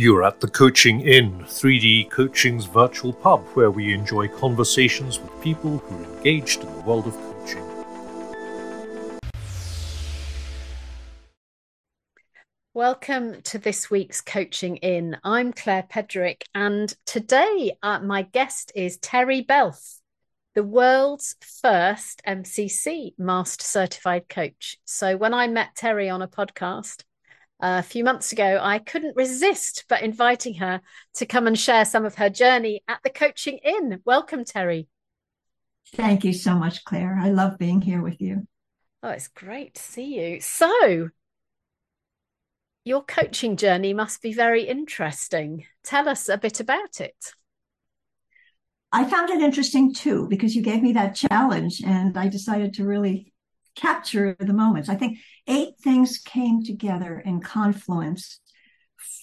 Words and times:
You're 0.00 0.24
at 0.24 0.40
the 0.40 0.48
Coaching 0.48 1.02
Inn, 1.02 1.40
3D 1.40 2.08
Coaching's 2.08 2.64
virtual 2.64 3.12
pub, 3.12 3.42
where 3.52 3.70
we 3.70 3.92
enjoy 3.92 4.28
conversations 4.28 5.20
with 5.20 5.42
people 5.42 5.76
who 5.76 5.94
are 5.94 6.16
engaged 6.16 6.62
in 6.62 6.74
the 6.74 6.80
world 6.80 7.06
of 7.06 7.12
coaching. 7.12 7.62
Welcome 12.72 13.42
to 13.42 13.58
this 13.58 13.90
week's 13.90 14.22
Coaching 14.22 14.78
Inn. 14.78 15.18
I'm 15.22 15.52
Claire 15.52 15.86
Pedrick, 15.92 16.44
and 16.54 16.94
today 17.04 17.76
uh, 17.82 17.98
my 17.98 18.22
guest 18.22 18.72
is 18.74 18.96
Teri-E 18.96 19.44
Belf, 19.44 19.98
the 20.54 20.62
world's 20.62 21.36
first 21.60 22.22
MCC 22.26 23.12
Master 23.18 23.64
Certified 23.64 24.30
Coach. 24.30 24.78
So 24.86 25.18
when 25.18 25.34
I 25.34 25.46
met 25.46 25.74
Terry 25.76 26.08
on 26.08 26.22
a 26.22 26.26
podcast, 26.26 27.02
a 27.60 27.82
few 27.82 28.04
months 28.04 28.32
ago, 28.32 28.58
I 28.60 28.78
couldn't 28.78 29.16
resist 29.16 29.84
but 29.88 30.02
inviting 30.02 30.54
her 30.54 30.80
to 31.14 31.26
come 31.26 31.46
and 31.46 31.58
share 31.58 31.84
some 31.84 32.04
of 32.04 32.16
her 32.16 32.30
journey 32.30 32.82
at 32.88 33.00
the 33.02 33.10
Coaching 33.10 33.58
Inn. 33.58 34.00
Welcome, 34.04 34.44
Teri-E. 34.44 34.88
Thank 35.94 36.24
you 36.24 36.32
so 36.32 36.54
much, 36.54 36.84
Claire. 36.84 37.18
I 37.20 37.30
love 37.30 37.58
being 37.58 37.80
here 37.80 38.02
with 38.02 38.20
you. 38.20 38.46
Oh, 39.02 39.10
it's 39.10 39.28
great 39.28 39.74
to 39.74 39.82
see 39.82 40.20
you. 40.20 40.40
So, 40.40 41.08
your 42.84 43.02
coaching 43.02 43.56
journey 43.56 43.92
must 43.92 44.22
be 44.22 44.32
very 44.32 44.64
interesting. 44.64 45.66
Tell 45.82 46.08
us 46.08 46.28
a 46.28 46.38
bit 46.38 46.60
about 46.60 47.00
it. 47.00 47.34
I 48.92 49.04
found 49.04 49.30
it 49.30 49.40
interesting 49.40 49.94
too 49.94 50.26
because 50.28 50.56
you 50.56 50.62
gave 50.62 50.82
me 50.82 50.92
that 50.94 51.14
challenge 51.14 51.80
and 51.84 52.16
I 52.18 52.28
decided 52.28 52.74
to 52.74 52.84
really 52.84 53.29
capture 53.80 54.36
the 54.38 54.52
moments. 54.52 54.88
I 54.88 54.94
think 54.94 55.18
eight 55.46 55.74
things 55.82 56.18
came 56.18 56.62
together 56.62 57.18
in 57.18 57.40
confluence 57.40 58.38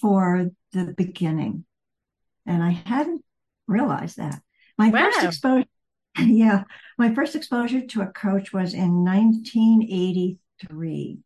for 0.00 0.50
the 0.72 0.92
beginning. 0.96 1.64
And 2.46 2.62
I 2.62 2.70
hadn't 2.70 3.24
realized 3.66 4.16
that. 4.16 4.40
My 4.76 4.90
wow. 4.90 5.04
first 5.04 5.24
exposure, 5.24 5.66
yeah, 6.18 6.64
my 6.96 7.14
first 7.14 7.36
exposure 7.36 7.86
to 7.86 8.02
a 8.02 8.06
coach 8.06 8.52
was 8.52 8.74
in 8.74 9.04
1983. 9.04 11.18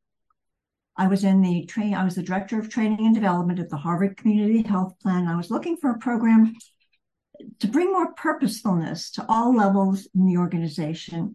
I 0.95 1.07
was 1.07 1.25
in 1.25 1.41
the 1.41 1.65
train, 1.65 1.95
I 1.95 2.05
was 2.05 2.17
the 2.17 2.23
director 2.23 2.59
of 2.59 2.69
training 2.69 3.07
and 3.07 3.15
development 3.15 3.61
at 3.61 3.71
the 3.71 3.79
Harvard 3.79 4.19
Community 4.19 4.61
Health 4.63 4.93
Plan. 5.01 5.27
I 5.27 5.37
was 5.37 5.51
looking 5.51 5.79
for 5.79 5.89
a 5.91 5.99
program 5.99 6.55
to 7.61 7.67
bring 7.67 7.91
more 7.91 8.13
purposefulness 8.13 9.11
to 9.13 9.25
all 9.27 9.57
levels 9.57 10.07
in 10.15 10.27
the 10.27 10.37
organization 10.37 11.35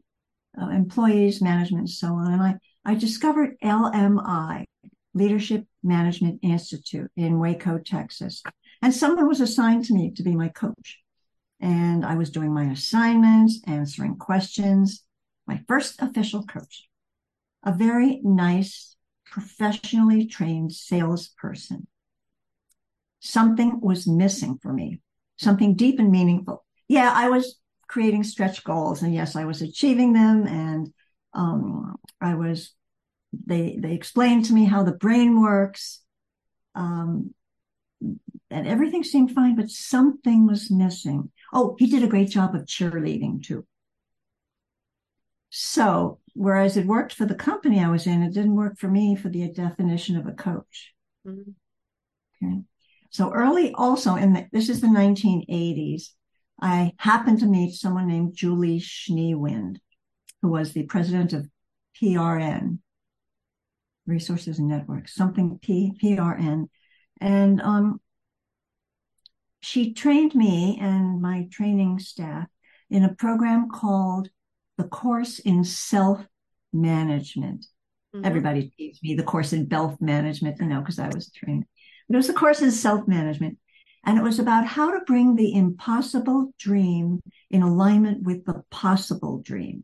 uh, 0.60 0.70
employees, 0.70 1.42
management, 1.42 1.82
and 1.82 1.90
so 1.90 2.08
on. 2.14 2.34
And 2.34 2.42
I, 2.42 2.56
I 2.86 2.96
discovered 2.96 3.58
LMI, 3.64 4.66
Leadership 5.14 5.66
Management 5.84 6.40
Institute 6.44 7.12
in 7.16 7.40
Waco, 7.40 7.80
Texas. 7.80 8.44
And 8.82 8.94
someone 8.94 9.28
was 9.28 9.42
assigned 9.42 9.86
to 9.86 9.94
me 9.94 10.12
to 10.12 10.24
be 10.24 10.36
my 10.36 10.50
coach. 10.50 11.00
And 11.60 12.06
I 12.06 12.16
was 12.16 12.30
doing 12.30 12.54
my 12.54 12.66
assignments, 12.66 13.62
answering 13.66 14.18
questions. 14.18 15.04
My 15.48 15.62
first 15.68 16.02
official 16.02 16.44
coach, 16.44 16.88
a 17.64 17.72
very 17.72 18.20
nice, 18.24 18.96
professionally 19.26 20.26
trained 20.26 20.74
salesperson. 20.74 21.88
Something 23.20 23.82
was 23.82 24.08
missing 24.08 24.60
for 24.62 24.72
me, 24.72 25.02
something 25.38 25.76
deep 25.76 26.00
and 26.00 26.12
meaningful. 26.12 26.66
Yeah, 26.88 27.12
I 27.14 27.30
was 27.30 27.60
creating 27.88 28.24
stretch 28.24 28.64
goals. 28.64 29.02
And 29.02 29.14
yes, 29.14 29.36
I 29.36 29.46
was 29.46 29.62
achieving 29.62 30.14
them. 30.14 30.48
And 30.48 30.94
um, 31.34 31.96
I 32.22 32.36
was, 32.36 32.74
they, 33.46 33.78
they 33.80 33.94
explained 33.94 34.46
to 34.46 34.54
me 34.54 34.66
how 34.66 34.84
the 34.84 34.92
brain 34.92 35.42
works. 35.42 36.02
Um, 36.76 37.34
and 38.50 38.68
everything 38.68 39.04
seemed 39.04 39.32
fine, 39.32 39.56
but 39.56 39.70
something 39.70 40.46
was 40.46 40.72
missing. 40.72 41.32
Oh, 41.54 41.76
he 41.80 41.88
did 41.88 42.04
a 42.04 42.08
great 42.08 42.30
job 42.30 42.56
of 42.56 42.66
cheerleading 42.66 43.44
too. 43.44 43.66
So, 45.50 46.20
whereas 46.34 46.78
it 46.78 46.86
worked 46.86 47.14
for 47.14 47.26
the 47.26 47.36
company 47.36 47.80
I 47.80 47.90
was 47.90 48.06
in, 48.06 48.22
it 48.22 48.34
didn't 48.34 48.56
work 48.56 48.78
for 48.78 48.90
me 48.90 49.16
for 49.16 49.30
the 49.30 49.50
definition 49.50 50.18
of 50.18 50.28
a 50.28 50.34
coach. 50.34 50.94
Mm-hmm. 51.26 51.52
Okay. 52.44 52.62
So 53.10 53.32
early 53.32 53.74
also 53.74 54.16
in 54.16 54.34
the, 54.34 54.48
this 54.52 54.70
is 54.70 54.82
the 54.82 54.88
1980s. 54.88 56.10
I 56.60 56.94
happened 56.98 57.40
to 57.40 57.46
meet 57.46 57.76
someone 57.76 58.08
named 58.08 58.36
Julie 58.36 58.80
Schneewind, 58.80 59.78
who 60.42 60.50
was 60.50 60.74
the 60.74 60.84
president 60.84 61.34
of 61.34 61.48
PRN, 62.02 62.80
Resources 64.06 64.60
and 64.60 64.68
Networks, 64.68 65.14
something 65.14 65.60
P, 65.62 65.94
PRN. 66.02 66.70
And 67.20 67.62
um, 67.62 68.02
she 69.62 69.94
trained 69.94 70.34
me 70.34 70.78
and 70.82 71.22
my 71.22 71.48
training 71.52 72.00
staff 72.00 72.48
in 72.90 73.04
a 73.04 73.14
program 73.14 73.70
called 73.70 74.30
the 74.78 74.86
Course 74.86 75.40
in 75.40 75.64
Self 75.64 76.26
Management. 76.72 77.66
Mm-hmm. 78.16 78.26
Everybody 78.26 78.72
teaches 78.78 79.02
me 79.04 79.16
the 79.16 79.24
course 79.24 79.54
in 79.54 79.70
self 79.70 80.00
management, 80.00 80.58
you 80.60 80.68
know, 80.68 80.80
because 80.80 81.00
I 81.00 81.10
was 81.10 81.32
trained. 81.32 81.66
But 82.08 82.16
it 82.16 82.18
was 82.18 82.28
the 82.28 82.34
course 82.34 82.62
in 82.62 82.72
self 82.72 83.08
management. 83.08 83.58
And 84.06 84.18
it 84.18 84.24
was 84.24 84.40
about 84.40 84.66
how 84.66 84.92
to 84.92 85.06
bring 85.06 85.36
the 85.36 85.54
impossible 85.54 86.54
dream 86.58 87.20
in 87.50 87.62
alignment 87.62 88.24
with 88.24 88.46
the 88.46 88.64
possible 88.70 89.42
dream. 89.42 89.84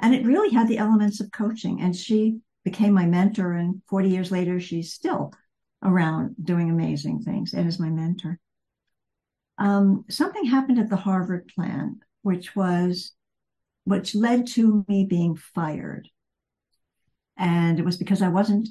And 0.00 0.14
it 0.14 0.26
really 0.26 0.54
had 0.54 0.68
the 0.68 0.78
elements 0.78 1.20
of 1.20 1.32
coaching. 1.32 1.80
And 1.80 1.94
she 1.94 2.38
became 2.64 2.92
my 2.92 3.06
mentor. 3.06 3.52
And 3.52 3.82
40 3.88 4.08
years 4.08 4.30
later, 4.30 4.60
she's 4.60 4.92
still 4.92 5.32
around 5.82 6.36
doing 6.42 6.70
amazing 6.70 7.22
things 7.22 7.52
and 7.52 7.66
is 7.66 7.78
my 7.78 7.90
mentor. 7.90 8.38
Um, 9.58 10.04
something 10.08 10.44
happened 10.44 10.78
at 10.78 10.90
the 10.90 10.96
Harvard 10.96 11.50
plan, 11.54 12.00
which 12.22 12.54
was, 12.54 13.12
which 13.84 14.14
led 14.14 14.46
to 14.48 14.84
me 14.88 15.04
being 15.04 15.36
fired. 15.36 16.08
And 17.38 17.78
it 17.78 17.84
was 17.84 17.96
because 17.96 18.22
I 18.22 18.28
wasn't 18.28 18.68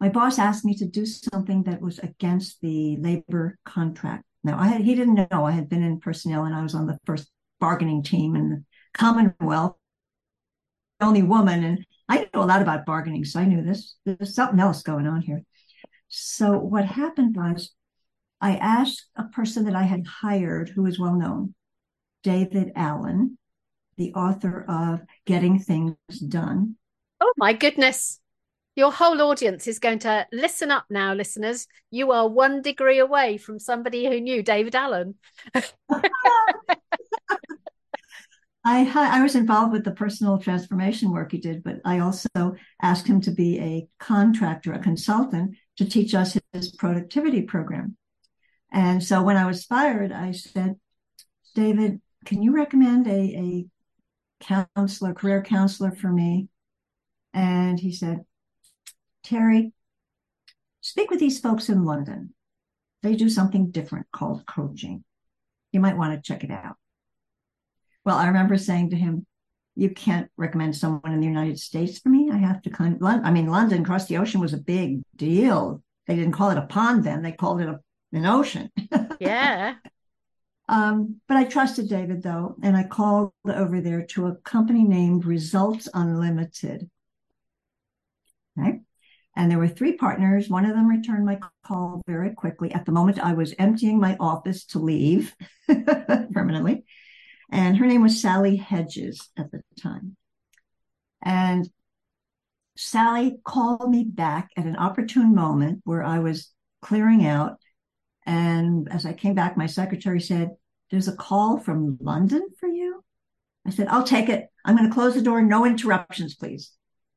my 0.00 0.08
boss 0.08 0.38
asked 0.38 0.64
me 0.64 0.74
to 0.76 0.86
do 0.86 1.06
something 1.06 1.62
that 1.64 1.80
was 1.80 1.98
against 2.00 2.60
the 2.60 2.96
labor 2.96 3.58
contract. 3.64 4.24
Now, 4.42 4.58
I 4.58 4.66
had, 4.66 4.82
he 4.82 4.94
didn't 4.94 5.30
know 5.30 5.44
I 5.44 5.52
had 5.52 5.68
been 5.68 5.82
in 5.82 6.00
personnel 6.00 6.44
and 6.44 6.54
I 6.54 6.62
was 6.62 6.74
on 6.74 6.86
the 6.86 6.98
first 7.06 7.28
bargaining 7.60 8.02
team 8.02 8.36
in 8.36 8.50
the 8.50 8.64
Commonwealth, 8.92 9.76
only 11.00 11.22
woman. 11.22 11.64
And 11.64 11.86
I 12.08 12.28
know 12.34 12.42
a 12.42 12.44
lot 12.44 12.62
about 12.62 12.86
bargaining, 12.86 13.24
so 13.24 13.40
I 13.40 13.44
knew 13.44 13.62
this. 13.62 13.96
There's 14.04 14.34
something 14.34 14.60
else 14.60 14.82
going 14.82 15.06
on 15.06 15.22
here. 15.22 15.42
So 16.08 16.58
what 16.58 16.84
happened 16.84 17.36
was 17.36 17.72
I 18.40 18.56
asked 18.56 19.06
a 19.16 19.24
person 19.24 19.64
that 19.64 19.74
I 19.74 19.84
had 19.84 20.06
hired 20.06 20.68
who 20.68 20.86
is 20.86 20.98
well 20.98 21.14
known, 21.14 21.54
David 22.22 22.72
Allen, 22.76 23.38
the 23.96 24.12
author 24.12 24.64
of 24.68 25.00
Getting 25.24 25.58
Things 25.58 25.96
Done. 26.28 26.76
Oh 27.20 27.32
my 27.36 27.52
goodness. 27.52 28.20
Your 28.76 28.90
whole 28.90 29.22
audience 29.22 29.68
is 29.68 29.78
going 29.78 30.00
to 30.00 30.26
listen 30.32 30.70
up 30.70 30.86
now, 30.90 31.14
listeners. 31.14 31.68
You 31.90 32.10
are 32.10 32.28
one 32.28 32.60
degree 32.60 32.98
away 32.98 33.38
from 33.38 33.58
somebody 33.58 34.06
who 34.06 34.20
knew 34.20 34.42
David 34.42 34.74
Allen. 34.74 35.14
I 38.66 38.90
I 38.90 39.22
was 39.22 39.34
involved 39.34 39.72
with 39.72 39.84
the 39.84 39.92
personal 39.92 40.38
transformation 40.38 41.12
work 41.12 41.32
he 41.32 41.38
did, 41.38 41.62
but 41.62 41.80
I 41.84 41.98
also 41.98 42.54
asked 42.82 43.06
him 43.06 43.20
to 43.22 43.30
be 43.30 43.60
a 43.60 43.86
contractor, 44.00 44.72
a 44.72 44.78
consultant, 44.78 45.56
to 45.76 45.84
teach 45.84 46.14
us 46.14 46.38
his 46.52 46.72
productivity 46.72 47.42
program. 47.42 47.96
And 48.72 49.04
so 49.04 49.22
when 49.22 49.36
I 49.36 49.46
was 49.46 49.64
fired, 49.64 50.10
I 50.10 50.32
said, 50.32 50.76
David, 51.54 52.00
can 52.24 52.42
you 52.42 52.52
recommend 52.52 53.06
a, 53.06 53.10
a 53.10 53.66
counselor, 54.74 55.14
career 55.14 55.42
counselor 55.42 55.92
for 55.92 56.08
me? 56.08 56.48
And 57.32 57.78
he 57.78 57.92
said, 57.92 58.24
Teri-E, 59.24 59.72
speak 60.80 61.10
with 61.10 61.20
these 61.20 61.40
folks 61.40 61.68
in 61.68 61.84
London. 61.84 62.34
They 63.02 63.16
do 63.16 63.28
something 63.28 63.70
different 63.70 64.06
called 64.12 64.46
coaching. 64.46 65.04
You 65.72 65.80
might 65.80 65.96
want 65.96 66.14
to 66.14 66.26
check 66.26 66.44
it 66.44 66.50
out. 66.50 66.76
Well, 68.04 68.16
I 68.16 68.28
remember 68.28 68.56
saying 68.58 68.90
to 68.90 68.96
him, 68.96 69.26
you 69.76 69.90
can't 69.90 70.30
recommend 70.36 70.76
someone 70.76 71.12
in 71.12 71.20
the 71.20 71.26
United 71.26 71.58
States 71.58 71.98
for 71.98 72.08
me. 72.08 72.30
I 72.32 72.36
have 72.36 72.62
to 72.62 72.70
kind 72.70 72.94
of, 72.94 73.02
I 73.02 73.30
mean, 73.30 73.48
London 73.48 73.82
across 73.82 74.06
the 74.06 74.18
ocean 74.18 74.40
was 74.40 74.52
a 74.52 74.58
big 74.58 75.02
deal. 75.16 75.82
They 76.06 76.14
didn't 76.16 76.32
call 76.32 76.50
it 76.50 76.58
a 76.58 76.62
pond 76.62 77.04
then, 77.04 77.22
they 77.22 77.32
called 77.32 77.60
it 77.60 77.68
a, 77.68 77.80
an 78.12 78.26
ocean. 78.26 78.70
Yeah. 79.20 79.76
um, 80.68 81.20
but 81.28 81.36
I 81.36 81.44
trusted 81.44 81.88
David 81.88 82.22
though, 82.22 82.56
and 82.62 82.76
I 82.76 82.84
called 82.84 83.32
over 83.46 83.80
there 83.80 84.04
to 84.06 84.26
a 84.26 84.34
company 84.34 84.84
named 84.84 85.24
Results 85.24 85.88
Unlimited. 85.94 86.90
Okay. 88.58 88.80
And 89.36 89.50
there 89.50 89.58
were 89.58 89.68
three 89.68 89.96
partners. 89.96 90.48
One 90.48 90.64
of 90.64 90.74
them 90.74 90.88
returned 90.88 91.26
my 91.26 91.40
call 91.64 92.02
very 92.06 92.30
quickly. 92.30 92.72
At 92.72 92.86
the 92.86 92.92
moment, 92.92 93.18
I 93.18 93.34
was 93.34 93.54
emptying 93.58 93.98
my 93.98 94.16
office 94.20 94.64
to 94.66 94.78
leave 94.78 95.34
permanently. 95.66 96.84
And 97.50 97.76
her 97.76 97.86
name 97.86 98.02
was 98.02 98.22
Sally 98.22 98.56
Hedges 98.56 99.30
at 99.36 99.50
the 99.50 99.62
time. 99.80 100.16
And 101.22 101.68
Sally 102.76 103.38
called 103.44 103.90
me 103.90 104.04
back 104.04 104.50
at 104.56 104.66
an 104.66 104.76
opportune 104.76 105.34
moment 105.34 105.80
where 105.84 106.02
I 106.02 106.20
was 106.20 106.52
clearing 106.82 107.26
out. 107.26 107.58
And 108.26 108.88
as 108.90 109.04
I 109.04 109.12
came 109.12 109.34
back, 109.34 109.56
my 109.56 109.66
secretary 109.66 110.20
said, 110.20 110.50
There's 110.90 111.08
a 111.08 111.16
call 111.16 111.58
from 111.58 111.98
London 112.00 112.46
for 112.60 112.68
you. 112.68 113.02
I 113.66 113.70
said, 113.70 113.88
I'll 113.88 114.04
take 114.04 114.28
it. 114.28 114.46
I'm 114.64 114.76
going 114.76 114.88
to 114.88 114.94
close 114.94 115.14
the 115.14 115.22
door. 115.22 115.42
No 115.42 115.64
interruptions, 115.64 116.34
please. 116.34 116.72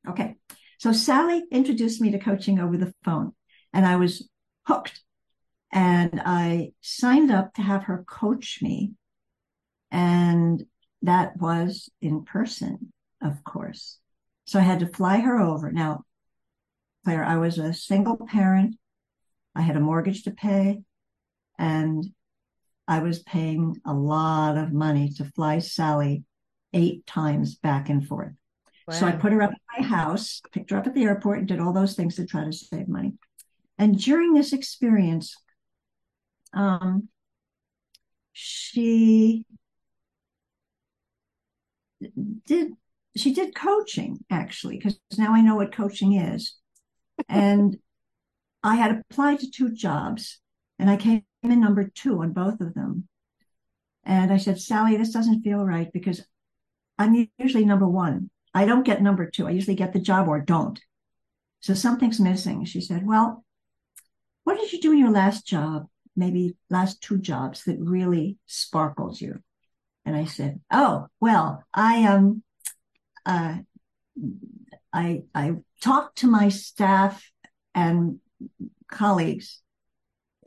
Okay. 0.08 0.37
So 0.78 0.92
Sally 0.92 1.44
introduced 1.52 2.02
me 2.02 2.12
to 2.12 2.20
coaching 2.20 2.60
over 2.60 2.78
the 2.78 2.94
phone, 3.04 3.34
and 3.74 3.86
I 3.86 3.96
was 3.96 4.30
hooked. 4.66 5.02
And 5.72 6.22
I 6.26 6.72
signed 6.82 7.32
up 7.32 7.54
to 7.56 7.62
have 7.62 7.84
her 7.84 8.06
coach 8.08 8.60
me. 8.62 8.94
And 9.92 10.64
that 11.02 11.38
was 11.38 11.90
in 12.02 12.24
person, 12.24 12.94
of 13.22 13.44
course. 13.44 14.00
So 14.46 14.60
I 14.60 14.64
had 14.64 14.80
to 14.80 14.88
fly 14.88 15.20
her 15.20 15.40
over. 15.40 15.72
Now, 15.72 16.04
Claire, 17.04 17.24
I 17.24 17.38
was 17.38 17.58
a 17.58 17.74
single 17.74 18.18
parent. 18.18 18.76
I 19.56 19.62
had 19.62 19.76
a 19.76 19.82
mortgage 19.82 20.24
to 20.24 20.32
pay 20.32 20.82
and 21.58 22.06
I 22.88 23.00
was 23.00 23.20
paying 23.20 23.82
a 23.86 23.94
lot 23.94 24.58
of 24.58 24.72
money 24.72 25.10
to 25.18 25.26
fly 25.26 25.60
Sally 25.60 26.24
eight 26.74 27.06
times 27.06 27.56
back 27.56 27.90
and 27.90 28.08
forth. 28.08 28.34
Wow. 28.88 28.94
So 28.94 29.06
I 29.06 29.12
put 29.12 29.34
her 29.34 29.42
up 29.42 29.52
at 29.52 29.82
my 29.82 29.86
house, 29.86 30.42
picked 30.52 30.72
her 30.72 30.78
up 30.78 30.88
at 30.88 30.94
the 30.94 31.04
airport, 31.04 31.40
and 31.40 31.48
did 31.48 31.60
all 31.60 31.74
those 31.74 31.96
things 31.96 32.16
to 32.16 32.26
try 32.26 32.46
to 32.46 32.54
save 32.54 32.88
money. 32.88 33.14
And 33.78 34.00
during 34.00 34.34
this 34.34 34.54
experience, 34.54 35.36
um, 36.54 37.10
she 38.34 39.46
did 42.46 42.74
she 43.16 43.34
did 43.34 43.56
coaching 43.56 44.24
actually 44.30 44.78
because 44.78 45.00
now 45.18 45.34
I 45.34 45.42
know 45.42 45.56
what 45.56 45.74
coaching 45.74 46.14
is, 46.14 46.56
and 47.28 47.78
I 48.64 48.76
had 48.76 49.04
applied 49.10 49.40
to 49.40 49.52
two 49.52 49.74
jobs, 49.74 50.40
and 50.80 50.90
I 50.90 50.98
came 50.98 51.24
in 51.44 51.60
number 51.60 51.92
two 51.94 52.22
on 52.22 52.32
both 52.32 52.62
of 52.62 52.74
them. 52.74 53.08
And 54.04 54.32
I 54.32 54.38
said, 54.38 54.60
Sally, 54.60 54.96
this 54.96 55.12
doesn't 55.12 55.42
feel 55.42 55.66
right 55.66 55.92
because 55.92 56.26
I'm 56.98 57.28
usually 57.38 57.66
number 57.66 57.88
one. 57.88 58.30
I 58.58 58.66
don't 58.66 58.86
get 58.86 59.04
number 59.04 59.30
two. 59.30 59.48
I 59.48 59.52
usually 59.52 59.76
get 59.76 59.94
the 59.94 60.00
job 60.00 60.28
or 60.28 60.42
don't. 60.42 60.82
So 61.60 61.76
something's 61.76 62.20
missing. 62.20 62.66
She 62.66 62.82
said, 62.82 63.06
Well, 63.06 63.46
what 64.46 64.58
did 64.58 64.74
you 64.74 64.82
do 64.82 64.94
in 64.94 64.98
your 64.98 65.12
last 65.12 65.46
job? 65.46 65.86
Maybe 66.16 66.56
last 66.72 67.00
two 67.00 67.20
jobs 67.20 67.66
that 67.66 67.78
really 67.80 68.38
sparkled 68.48 69.22
you. 69.22 69.44
And 70.06 70.16
I 70.16 70.26
said, 70.26 70.60
Oh, 70.72 71.06
well, 71.22 71.64
I 71.72 72.06
um 72.06 72.42
uh 73.28 73.58
I 74.92 75.22
I 75.36 75.58
talked 75.80 76.20
to 76.20 76.28
my 76.28 76.50
staff 76.50 77.32
and 77.76 78.20
colleagues 78.92 79.62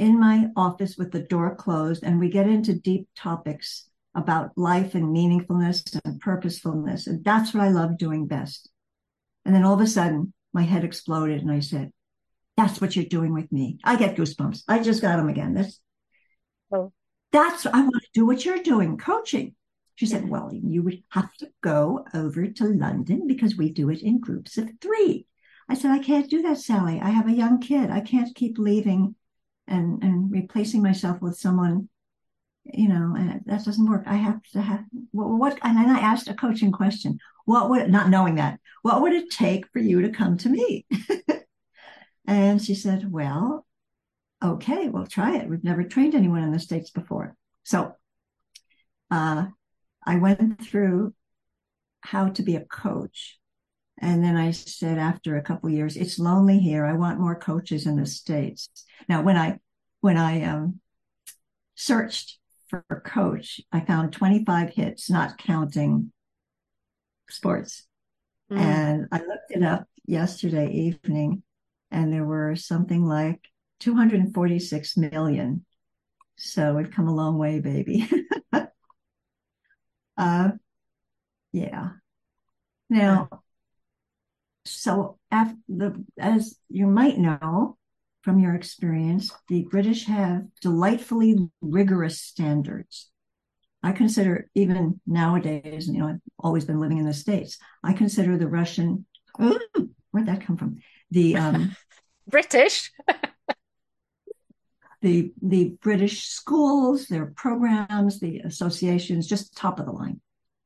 in 0.00 0.18
my 0.18 0.48
office 0.56 0.96
with 0.96 1.12
the 1.12 1.22
door 1.22 1.54
closed, 1.54 2.02
and 2.02 2.18
we 2.18 2.28
get 2.28 2.48
into 2.48 2.74
deep 2.74 3.06
topics 3.14 3.89
about 4.14 4.56
life 4.56 4.94
and 4.94 5.14
meaningfulness 5.14 5.98
and 6.04 6.20
purposefulness. 6.20 7.06
And 7.06 7.24
that's 7.24 7.54
what 7.54 7.62
I 7.62 7.68
love 7.68 7.98
doing 7.98 8.26
best. 8.26 8.68
And 9.44 9.54
then 9.54 9.64
all 9.64 9.74
of 9.74 9.80
a 9.80 9.86
sudden, 9.86 10.32
my 10.52 10.62
head 10.62 10.84
exploded, 10.84 11.42
and 11.42 11.50
I 11.50 11.60
said, 11.60 11.92
That's 12.56 12.80
what 12.80 12.96
you're 12.96 13.04
doing 13.04 13.32
with 13.32 13.50
me. 13.52 13.78
I 13.84 13.96
get 13.96 14.16
goosebumps. 14.16 14.64
I 14.68 14.80
just 14.80 15.02
got 15.02 15.16
them 15.16 15.28
again. 15.28 15.54
That's, 15.54 15.80
oh. 16.72 16.92
that's, 17.32 17.66
I 17.66 17.80
want 17.80 18.02
to 18.02 18.08
do 18.12 18.26
what 18.26 18.44
you're 18.44 18.62
doing, 18.62 18.98
coaching. 18.98 19.54
She 19.94 20.06
said, 20.06 20.28
Well, 20.28 20.50
you 20.52 20.82
would 20.82 21.02
have 21.10 21.32
to 21.36 21.50
go 21.62 22.04
over 22.14 22.46
to 22.46 22.64
London 22.64 23.26
because 23.26 23.56
we 23.56 23.70
do 23.70 23.90
it 23.90 24.02
in 24.02 24.20
groups 24.20 24.58
of 24.58 24.70
three. 24.80 25.26
I 25.68 25.74
said, 25.74 25.92
I 25.92 26.00
can't 26.00 26.28
do 26.28 26.42
that, 26.42 26.58
Sally. 26.58 27.00
I 27.00 27.10
have 27.10 27.28
a 27.28 27.32
young 27.32 27.60
kid. 27.60 27.90
I 27.90 28.00
can't 28.00 28.34
keep 28.34 28.58
leaving 28.58 29.14
and, 29.68 30.02
and 30.02 30.30
replacing 30.30 30.82
myself 30.82 31.22
with 31.22 31.38
someone, 31.38 31.88
you 32.64 32.88
know, 32.88 33.14
and 33.16 33.40
that 33.46 33.64
doesn't 33.64 33.90
work. 33.90 34.04
I 34.06 34.16
have 34.16 34.42
to 34.52 34.60
have 34.60 34.84
what, 35.12 35.28
what 35.28 35.58
and 35.62 35.76
then 35.76 35.90
I 35.90 36.00
asked 36.00 36.28
a 36.28 36.34
coaching 36.34 36.72
question. 36.72 37.18
What 37.44 37.70
would 37.70 37.90
not 37.90 38.10
knowing 38.10 38.36
that, 38.36 38.60
what 38.82 39.02
would 39.02 39.12
it 39.12 39.30
take 39.30 39.66
for 39.72 39.78
you 39.78 40.02
to 40.02 40.10
come 40.10 40.36
to 40.38 40.48
me? 40.48 40.86
and 42.26 42.62
she 42.62 42.74
said, 42.74 43.10
Well, 43.10 43.66
okay, 44.42 44.88
we'll 44.88 45.06
try 45.06 45.36
it. 45.36 45.48
We've 45.48 45.64
never 45.64 45.84
trained 45.84 46.14
anyone 46.14 46.42
in 46.42 46.52
the 46.52 46.60
States 46.60 46.90
before. 46.90 47.36
So 47.64 47.94
uh, 49.10 49.46
I 50.06 50.16
went 50.16 50.62
through 50.62 51.14
how 52.02 52.28
to 52.30 52.42
be 52.42 52.56
a 52.56 52.64
coach 52.64 53.40
and 54.00 54.24
then 54.24 54.36
I 54.36 54.50
said, 54.52 54.98
after 54.98 55.36
a 55.36 55.42
couple 55.42 55.68
years, 55.68 55.96
it's 55.96 56.18
lonely 56.18 56.58
here. 56.58 56.86
I 56.86 56.94
want 56.94 57.20
more 57.20 57.38
coaches 57.38 57.86
in 57.86 57.96
the 57.96 58.06
states. 58.06 58.70
Now, 59.08 59.22
when 59.22 59.36
I 59.36 59.58
when 60.00 60.16
I 60.16 60.42
um, 60.44 60.80
searched 61.74 62.38
for 62.70 63.02
coach, 63.05 63.61
I 63.72 63.81
found 63.81 64.12
25 64.12 64.70
hits, 64.70 65.11
not 65.11 65.38
counting 65.38 66.12
sports. 67.28 67.87
Mm. 68.50 68.58
And 68.58 69.06
I 69.12 69.19
looked 69.19 69.50
it 69.50 69.62
up 69.62 69.87
yesterday 70.06 70.70
evening, 70.70 71.43
and 71.90 72.12
there 72.12 72.25
were 72.25 72.55
something 72.56 73.05
like 73.05 73.40
246 73.81 74.96
million. 74.96 75.64
So 76.37 76.75
we've 76.75 76.90
come 76.90 77.08
a 77.08 77.14
long 77.14 77.37
way, 77.37 77.61
baby. 77.61 78.08
uh, 80.16 80.50
yeah. 81.52 81.88
Now, 82.88 83.28
so 84.64 85.19
after 85.31 85.56
the, 85.69 86.05
as 86.19 86.56
you 86.69 86.87
might 86.87 87.19
know 87.19 87.76
from 88.22 88.38
your 88.38 88.55
experience, 88.55 89.32
the 89.49 89.62
British 89.70 90.06
have 90.06 90.43
delightfully 90.61 91.49
rigorous 91.61 92.20
standards. 92.20 93.11
I 93.82 93.93
consider 93.93 94.50
even 94.55 95.00
nowadays, 95.06 95.88
you 95.88 96.00
know, 96.00 96.08
I've 96.08 96.20
always 96.38 96.67
been 96.67 96.81
living 96.81 96.99
in 96.99 97.06
the 97.06 97.14
States. 97.14 97.58
I 97.82 97.94
consider 97.94 98.37
the 98.37 98.49
Russian, 98.49 99.06
ooh, 99.40 99.58
where'd 100.11 100.26
that 100.26 100.43
come 100.43 100.58
from? 100.58 100.81
The 101.11 101.37
um, 101.37 101.75
British. 102.28 102.93
the 105.00 105.32
the 105.40 105.76
British 105.81 106.26
schools, 106.26 107.06
their 107.06 107.26
programs, 107.26 108.20
the 108.20 108.40
associations, 108.40 109.26
just 109.26 109.56
top 109.56 109.81
of 109.81 109.87
the 109.87 109.93
line. 109.93 110.20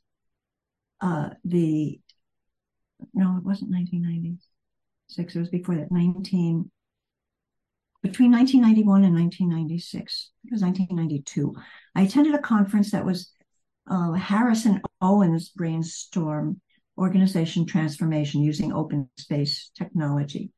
uh, 1.01 1.31
the 1.45 2.01
no, 3.13 3.37
it 3.37 3.45
wasn't 3.45 3.73
1996. 3.73 5.35
It 5.35 5.39
was 5.39 5.51
before 5.51 5.75
that. 5.77 5.93
19 5.93 6.71
between 8.03 8.33
1991 8.33 9.05
and 9.05 9.15
1996. 9.15 10.31
It 10.45 10.53
was 10.53 10.63
1992. 10.63 11.55
I 11.95 12.03
attended 12.03 12.35
a 12.35 12.39
conference 12.39 12.91
that 12.93 13.05
was 13.05 13.33
uh, 13.91 14.13
Harrison 14.13 14.81
Owen's 15.01 15.49
brainstorm 15.49 16.61
organization 16.99 17.67
transformation 17.67 18.43
using 18.43 18.73
open 18.73 19.09
space 19.19 19.71
technology. 19.77 20.51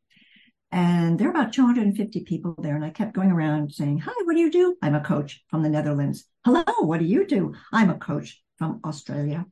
And 0.71 1.19
there 1.19 1.29
are 1.29 1.31
about 1.31 1.53
250 1.53 2.25
people 2.25 2.55
there. 2.59 2.77
And 2.77 2.85
I 2.85 2.91
kept 2.91 3.15
going 3.15 3.31
around 3.31 3.73
saying, 3.73 3.99
Hi, 3.99 4.13
what 4.25 4.35
do 4.35 4.41
you 4.41 4.51
do? 4.51 4.77
I'm 4.83 4.95
a 4.95 5.01
coach 5.01 5.43
from 5.49 5.63
the 5.63 5.71
Netherlands. 5.71 6.25
Hello, 6.45 6.63
what 6.81 7.01
do 7.01 7.07
you 7.07 7.27
do? 7.27 7.55
I'm 7.73 7.91
a 7.91 7.99
coach 7.99 8.43
from 8.59 8.81
Australia. 8.85 9.47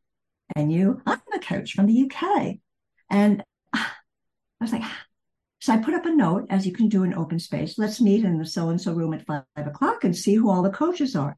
And 0.55 0.71
you, 0.71 1.01
I'm 1.07 1.21
a 1.35 1.39
coach 1.39 1.73
from 1.73 1.87
the 1.87 2.11
UK. 2.11 2.57
And 3.11 3.43
I 3.73 3.87
was 4.61 4.73
like, 4.73 4.83
so 5.61 5.73
I 5.73 5.79
put 5.79 5.95
up 5.95 6.05
a 6.07 6.11
note, 6.11 6.47
as 6.51 6.67
you 6.67 6.73
can 6.73 6.89
do 6.89 7.03
in 7.03 7.15
open 7.15 7.39
space. 7.39 7.79
Let's 7.79 8.01
meet 8.01 8.25
in 8.25 8.39
the 8.39 8.47
so 8.47 8.69
and 8.69 8.81
so 8.81 8.93
room 8.93 9.15
at 9.15 9.27
five 9.27 9.45
o'clock 9.57 10.05
and 10.05 10.15
see 10.15 10.35
who 10.35 10.51
all 10.51 10.63
the 10.63 10.71
coaches 10.71 11.17
are. 11.17 11.37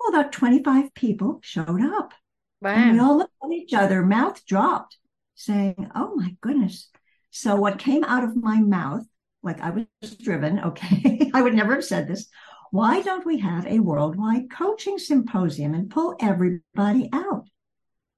Well, 0.00 0.20
about 0.20 0.32
25 0.32 0.94
people 0.94 1.40
showed 1.42 1.82
up. 1.82 2.12
Wow. 2.60 2.70
And 2.70 2.92
we 2.94 2.98
all 3.00 3.18
looked 3.18 3.34
at 3.42 3.52
each 3.52 3.74
other, 3.74 4.02
mouth 4.02 4.44
dropped, 4.46 4.96
saying, 5.34 5.90
Oh 5.94 6.14
my 6.16 6.36
goodness. 6.40 6.90
So, 7.30 7.56
what 7.56 7.78
came 7.78 8.04
out 8.04 8.24
of 8.24 8.36
my 8.36 8.60
mouth, 8.60 9.04
like 9.42 9.60
I 9.60 9.70
was 9.70 10.16
driven, 10.16 10.60
okay, 10.60 11.30
I 11.34 11.42
would 11.42 11.54
never 11.54 11.74
have 11.74 11.84
said 11.84 12.08
this. 12.08 12.26
Why 12.70 13.02
don't 13.02 13.24
we 13.24 13.38
have 13.38 13.66
a 13.66 13.78
worldwide 13.78 14.50
coaching 14.50 14.98
symposium 14.98 15.74
and 15.74 15.90
pull 15.90 16.16
everybody 16.20 17.08
out? 17.12 17.48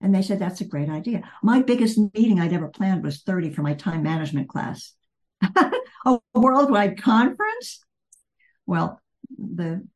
And 0.01 0.15
they 0.15 0.23
said, 0.23 0.39
That's 0.39 0.61
a 0.61 0.67
great 0.67 0.89
idea. 0.89 1.29
My 1.43 1.63
biggest 1.63 1.99
meeting 2.15 2.41
I'd 2.41 2.53
ever 2.53 2.69
planned 2.69 3.05
was 3.05 3.23
30 3.23 3.53
for 3.53 3.63
my 3.63 3.75
time 3.75 4.03
management 4.03 4.49
class. 4.49 4.93
a 6.05 6.19
worldwide 6.35 7.03
conference? 7.03 7.85
Well, 8.67 9.01
the, 9.39 9.87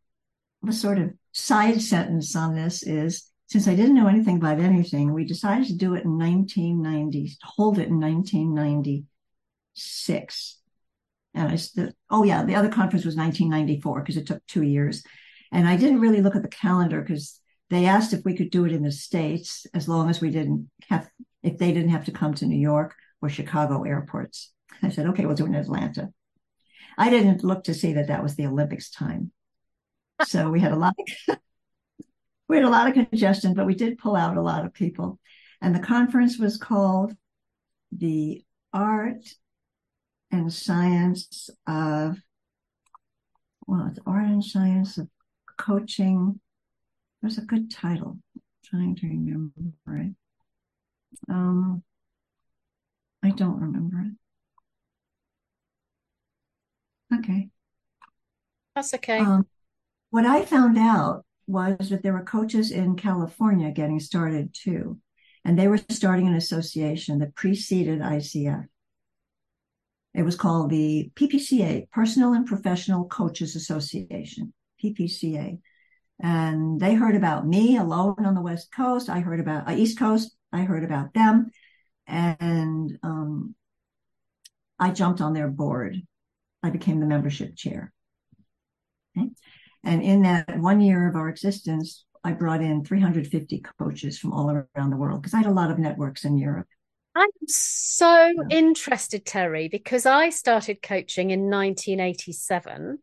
the 0.62 0.72
sort 0.72 0.98
of 0.98 1.12
side 1.32 1.82
sentence 1.82 2.36
on 2.36 2.54
this 2.54 2.82
is 2.82 3.30
since 3.46 3.68
I 3.68 3.74
didn't 3.74 3.94
know 3.94 4.08
anything 4.08 4.36
about 4.36 4.60
anything, 4.60 5.12
we 5.12 5.24
decided 5.24 5.66
to 5.68 5.76
do 5.76 5.94
it 5.94 6.04
in 6.04 6.18
1990, 6.18 7.36
hold 7.42 7.78
it 7.78 7.88
in 7.88 8.00
1996. 8.00 10.58
And 11.34 11.48
I 11.48 11.56
said, 11.56 11.94
oh 12.10 12.22
yeah, 12.22 12.44
the 12.44 12.54
other 12.54 12.68
conference 12.68 13.04
was 13.04 13.16
1994 13.16 14.00
because 14.00 14.16
it 14.16 14.26
took 14.26 14.46
two 14.46 14.62
years. 14.62 15.02
And 15.52 15.68
I 15.68 15.76
didn't 15.76 16.00
really 16.00 16.22
look 16.22 16.36
at 16.36 16.42
the 16.42 16.48
calendar 16.48 17.00
because 17.00 17.40
they 17.70 17.86
asked 17.86 18.12
if 18.12 18.24
we 18.24 18.36
could 18.36 18.50
do 18.50 18.64
it 18.66 18.72
in 18.72 18.82
the 18.82 18.92
States 18.92 19.66
as 19.74 19.88
long 19.88 20.10
as 20.10 20.20
we 20.20 20.30
didn't 20.30 20.70
have, 20.88 21.08
if 21.42 21.58
they 21.58 21.72
didn't 21.72 21.90
have 21.90 22.04
to 22.04 22.12
come 22.12 22.34
to 22.34 22.46
New 22.46 22.58
York 22.58 22.94
or 23.20 23.28
Chicago 23.28 23.82
airports. 23.82 24.52
I 24.82 24.90
said, 24.90 25.06
okay, 25.08 25.26
we'll 25.26 25.34
do 25.34 25.44
it 25.44 25.48
in 25.48 25.54
Atlanta. 25.54 26.12
I 26.96 27.10
didn't 27.10 27.42
look 27.42 27.64
to 27.64 27.74
see 27.74 27.94
that 27.94 28.08
that 28.08 28.22
was 28.22 28.36
the 28.36 28.46
Olympics 28.46 28.90
time. 28.90 29.32
So 30.24 30.50
we 30.50 30.60
had 30.60 30.72
a 30.72 30.76
lot 30.76 30.94
of, 31.28 31.38
we 32.48 32.56
had 32.56 32.64
a 32.64 32.70
lot 32.70 32.86
of 32.86 32.94
congestion, 32.94 33.54
but 33.54 33.66
we 33.66 33.74
did 33.74 33.98
pull 33.98 34.14
out 34.14 34.36
a 34.36 34.42
lot 34.42 34.64
of 34.64 34.74
people. 34.74 35.18
And 35.60 35.74
the 35.74 35.80
conference 35.80 36.38
was 36.38 36.56
called 36.56 37.14
the 37.90 38.44
Art 38.72 39.24
and 40.34 40.52
Science 40.52 41.50
of, 41.66 42.18
well, 43.66 43.88
it's 43.90 43.98
Art 44.06 44.26
and 44.26 44.44
Science 44.44 44.98
of 44.98 45.08
Coaching. 45.56 46.40
There's 47.20 47.38
a 47.38 47.42
good 47.42 47.70
title. 47.70 48.18
I'm 48.34 48.42
trying 48.64 48.96
to 48.96 49.06
remember 49.06 50.10
it. 50.10 50.14
Um, 51.28 51.82
I 53.22 53.30
don't 53.30 53.60
remember 53.60 54.04
it. 57.10 57.18
Okay. 57.18 57.48
That's 58.74 58.92
okay. 58.94 59.18
Um, 59.18 59.46
what 60.10 60.26
I 60.26 60.44
found 60.44 60.76
out 60.76 61.24
was 61.46 61.90
that 61.90 62.02
there 62.02 62.12
were 62.12 62.24
coaches 62.24 62.70
in 62.70 62.96
California 62.96 63.70
getting 63.70 64.00
started 64.00 64.54
too. 64.54 64.98
And 65.44 65.58
they 65.58 65.68
were 65.68 65.78
starting 65.90 66.26
an 66.26 66.34
association 66.34 67.18
that 67.18 67.34
preceded 67.34 68.00
ICF. 68.00 68.66
It 70.14 70.22
was 70.22 70.36
called 70.36 70.70
the 70.70 71.10
PPCA, 71.16 71.90
Personal 71.90 72.34
and 72.34 72.46
Professional 72.46 73.06
Coaches 73.06 73.56
Association, 73.56 74.52
PPCA. 74.82 75.58
And 76.20 76.80
they 76.80 76.94
heard 76.94 77.16
about 77.16 77.46
me 77.46 77.76
alone 77.76 78.24
on 78.24 78.34
the 78.34 78.40
West 78.40 78.72
Coast. 78.72 79.08
I 79.08 79.20
heard 79.20 79.40
about 79.40 79.68
uh, 79.68 79.72
East 79.72 79.98
Coast. 79.98 80.34
I 80.52 80.62
heard 80.62 80.84
about 80.84 81.12
them. 81.14 81.50
And 82.06 82.96
um, 83.02 83.56
I 84.78 84.90
jumped 84.90 85.20
on 85.20 85.32
their 85.32 85.48
board. 85.48 86.00
I 86.62 86.70
became 86.70 87.00
the 87.00 87.06
membership 87.06 87.56
chair. 87.56 87.92
Okay. 89.18 89.30
And 89.82 90.02
in 90.02 90.22
that 90.22 90.58
one 90.58 90.80
year 90.80 91.08
of 91.08 91.16
our 91.16 91.28
existence, 91.28 92.04
I 92.22 92.32
brought 92.32 92.62
in 92.62 92.84
350 92.84 93.62
coaches 93.78 94.18
from 94.18 94.32
all 94.32 94.50
around 94.50 94.90
the 94.90 94.96
world 94.96 95.20
because 95.20 95.34
I 95.34 95.38
had 95.38 95.46
a 95.46 95.52
lot 95.52 95.70
of 95.70 95.78
networks 95.78 96.24
in 96.24 96.38
Europe. 96.38 96.68
I'm 97.16 97.30
so 97.46 98.26
yeah. 98.26 98.56
interested, 98.56 99.24
Teri-E, 99.24 99.68
because 99.68 100.04
I 100.04 100.30
started 100.30 100.82
coaching 100.82 101.30
in 101.30 101.48
1987. 101.48 102.98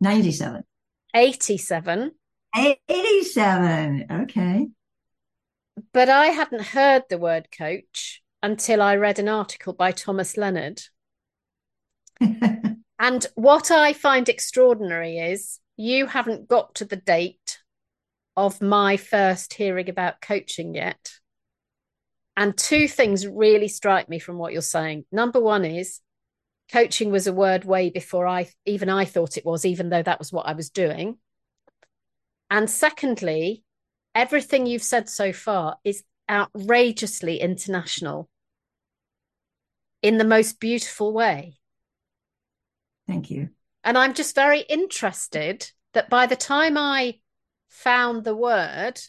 97. 0.00 0.62
87. 1.14 2.12
87. 2.54 4.06
Okay. 4.10 4.68
But 5.92 6.08
I 6.08 6.26
hadn't 6.26 6.62
heard 6.62 7.02
the 7.08 7.18
word 7.18 7.48
coach 7.56 8.22
until 8.42 8.82
I 8.82 8.96
read 8.96 9.18
an 9.18 9.28
article 9.28 9.72
by 9.72 9.92
Thomas 9.92 10.36
Leonard. 10.36 10.82
and 12.20 13.26
what 13.34 13.70
I 13.70 13.92
find 13.92 14.28
extraordinary 14.28 15.18
is 15.18 15.58
you 15.76 16.06
haven't 16.06 16.48
got 16.48 16.76
to 16.76 16.84
the 16.84 16.96
date 16.96 17.58
of 18.36 18.62
my 18.62 18.96
first 18.96 19.54
hearing 19.54 19.88
about 19.88 20.20
coaching 20.20 20.74
yet. 20.74 21.12
And 22.36 22.56
two 22.56 22.88
things 22.88 23.26
really 23.26 23.68
strike 23.68 24.08
me 24.08 24.18
from 24.18 24.38
what 24.38 24.52
you're 24.52 24.62
saying. 24.62 25.04
Number 25.12 25.40
one 25.40 25.64
is 25.64 26.00
coaching 26.70 27.10
was 27.10 27.26
a 27.26 27.32
word 27.32 27.64
way 27.64 27.90
before 27.90 28.26
I 28.26 28.48
even 28.64 28.88
I 28.88 29.04
thought 29.04 29.36
it 29.36 29.44
was, 29.44 29.64
even 29.64 29.90
though 29.90 30.02
that 30.02 30.18
was 30.18 30.32
what 30.32 30.46
I 30.46 30.54
was 30.54 30.70
doing. 30.70 31.18
And 32.50 32.68
secondly, 32.68 33.64
everything 34.14 34.66
you've 34.66 34.82
said 34.82 35.08
so 35.08 35.32
far 35.32 35.76
is 35.84 36.04
outrageously 36.30 37.40
international 37.40 38.28
in 40.02 40.18
the 40.18 40.24
most 40.24 40.58
beautiful 40.60 41.12
way. 41.12 41.58
Thank 43.06 43.30
you. 43.30 43.50
And 43.84 43.98
I'm 43.98 44.14
just 44.14 44.34
very 44.34 44.60
interested 44.60 45.70
that 45.92 46.08
by 46.08 46.26
the 46.26 46.36
time 46.36 46.78
I 46.78 47.18
found 47.68 48.24
the 48.24 48.36
word 48.36 49.00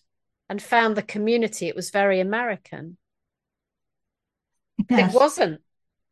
and 0.49 0.61
found 0.61 0.95
the 0.95 1.01
community, 1.01 1.67
it 1.67 1.75
was 1.75 1.91
very 1.91 2.19
American. 2.19 2.97
Yes. 4.89 5.13
It 5.13 5.15
wasn't. 5.15 5.61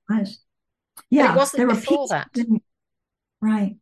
Right. 0.09 0.27
Yeah, 1.09 1.33
it 1.33 1.37
wasn't 1.37 1.59
there 1.59 1.67
before 1.67 2.07
that. 2.09 2.29
Right. 3.41 3.75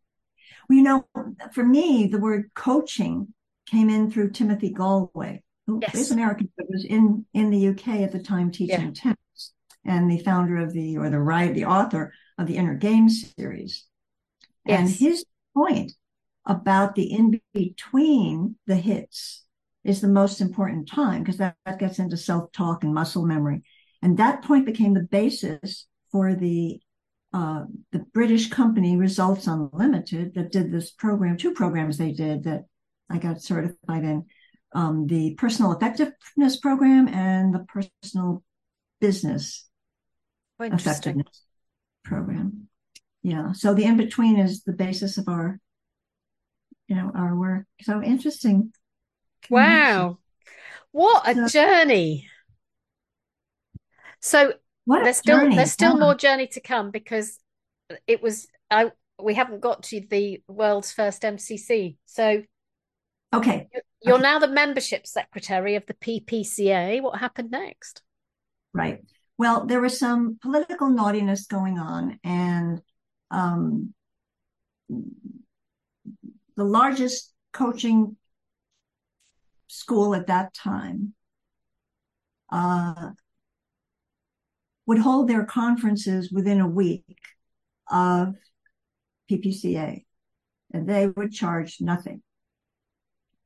Well, 0.68 0.78
you 0.78 0.84
know, 0.84 1.06
for 1.54 1.66
me, 1.66 2.08
the 2.08 2.20
word 2.20 2.52
coaching 2.56 3.34
came 3.66 3.90
in 3.90 4.12
through 4.12 4.32
Timothy 4.32 4.74
Gallwey, 4.74 5.42
who 5.68 5.80
yes. 5.82 5.96
is 5.96 6.12
American, 6.12 6.52
but 6.58 6.70
was 6.70 6.86
in 6.86 7.26
in 7.34 7.50
the 7.50 7.70
UK 7.70 8.02
at 8.02 8.12
the 8.12 8.24
time 8.24 8.52
teaching 8.52 8.88
yeah. 8.88 8.92
tennis, 8.94 9.54
and 9.86 10.10
the 10.10 10.20
founder 10.20 10.58
of 10.58 10.74
the 10.74 10.98
or 10.98 11.10
the 11.10 11.20
right 11.20 11.54
the 11.54 11.66
author 11.66 12.14
of 12.38 12.48
the 12.48 12.58
Inner 12.58 12.76
Game 12.76 13.10
series. 13.10 13.86
Yes. 14.66 14.80
And 14.80 14.90
his 14.90 15.26
point 15.56 15.94
about 16.46 16.96
the 16.96 17.12
in 17.12 17.42
between 17.54 18.56
the 18.66 18.76
hits 18.76 19.44
is 19.84 20.02
the 20.02 20.08
most 20.08 20.42
important 20.42 20.90
time 20.90 21.24
because 21.24 21.38
that, 21.38 21.56
that 21.66 21.80
gets 21.80 22.00
into 22.00 22.18
self 22.18 22.52
talk 22.52 22.84
and 22.84 22.94
muscle 22.94 23.26
memory. 23.26 23.64
And 24.02 24.18
that 24.18 24.44
point 24.44 24.66
became 24.66 24.94
the 24.94 25.02
basis 25.02 25.88
for 26.12 26.34
the 26.36 26.80
uh, 27.32 27.66
the 27.92 28.00
British 28.00 28.50
company 28.50 28.98
Results 28.98 29.46
Unlimited 29.46 30.34
that 30.34 30.52
did 30.52 30.72
this 30.72 30.90
program, 30.90 31.38
two 31.38 31.54
programs 31.54 31.98
they 31.98 32.12
did 32.12 32.46
that 32.46 32.64
I 33.10 33.20
got 33.20 33.42
certified 33.42 34.04
in 34.04 34.26
um, 34.74 35.08
the 35.08 35.36
personal 35.36 35.72
effectiveness 35.72 36.58
program 36.58 37.08
and 37.08 37.54
the 37.54 37.60
personal 37.60 38.44
business 39.00 39.68
effectiveness 40.60 41.44
program. 42.04 42.68
Yeah 43.22 43.54
so 43.54 43.74
the 43.74 43.86
in 43.86 43.98
between 43.98 44.38
is 44.38 44.64
the 44.64 44.74
basis 44.74 45.18
of 45.18 45.28
our 45.28 45.60
you 46.88 46.96
know 46.96 47.12
our 47.16 47.36
work. 47.36 47.66
So 47.82 48.02
interesting 48.02 48.74
wow. 49.50 50.18
what 50.92 51.28
a 51.28 51.48
so, 51.48 51.48
journey 51.48 52.28
so 54.20 54.54
what 54.86 55.04
there's 55.04 55.18
still 55.18 55.40
journey. 55.40 55.56
there's 55.56 55.72
still 55.72 55.94
yeah. 55.94 56.00
more 56.00 56.16
journey 56.16 56.48
to 56.48 56.60
come 56.60 56.92
because 56.92 57.40
it 58.08 58.22
was 58.22 58.48
i 58.72 58.92
we 59.22 59.34
haven't 59.34 59.60
got 59.60 59.84
to 59.84 60.02
the 60.10 60.42
world's 60.48 60.92
first 60.92 61.22
mcc 61.22 61.96
so 62.06 62.42
okay 63.34 63.68
you're 64.02 64.16
okay. 64.16 64.24
now 64.24 64.40
the 64.40 64.48
membership 64.48 65.06
secretary 65.06 65.76
of 65.76 65.86
the 65.86 65.94
ppca 65.94 67.02
what 67.02 67.20
happened 67.20 67.52
next 67.52 68.02
right 68.74 69.02
well 69.38 69.66
there 69.66 69.82
was 69.82 69.98
some 69.98 70.38
political 70.42 70.90
naughtiness 70.90 71.46
going 71.48 71.78
on 71.80 72.20
and 72.24 72.82
um, 73.32 73.94
the 74.90 76.64
largest 76.64 77.34
coaching 77.54 78.18
school 79.68 80.16
at 80.16 80.28
that 80.28 80.54
time 80.54 81.14
uh, 82.52 83.12
would 84.90 84.98
hold 84.98 85.28
their 85.28 85.46
conferences 85.46 86.32
within 86.32 86.60
a 86.60 86.68
week 86.68 87.06
of 87.92 88.34
PPCA, 89.30 90.04
and 90.74 90.90
they 90.90 91.06
would 91.06 91.32
charge 91.32 91.78
nothing. 91.80 92.24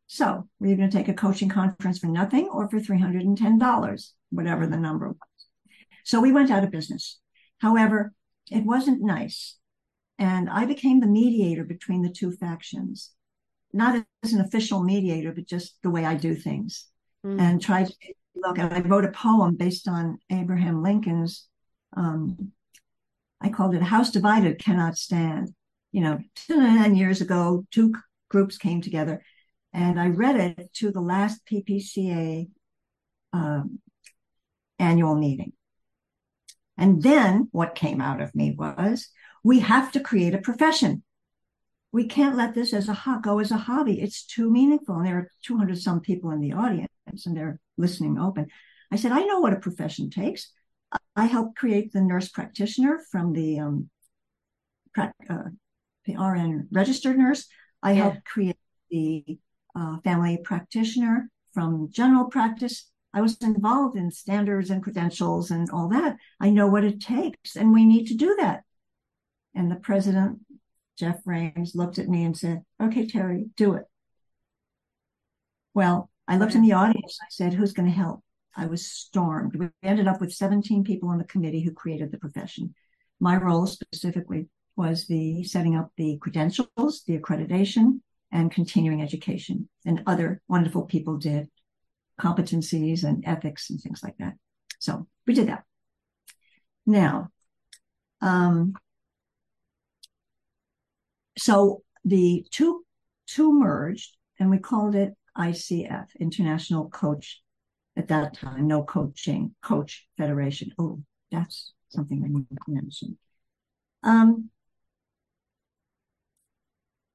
So 0.08 0.48
were 0.58 0.68
you 0.68 0.78
going 0.78 0.90
to 0.90 0.98
take 0.98 1.10
a 1.10 1.14
coaching 1.14 1.50
conference 1.50 2.00
for 2.00 2.08
nothing 2.08 2.48
or 2.50 2.70
for 2.70 2.80
$310, 2.80 4.12
whatever 4.30 4.66
the 4.66 4.78
number 4.78 5.10
was? 5.10 5.18
So 6.06 6.22
we 6.22 6.32
went 6.32 6.50
out 6.50 6.64
of 6.64 6.72
business. 6.72 7.20
However, 7.60 8.14
it 8.50 8.64
wasn't 8.64 9.02
nice. 9.02 9.58
And 10.18 10.50
I 10.50 10.66
became 10.66 11.02
the 11.02 11.08
mediator 11.08 11.66
between 11.66 12.04
the 12.04 12.10
two 12.10 12.32
factions, 12.32 13.12
not 13.74 14.02
as 14.24 14.32
an 14.32 14.40
official 14.40 14.82
mediator, 14.82 15.34
but 15.34 15.46
just 15.46 15.76
the 15.84 15.90
way 15.90 16.06
I 16.06 16.16
do 16.16 16.36
things. 16.36 16.88
Mm. 17.26 17.42
And 17.42 17.62
tried 17.62 17.88
to 17.88 17.94
look, 18.36 18.60
I 18.60 18.80
wrote 18.82 19.06
a 19.06 19.12
poem 19.12 19.56
based 19.56 19.88
on 19.88 20.18
Abraham 20.32 20.84
Lincoln's, 20.84 21.48
um, 21.96 22.52
I 23.42 23.50
called 23.50 23.76
it 23.76 23.82
House 23.82 24.12
Divided 24.12 24.60
Cannot 24.60 24.98
Stand. 24.98 25.54
You 25.92 26.02
know, 26.02 26.20
10 26.48 26.96
years 26.96 27.22
ago, 27.22 27.66
two 27.72 27.94
groups 28.30 28.58
came 28.58 28.82
together 28.82 29.22
and 29.74 30.00
I 30.00 30.08
read 30.08 30.38
it 30.38 30.74
to 30.76 30.92
the 30.92 31.02
last 31.02 31.46
PPCA 31.46 32.50
um, 33.32 33.80
annual 34.80 35.16
meeting. 35.16 35.54
And 36.78 37.04
then 37.04 37.50
what 37.52 37.76
came 37.76 38.02
out 38.02 38.22
of 38.22 38.34
me 38.34 38.56
was 38.58 39.10
we 39.44 39.60
have 39.60 39.92
to 39.92 40.00
create 40.00 40.34
a 40.34 40.40
profession. 40.40 41.04
We 41.92 42.08
can't 42.08 42.36
let 42.36 42.56
this 42.56 42.74
as 42.74 42.90
a 42.90 43.20
go 43.22 43.40
as 43.40 43.52
a 43.52 43.58
hobby. 43.58 44.02
It's 44.02 44.26
too 44.26 44.50
meaningful. 44.50 44.96
And 44.96 45.06
there 45.06 45.18
are 45.18 45.32
200 45.44 45.80
some 45.80 46.00
people 46.00 46.32
in 46.32 46.40
the 46.40 46.54
audience 46.54 46.93
and 47.08 47.38
they're 47.38 47.60
listening 47.78 48.18
open. 48.18 48.48
I 48.92 48.96
said, 48.96 49.12
I 49.12 49.22
know 49.22 49.40
what 49.40 49.54
a 49.54 49.60
profession 49.60 50.10
takes. 50.10 50.52
I 51.16 51.26
helped 51.26 51.58
create 51.58 51.92
the 51.92 52.02
nurse 52.02 52.30
practitioner 52.30 53.02
from 53.12 53.34
the 53.34 53.60
um, 53.60 53.90
uh, 54.98 55.10
the 56.06 56.16
RN 56.16 56.68
registered 56.72 57.18
nurse. 57.18 57.48
I 57.82 57.94
yeah. 57.94 58.04
helped 58.04 58.26
create 58.26 58.58
the 58.92 59.24
uh, 59.76 59.98
family 60.04 60.38
practitioner 60.44 61.30
from 61.54 61.90
general 61.92 62.26
practice. 62.26 62.90
I 63.14 63.22
was 63.22 63.38
involved 63.42 63.96
in 63.96 64.12
standards 64.12 64.70
and 64.70 64.82
credentials 64.82 65.52
and 65.52 65.70
all 65.70 65.88
that. 65.90 66.18
I 66.40 66.50
know 66.50 66.68
what 66.68 66.84
it 66.84 67.00
takes, 67.00 67.56
and 67.56 67.74
we 67.74 67.86
need 67.86 68.08
to 68.08 68.16
do 68.16 68.36
that. 68.40 68.64
And 69.56 69.72
the 69.72 69.76
president, 69.76 70.40
Jeff 70.98 71.20
Rains, 71.26 71.76
looked 71.76 72.00
at 72.00 72.10
me 72.10 72.24
and 72.24 72.36
said, 72.36 72.64
Okay, 72.82 73.06
Teri-E, 73.06 73.50
do 73.56 73.74
it. 73.76 73.86
Well, 75.74 76.10
I 76.28 76.38
looked 76.38 76.56
in 76.56 76.62
the 76.62 76.74
audience. 76.74 77.18
I 77.22 77.28
said, 77.30 77.54
Who's 77.54 77.74
going 77.74 77.90
to 77.90 77.96
help? 77.96 78.22
I 78.56 78.68
was 78.68 78.86
stormed. 78.86 79.56
We 79.56 79.70
ended 79.82 80.08
up 80.08 80.22
with 80.22 80.34
17 80.34 80.84
people 80.84 81.10
on 81.10 81.18
the 81.18 81.24
committee 81.24 81.62
who 81.62 81.72
created 81.72 82.12
the 82.12 82.18
profession. 82.18 82.74
My 83.20 83.38
role 83.38 83.66
specifically 83.66 84.48
was 84.76 85.08
the 85.08 85.44
setting 85.44 85.76
up 85.76 85.92
the 85.98 86.18
credentials, 86.22 87.04
the 87.08 87.18
accreditation, 87.18 88.02
and 88.32 88.52
continuing 88.52 89.02
education. 89.02 89.70
And 89.86 90.04
other 90.06 90.42
wonderful 90.48 90.84
people 90.84 91.18
did 91.18 91.48
competencies 92.20 93.04
and 93.04 93.24
ethics 93.26 93.70
and 93.70 93.80
things 93.80 94.02
like 94.04 94.18
that. 94.18 94.34
So 94.80 95.08
we 95.26 95.34
did 95.34 95.48
that. 95.48 95.64
Now, 96.86 97.30
um, 98.22 98.74
so 101.38 101.82
the 102.04 102.46
two 102.52 102.84
two 103.28 103.54
merged, 103.54 104.16
and 104.40 104.50
we 104.50 104.58
called 104.58 104.96
it 104.96 105.14
ICF, 105.38 106.08
International 106.20 106.90
Coach. 106.90 107.42
At 107.96 108.08
that 108.08 108.36
time, 108.36 108.68
no 108.68 108.84
coaching 108.84 109.54
coach 109.62 110.08
federation. 110.18 110.72
Oh, 110.80 111.04
that's 111.32 111.74
something 111.90 112.24
I 112.24 112.28
need 112.28 112.48
to 112.50 112.58
mention. 112.68 113.20
Um, 114.02 114.50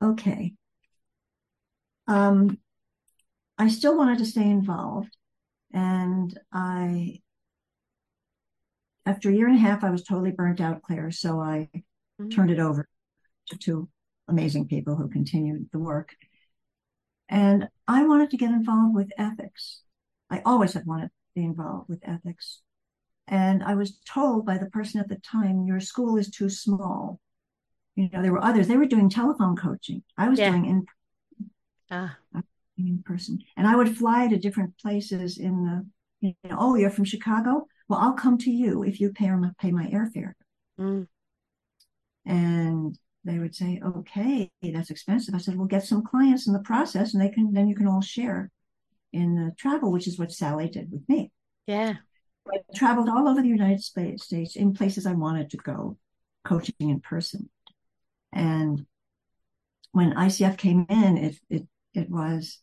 okay. 0.01 0.55
Um, 2.07 2.59
I 3.59 3.69
still 3.69 3.97
wanted 3.97 4.19
to 4.19 4.25
stay 4.25 4.49
involved. 4.49 5.17
And 5.73 6.39
I, 6.53 7.21
after 9.05 9.31
a 9.31 9.35
year 9.35 9.49
and 9.49 9.57
a 9.57 9.61
half, 9.61 9.83
I 9.85 9.91
was 9.91 10.05
totally 10.05 10.31
burnt 10.31 10.61
out, 10.61 10.83
Claire. 10.83 11.11
So 11.11 11.41
I 11.41 11.69
mm-hmm. 11.75 12.29
turned 12.29 12.51
it 12.51 12.61
over 12.61 12.89
to 13.49 13.59
two 13.59 13.89
amazing 14.29 14.69
people 14.69 14.97
who 14.97 15.09
continued 15.09 15.69
the 15.73 15.79
work. 15.79 16.15
And 17.29 17.69
I 17.87 18.05
wanted 18.05 18.31
to 18.31 18.37
get 18.37 18.51
involved 18.51 18.95
with 18.95 19.11
ethics. 19.19 19.83
I 20.31 20.43
always 20.45 20.73
had 20.73 20.87
wanted 20.87 21.09
to 21.09 21.13
be 21.35 21.45
involved 21.45 21.89
with 21.89 22.01
ethics. 22.03 22.61
And 23.27 23.63
I 23.63 23.75
was 23.75 23.99
told 24.07 24.47
by 24.47 24.57
the 24.59 24.71
person 24.71 25.01
at 25.01 25.09
the 25.09 25.17
time, 25.17 25.67
your 25.67 25.81
school 25.81 26.17
is 26.17 26.31
too 26.31 26.49
small. 26.49 27.21
You 27.95 28.09
know, 28.13 28.23
there 28.23 28.33
were 28.33 28.45
others, 28.45 28.69
they 28.69 28.77
were 28.77 28.87
doing 28.87 29.11
telephone 29.11 29.57
coaching. 29.57 30.03
I 30.17 30.29
was 30.29 30.39
yeah. 30.39 30.51
doing 30.51 30.67
in 30.67 30.87
Ah. 31.91 32.17
In 32.77 33.03
person. 33.05 33.39
And 33.57 33.67
I 33.67 33.75
would 33.75 33.97
fly 33.97 34.29
to 34.29 34.39
different 34.39 34.79
places 34.79 35.39
in 35.39 35.65
the, 35.65 35.87
you 36.21 36.35
know, 36.45 36.57
oh, 36.59 36.75
you're 36.77 36.91
from 36.91 37.05
Chicago? 37.05 37.67
Well, 37.89 37.99
I'll 37.99 38.13
come 38.13 38.39
to 38.39 38.51
you 38.51 38.85
if 38.85 39.01
you 39.01 39.11
pay 39.11 39.31
my, 39.31 39.51
pay 39.59 39.73
my 39.73 39.87
airfare. 39.87 40.35
Mm. 40.79 41.09
And 42.25 42.99
they 43.29 43.39
would 43.39 43.55
say, 43.55 43.81
okay, 43.85 44.51
that's 44.63 44.91
expensive. 44.91 45.35
I 45.35 45.39
said, 45.39 45.57
well, 45.57 45.67
get 45.67 45.85
some 45.85 46.03
clients 46.03 46.47
in 46.47 46.53
the 46.53 46.61
process 46.61 47.15
and 47.15 47.23
they 47.23 47.29
can, 47.29 47.53
then 47.53 47.69
you 47.69 47.75
can 47.75 47.87
all 47.87 48.01
share 48.01 48.51
in 49.13 49.35
the 49.35 49.53
travel, 49.57 49.93
which 49.93 50.07
is 50.07 50.19
what 50.19 50.33
Sally 50.33 50.69
did 50.69 50.91
with 50.91 51.09
me. 51.09 51.31
Yeah. 51.67 51.95
I 52.51 52.59
traveled 52.75 53.09
all 53.09 53.29
over 53.29 53.43
the 53.43 53.49
United 53.49 53.83
States 53.83 54.57
in 54.57 54.73
places 54.73 55.07
I 55.07 55.13
wanted 55.13 55.51
to 55.51 55.59
go, 55.59 55.99
coaching 56.45 56.75
in 56.79 57.01
person. 57.01 57.51
And 58.33 58.87
when 59.93 60.15
ICF 60.15 60.57
came 60.57 60.87
in, 60.89 61.19
it, 61.19 61.39
it 61.51 61.67
it 61.95 62.11
was 62.11 62.61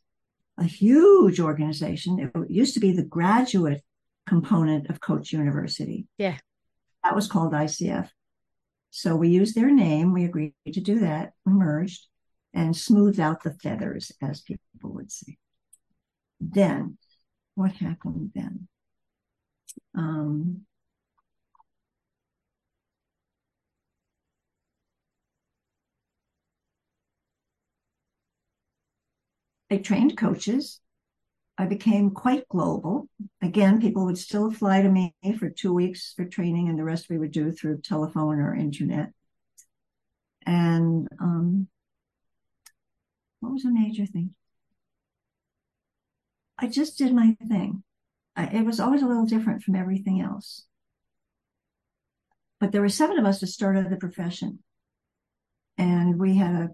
a 0.58 0.64
huge 0.64 1.40
organization. 1.40 2.20
It 2.20 2.50
used 2.50 2.74
to 2.76 2.80
be 2.80 2.94
the 2.94 3.04
graduate 3.04 3.84
component 4.28 4.90
of 4.90 5.02
Coach 5.02 5.34
University. 5.34 6.08
Yeah. 6.18 6.38
That 7.04 7.16
was 7.16 7.28
called 7.28 7.54
ICF. 7.54 8.10
So 8.96 9.18
we 9.18 9.28
used 9.28 9.56
their 9.56 9.72
name. 9.72 10.14
We 10.14 10.24
agreed 10.24 10.54
to 10.72 10.80
do 10.80 11.00
that. 11.00 11.34
We 11.46 11.52
merged 11.52 12.08
and 12.54 12.74
smoothed 12.74 13.20
out 13.20 13.44
the 13.44 13.52
feathers, 13.52 14.14
as 14.22 14.40
people 14.40 14.94
would 14.94 15.12
say. 15.12 15.38
Then, 16.40 16.98
what 17.56 17.74
happened 17.74 18.32
then? 18.34 18.70
Um, 19.96 20.66
I 29.70 29.76
trained 29.76 30.18
coaches. 30.18 30.80
I 31.58 31.66
became 31.66 32.12
quite 32.12 32.48
global. 32.50 33.08
Again, 33.42 33.80
people 33.80 34.06
would 34.06 34.18
still 34.18 34.52
fly 34.52 34.82
to 34.82 34.90
me 34.90 35.16
for 35.40 35.50
two 35.50 35.74
weeks 35.74 36.14
for 36.14 36.26
training, 36.26 36.68
and 36.68 36.78
the 36.78 36.84
rest 36.84 37.10
we 37.10 37.18
would 37.18 37.32
do 37.32 37.52
through 37.52 37.82
telephone 37.82 38.40
or 38.40 38.54
internet. 38.54 39.12
And 40.46 41.08
um, 41.20 41.68
what 43.40 43.54
was 43.54 43.66
a 43.66 43.72
major 43.72 44.06
thing? 44.06 44.36
I 46.58 46.68
just 46.68 46.98
did 46.98 47.14
my 47.14 47.38
thing. 47.48 47.84
I, 48.36 48.48
it 48.48 48.66
was 48.66 48.80
always 48.80 49.02
a 49.02 49.08
little 49.08 49.26
different 49.26 49.64
from 49.64 49.76
everything 49.76 50.22
else. 50.22 50.66
But 52.60 52.72
there 52.72 52.82
were 52.82 52.90
seven 52.90 53.18
of 53.18 53.26
us 53.26 53.40
that 53.40 53.48
started 53.48 53.90
the 53.90 53.98
profession. 53.98 54.60
And 55.78 56.20
we 56.20 56.36
had 56.36 56.56
a 56.56 56.70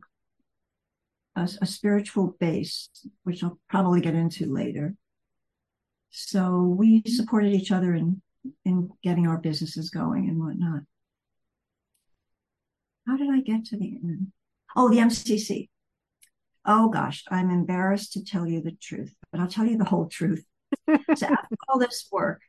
a, 1.36 1.50
a 1.62 1.66
spiritual 1.66 2.36
base, 2.40 2.90
which 3.24 3.44
I'll 3.44 3.60
probably 3.70 4.02
get 4.02 4.16
into 4.16 4.52
later. 4.52 4.96
So 6.10 6.62
we 6.62 7.04
supported 7.06 7.54
each 7.54 7.72
other 7.72 7.94
in 7.94 8.22
in 8.66 8.90
getting 9.04 9.28
our 9.28 9.38
businesses 9.38 9.92
going 9.92 10.28
and 10.28 10.40
whatnot. 10.40 10.82
How 13.08 13.18
did 13.18 13.30
I 13.30 13.42
get 13.42 13.66
to 13.66 13.78
the 13.78 14.00
end? 14.04 14.32
Oh, 14.76 14.90
the 14.90 14.98
MCC. 14.98 15.70
Oh 16.66 16.90
gosh, 16.90 17.24
I'm 17.30 17.50
embarrassed 17.50 18.14
to 18.14 18.24
tell 18.24 18.48
you 18.48 18.62
the 18.62 18.72
truth, 18.72 19.16
but 19.32 19.42
I'll 19.42 19.48
tell 19.48 19.66
you 19.66 19.78
the 19.78 19.86
whole 19.86 20.08
truth. 20.08 20.46
so 20.88 21.28
after 21.28 21.56
all 21.68 21.80
this 21.80 22.08
work, 22.12 22.42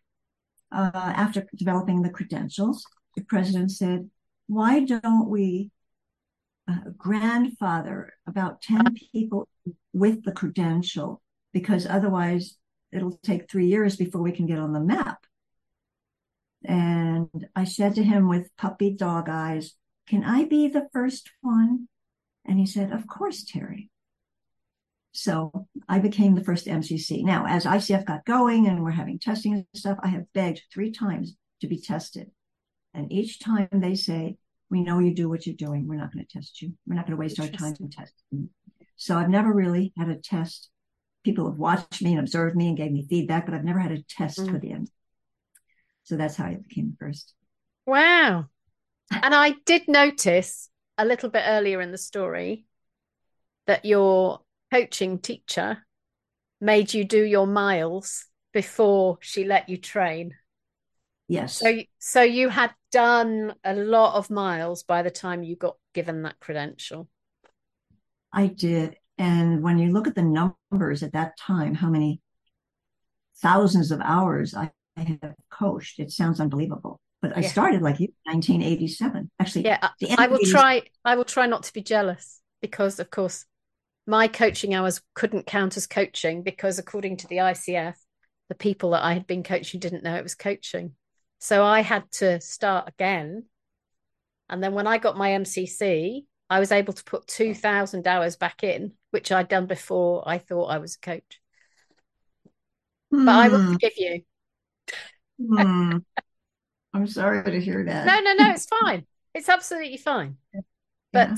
uh, 0.71 0.91
after 0.95 1.47
developing 1.55 2.03
the 2.03 2.11
credentials, 2.11 2.87
the 3.17 3.25
president 3.25 3.71
said, 3.71 4.11
"Why 4.47 4.85
don't 4.85 5.29
we 5.29 5.71
grandfather 6.97 8.13
about 8.27 8.63
10 8.63 8.95
people 9.13 9.49
with 9.93 10.25
the 10.25 10.33
credential 10.33 11.21
because 11.53 11.87
otherwise 11.87 12.57
it'll 12.93 13.19
take 13.23 13.51
three 13.51 13.67
years 13.67 13.97
before 13.97 14.23
we 14.23 14.33
can 14.33 14.47
get 14.47 14.59
on 14.59 14.73
the 14.73 14.81
map. 14.81 15.25
And 16.65 17.29
I 17.57 17.65
said 17.65 17.97
to 17.97 18.05
him 18.05 18.29
with 18.29 18.57
puppy 18.57 18.95
dog 18.95 19.29
eyes, 19.29 19.75
Can 20.07 20.23
I 20.25 20.45
be 20.45 20.69
the 20.69 20.89
first 20.93 21.31
one? 21.41 21.89
And 22.45 22.59
he 22.59 22.67
said, 22.67 22.93
Of 22.93 23.07
course, 23.07 23.45
Teri-E. 23.45 23.91
So 25.13 25.67
I 25.89 25.99
became 25.99 26.35
the 26.35 26.45
first 26.45 26.67
MCC. 26.67 27.23
Now, 27.23 27.45
as 27.47 27.67
ICF 27.67 28.07
got 28.07 28.25
going 28.25 28.67
and 28.67 28.83
we're 28.83 28.93
having 28.93 29.19
testing 29.19 29.55
and 29.55 29.67
stuff, 29.75 29.99
I 30.03 30.09
have 30.09 30.33
begged 30.33 30.63
three 30.73 30.91
times 30.91 31.37
to 31.61 31.67
be 31.67 31.81
tested. 31.81 32.31
And 32.95 33.13
each 33.13 33.41
time 33.41 33.69
they 33.73 33.95
say, 33.95 34.37
we 34.73 34.83
know 34.83 34.99
you 34.99 35.15
do 35.15 35.29
what 35.29 35.47
you're 35.47 35.55
doing. 35.55 35.87
We're 35.87 35.97
not 35.97 36.13
going 36.13 36.25
to 36.25 36.33
test 36.33 36.63
you. 36.63 36.73
We're 36.87 36.95
not 36.95 37.07
going 37.07 37.17
to 37.17 37.21
waste 37.21 37.39
our 37.39 37.47
time 37.47 37.77
testing. 37.91 38.49
So 38.97 39.19
I've 39.19 39.29
never 39.29 39.53
really 39.53 39.93
had 39.99 40.09
a 40.09 40.17
test 40.17 40.71
people 41.25 41.49
have 41.49 41.59
watched 41.59 42.03
me 42.03 42.13
and 42.13 42.21
observed 42.21 42.57
me 42.57 42.69
and 42.69 42.77
gave 42.77 42.91
me 42.91 43.07
feedback, 43.09 43.47
but 43.47 43.55
I've 43.55 43.65
never 43.65 43.79
had 43.79 43.93
a 43.93 44.03
test 44.03 44.39
mm. 44.39 44.51
for 44.51 44.59
the 44.59 44.73
end. 44.73 44.91
So 46.05 46.17
that's 46.17 46.37
how 46.37 46.47
I 46.47 46.57
became 46.57 46.97
first. 46.99 47.35
Wow. 47.87 48.47
and 49.11 49.35
I 49.35 49.55
did 49.67 49.89
notice 49.89 50.71
a 50.97 51.05
little 51.05 51.29
bit 51.29 51.45
earlier 51.47 51.81
in 51.83 51.93
the 51.93 51.99
story 51.99 52.65
that 53.67 53.85
your 53.85 54.41
coaching 54.73 55.19
teacher 55.19 55.87
made 56.61 56.95
you 56.95 57.05
do 57.05 57.23
your 57.23 57.47
miles 57.47 58.25
before 58.53 59.19
she 59.21 59.45
let 59.45 59.69
you 59.69 59.77
train. 59.77 60.35
Yes. 61.33 61.59
So 61.59 61.79
so 61.99 62.23
you 62.23 62.51
had 62.51 62.73
done 62.91 63.55
a 63.65 63.75
lot 63.75 64.17
of 64.17 64.31
miles 64.31 64.83
by 64.83 65.03
the 65.03 65.11
time 65.11 65.43
you 65.43 65.57
got 65.57 65.77
given 65.95 66.23
that 66.23 66.39
credential. 66.41 67.09
I 68.33 68.49
did. 68.49 68.97
And 69.17 69.63
when 69.63 69.79
you 69.79 69.93
look 69.93 70.07
at 70.07 70.15
the 70.15 70.23
numbers 70.23 71.03
at 71.03 71.13
that 71.13 71.39
time, 71.39 71.75
how 71.75 71.89
many 71.89 72.21
thousands 73.41 73.91
of 73.91 74.01
hours 74.03 74.55
I, 74.55 74.71
I 74.97 75.19
have 75.23 75.35
coached, 75.51 75.99
it 76.01 76.11
sounds 76.11 76.41
unbelievable. 76.41 77.01
But 77.23 77.37
I 77.37 77.41
yeah. 77.41 77.49
started 77.49 77.83
like 77.83 78.01
you, 78.01 78.09
1987. 78.25 79.31
Actually, 79.39 79.65
yeah, 79.65 79.89
I 80.19 80.27
will 80.27 80.41
try. 80.45 80.83
I 81.05 81.15
will 81.15 81.25
try 81.25 81.47
not 81.47 81.63
to 81.65 81.73
be 81.73 81.83
jealous 81.83 82.41
because, 82.61 82.99
of 82.99 83.11
course, 83.11 83.47
my 84.07 84.29
coaching 84.29 84.75
hours 84.75 85.01
couldn't 85.15 85.47
count 85.47 85.77
as 85.77 85.87
coaching 85.87 86.43
because, 86.43 86.79
according 86.79 87.19
to 87.19 87.29
the 87.29 87.37
ICF, 87.37 87.95
the 88.49 88.55
people 88.55 88.91
that 88.91 89.05
I 89.05 89.15
had 89.15 89.27
been 89.27 89.45
coaching 89.45 89.79
didn't 89.79 90.03
know 90.03 90.17
it 90.17 90.23
was 90.23 90.35
coaching. 90.35 90.95
So 91.43 91.65
I 91.65 91.81
had 91.81 92.09
to 92.13 92.41
start 92.41 92.89
again. 92.89 93.47
And 94.49 94.63
then 94.63 94.75
when 94.75 94.87
I 94.87 94.99
got 94.99 95.17
my 95.17 95.31
MCC, 95.31 96.25
I 96.49 96.61
was 96.61 96.71
able 96.71 96.93
to 96.93 97.03
put 97.03 97.27
2,000 97.27 98.07
hours 98.07 98.37
back 98.37 98.63
in, 98.63 98.93
which 99.11 99.33
I'd 99.33 99.49
done 99.49 99.67
before 99.67 100.23
I 100.25 100.39
thought 100.39 100.67
I 100.67 100.79
was 100.79 100.95
a 100.95 101.01
coach. 101.01 101.41
Mm. 103.13 103.27
But 103.27 103.35
I 103.35 103.49
will 103.49 103.61
hmm. 103.61 103.73
forgive 103.73 103.93
you. 103.97 104.23
mm. 105.41 106.05
I'm 106.95 107.07
sorry 107.09 107.43
to 107.43 107.61
hear 107.61 107.87
that. 107.87 108.07
No, 108.07 108.21
no, 108.21 108.35
no, 108.35 108.53
it's 108.53 108.67
fine. 108.81 109.05
It's 109.35 109.49
absolutely 109.49 109.97
fine. 109.97 110.37
But, 111.13 111.29
yeah. 111.31 111.37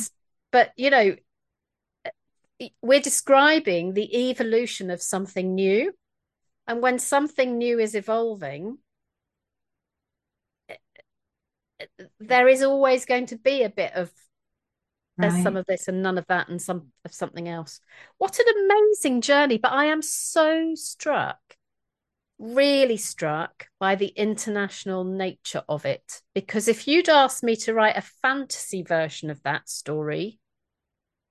but 0.53 0.73
you 0.77 0.91
know, 0.91 1.17
we're 2.83 3.01
describing 3.01 3.95
the 3.95 4.29
evolution 4.29 4.91
of 4.91 5.01
something 5.01 5.55
new. 5.55 5.95
And 6.67 6.83
when 6.83 6.99
something 6.99 7.57
new 7.57 7.79
is 7.79 7.95
evolving, 7.95 8.77
there 12.29 12.49
is 12.49 12.63
always 12.63 13.05
going 13.05 13.27
to 13.27 13.37
be 13.37 13.63
a 13.63 13.71
bit 13.71 13.93
of 13.95 14.11
there's 15.17 15.35
right. 15.35 15.43
some 15.43 15.57
of 15.57 15.67
this 15.67 15.87
and 15.87 16.03
none 16.03 16.19
of 16.19 16.27
that 16.27 16.49
and 16.49 16.61
some 16.61 16.89
of 17.05 17.15
something 17.15 17.49
else. 17.49 17.81
What 18.19 18.39
an 18.39 18.47
amazing 18.65 19.21
journey. 19.21 19.59
But 19.59 19.73
I 19.73 19.87
am 19.87 20.03
so 20.03 20.73
struck, 20.75 21.39
really 22.39 22.97
struck 22.97 23.69
by 23.79 23.95
the 23.95 24.09
international 24.09 25.05
nature 25.05 25.63
of 25.69 25.85
it. 25.85 26.21
Because 26.35 26.67
if 26.67 26.89
you'd 26.89 27.09
asked 27.09 27.45
me 27.45 27.55
to 27.57 27.75
write 27.75 27.97
a 27.97 28.03
fantasy 28.23 28.83
version 28.83 29.31
of 29.31 29.41
that 29.45 29.69
story, 29.69 30.41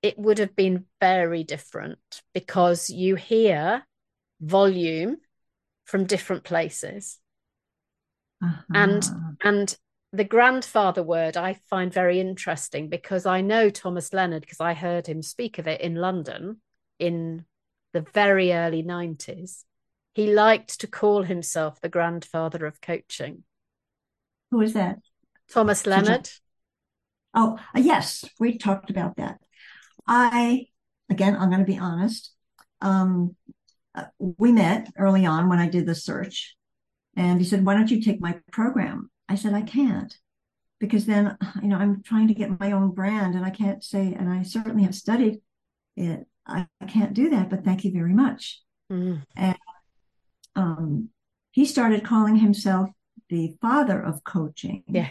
it 0.01 0.17
would 0.17 0.37
have 0.37 0.55
been 0.55 0.85
very 1.01 1.43
different 1.43 1.99
because 2.33 2.89
you 2.89 3.15
hear 3.15 3.85
volume 4.39 5.17
from 5.85 6.05
different 6.05 6.45
places. 6.45 7.19
Uh-huh. 8.41 8.61
And 8.73 9.09
and 9.43 9.77
the 10.13 10.23
grandfather 10.23 11.01
word 11.01 11.35
I 11.35 11.55
find 11.71 11.91
very 11.91 12.19
interesting 12.19 12.87
because 12.87 13.25
I 13.25 13.41
know 13.41 13.71
Thomas 13.71 14.13
Leonard 14.13 14.41
because 14.41 14.59
I 14.59 14.75
heard 14.75 15.07
him 15.07 15.23
speak 15.23 15.57
of 15.57 15.67
it 15.67 15.81
in 15.81 15.95
London 15.95 16.61
in 16.99 17.45
the 17.93 18.05
very 18.13 18.53
early 18.53 18.83
90s. 18.83 19.63
He 20.13 20.31
liked 20.31 20.79
to 20.79 20.87
call 20.87 21.23
himself 21.23 21.81
the 21.81 21.89
grandfather 21.89 22.67
of 22.67 22.79
coaching. 22.79 23.43
Who 24.51 24.61
is 24.61 24.73
that? 24.73 24.99
Thomas 25.51 25.87
Leonard. 25.87 26.29
Oh, 27.33 27.57
uh, 27.75 27.79
yes, 27.79 28.23
we 28.39 28.59
talked 28.59 28.91
about 28.91 29.15
that. 29.17 29.39
I, 30.05 30.67
again, 31.09 31.35
I'm 31.35 31.49
going 31.49 31.65
to 31.65 31.71
be 31.71 31.79
honest. 31.79 32.31
Um, 32.81 33.35
uh, 33.95 34.05
we 34.19 34.51
met 34.51 34.91
early 34.95 35.25
on 35.25 35.49
when 35.49 35.57
I 35.57 35.67
did 35.67 35.87
the 35.87 35.95
search, 35.95 36.55
and 37.15 37.39
he 37.39 37.45
said, 37.45 37.65
Why 37.65 37.73
don't 37.73 37.89
you 37.89 38.01
take 38.01 38.21
my 38.21 38.39
program? 38.51 39.09
I 39.29 39.35
said, 39.35 39.53
I 39.53 39.61
can't 39.61 40.15
because 40.79 41.05
then, 41.05 41.37
you 41.61 41.69
know, 41.69 41.77
I'm 41.77 42.03
trying 42.03 42.27
to 42.27 42.33
get 42.33 42.59
my 42.59 42.73
own 42.73 42.91
brand 42.91 43.35
and 43.35 43.45
I 43.45 43.49
can't 43.49 43.83
say, 43.83 44.13
and 44.13 44.29
I 44.29 44.43
certainly 44.43 44.83
have 44.83 44.95
studied 44.95 45.39
it. 45.95 46.27
I, 46.45 46.67
I 46.81 46.85
can't 46.85 47.13
do 47.13 47.29
that, 47.29 47.49
but 47.49 47.63
thank 47.63 47.85
you 47.85 47.91
very 47.91 48.13
much. 48.13 48.61
Mm. 48.91 49.23
And 49.37 49.57
um, 50.55 51.09
he 51.51 51.65
started 51.65 52.03
calling 52.03 52.35
himself 52.35 52.89
the 53.29 53.55
father 53.61 54.01
of 54.01 54.23
coaching. 54.25 54.83
Yeah. 54.87 55.09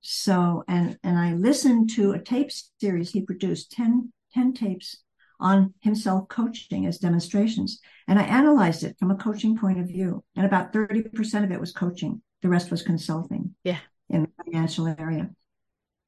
So, 0.00 0.64
and, 0.68 0.98
and 1.02 1.18
I 1.18 1.34
listened 1.34 1.90
to 1.90 2.12
a 2.12 2.18
tape 2.18 2.50
series 2.80 3.10
he 3.10 3.20
produced 3.20 3.72
10, 3.72 4.12
10 4.32 4.54
tapes 4.54 5.02
on 5.38 5.74
himself 5.80 6.28
coaching 6.28 6.86
as 6.86 6.98
demonstrations. 6.98 7.80
And 8.08 8.18
I 8.18 8.22
analyzed 8.22 8.84
it 8.84 8.96
from 8.98 9.10
a 9.10 9.16
coaching 9.16 9.58
point 9.58 9.80
of 9.80 9.88
view. 9.88 10.24
And 10.34 10.46
about 10.46 10.72
30% 10.72 11.44
of 11.44 11.50
it 11.50 11.60
was 11.60 11.72
coaching. 11.72 12.22
The 12.42 12.48
rest 12.48 12.70
was 12.70 12.82
consulting. 12.82 13.54
Yeah. 13.64 13.78
In 14.08 14.22
the 14.22 14.28
financial 14.44 14.86
area. 14.86 15.30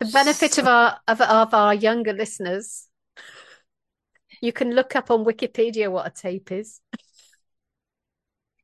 The 0.00 0.06
benefit 0.06 0.54
so, 0.54 0.62
of 0.62 0.68
our 0.68 0.98
of, 1.08 1.20
of 1.20 1.54
our 1.54 1.74
younger 1.74 2.12
listeners, 2.12 2.86
you 4.40 4.52
can 4.52 4.72
look 4.72 4.94
up 4.94 5.10
on 5.10 5.24
Wikipedia 5.24 5.90
what 5.90 6.06
a 6.06 6.10
tape 6.10 6.52
is. 6.52 6.80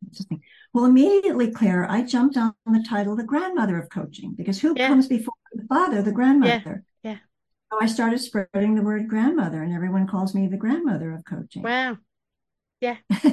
Interesting. 0.05 0.43
Well, 0.73 0.85
immediately, 0.85 1.51
Claire, 1.51 1.91
I 1.91 2.03
jumped 2.03 2.37
on 2.37 2.55
the 2.67 2.85
title, 2.89 3.17
the 3.17 3.25
grandmother 3.25 3.79
of 3.79 3.89
coaching, 3.89 4.35
because 4.37 4.61
who 4.61 4.75
yeah. 4.77 4.89
comes 4.89 5.07
before 5.09 5.35
the 5.53 5.65
father, 5.69 6.03
the 6.03 6.13
grandmother? 6.13 6.85
Yeah. 7.03 7.13
yeah. 7.13 7.19
So 7.73 7.79
I 7.81 7.87
started 7.87 8.19
spreading 8.19 8.75
the 8.75 8.83
word 8.83 9.09
grandmother, 9.09 9.63
and 9.63 9.73
everyone 9.73 10.07
calls 10.07 10.35
me 10.35 10.47
the 10.47 10.57
grandmother 10.57 11.13
of 11.13 11.25
coaching. 11.25 11.63
Wow. 11.63 11.99
Yeah. 12.81 12.97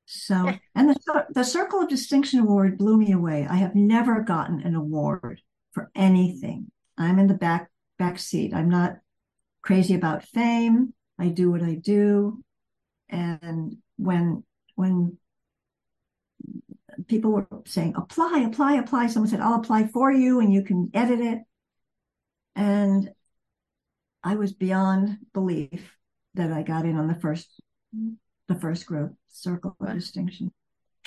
So, 0.06 0.52
and 0.74 0.90
the, 0.90 1.26
the 1.30 1.44
Circle 1.44 1.82
of 1.82 1.88
Distinction 1.88 2.40
Award 2.40 2.78
blew 2.78 2.96
me 2.96 3.12
away. 3.12 3.46
I 3.48 3.56
have 3.56 3.76
never 3.76 4.22
gotten 4.22 4.60
an 4.60 4.74
award 4.74 5.40
for 5.72 5.90
anything. 5.94 6.72
I'm 6.98 7.20
in 7.20 7.28
the 7.28 7.34
back 7.34 7.70
back 7.96 8.18
seat. 8.18 8.52
I'm 8.52 8.68
not 8.68 8.98
crazy 9.62 9.94
about 9.94 10.24
fame. 10.24 10.94
I 11.18 11.28
do 11.28 11.50
what 11.52 11.62
I 11.62 11.74
do. 11.74 12.42
And 13.08 13.76
when 13.98 14.42
when 14.74 15.16
people 17.08 17.32
were 17.32 17.46
saying 17.66 17.94
apply, 17.96 18.44
apply, 18.46 18.74
apply, 18.74 19.06
someone 19.06 19.30
said, 19.30 19.40
I'll 19.40 19.60
apply 19.60 19.88
for 19.88 20.10
you 20.12 20.40
and 20.40 20.52
you 20.52 20.62
can 20.62 20.90
edit 20.94 21.20
it. 21.20 21.38
And 22.56 23.10
I 24.22 24.36
was 24.36 24.52
beyond 24.52 25.18
belief 25.32 25.96
that 26.34 26.52
I 26.52 26.62
got 26.62 26.84
in 26.84 26.96
on 26.96 27.08
the 27.08 27.14
first 27.14 27.48
the 28.48 28.54
first 28.54 28.86
group, 28.86 29.14
circle 29.28 29.76
of 29.80 29.94
distinction. 29.94 30.52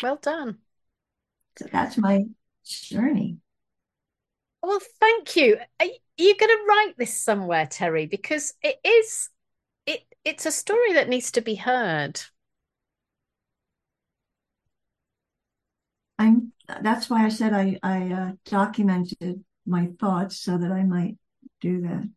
Well 0.02 0.18
done. 0.18 0.58
So 1.58 1.66
that's 1.72 1.98
my 1.98 2.24
journey. 2.66 3.38
Well, 4.62 4.80
thank 5.00 5.36
you. 5.36 5.58
Are 5.80 5.86
you 6.18 6.38
going 6.38 6.50
to 6.50 6.66
write 6.68 6.94
this 6.98 7.20
somewhere, 7.20 7.66
Teri-E? 7.66 8.06
Because 8.06 8.54
it 8.62 8.78
is 8.84 9.30
it 9.86 10.02
it's 10.24 10.46
a 10.46 10.52
story 10.52 10.94
that 10.94 11.10
needs 11.10 11.32
to 11.32 11.42
be 11.42 11.56
heard. 11.56 12.22
I'm 16.20 16.54
that's 16.82 17.10
why 17.10 17.26
I 17.26 17.30
said 17.30 17.54
I 17.54 17.80
I 17.84 18.12
uh, 18.12 18.32
documented 18.46 19.44
my 19.66 19.90
thoughts 20.00 20.40
so 20.40 20.58
that 20.58 20.72
I 20.72 20.84
might 20.84 21.18
do 21.62 21.82
that. 21.82 22.10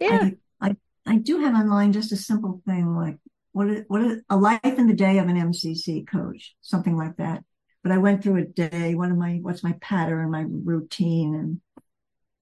Yeah. 0.00 0.30
I, 0.60 0.68
I 0.68 0.76
I 1.06 1.16
do 1.16 1.40
have 1.40 1.54
online 1.54 1.92
just 1.92 2.12
a 2.12 2.16
simple 2.16 2.62
thing 2.66 2.94
like 2.94 3.18
what 3.52 3.68
is, 3.68 3.84
what 3.88 4.02
is 4.02 4.22
a 4.28 4.36
life 4.36 4.60
in 4.64 4.86
the 4.86 4.92
day 4.92 5.16
of 5.18 5.28
an 5.28 5.36
MCC 5.36 6.06
coach, 6.06 6.54
something 6.60 6.94
like 6.94 7.16
that. 7.16 7.42
But 7.82 7.92
I 7.92 7.96
went 7.96 8.22
through 8.22 8.36
a 8.36 8.44
day. 8.44 8.94
What 8.94 9.08
am 9.08 9.22
I? 9.22 9.38
What's 9.40 9.64
my 9.64 9.72
pattern, 9.80 10.30
my 10.30 10.44
routine, 10.46 11.34
and 11.34 11.60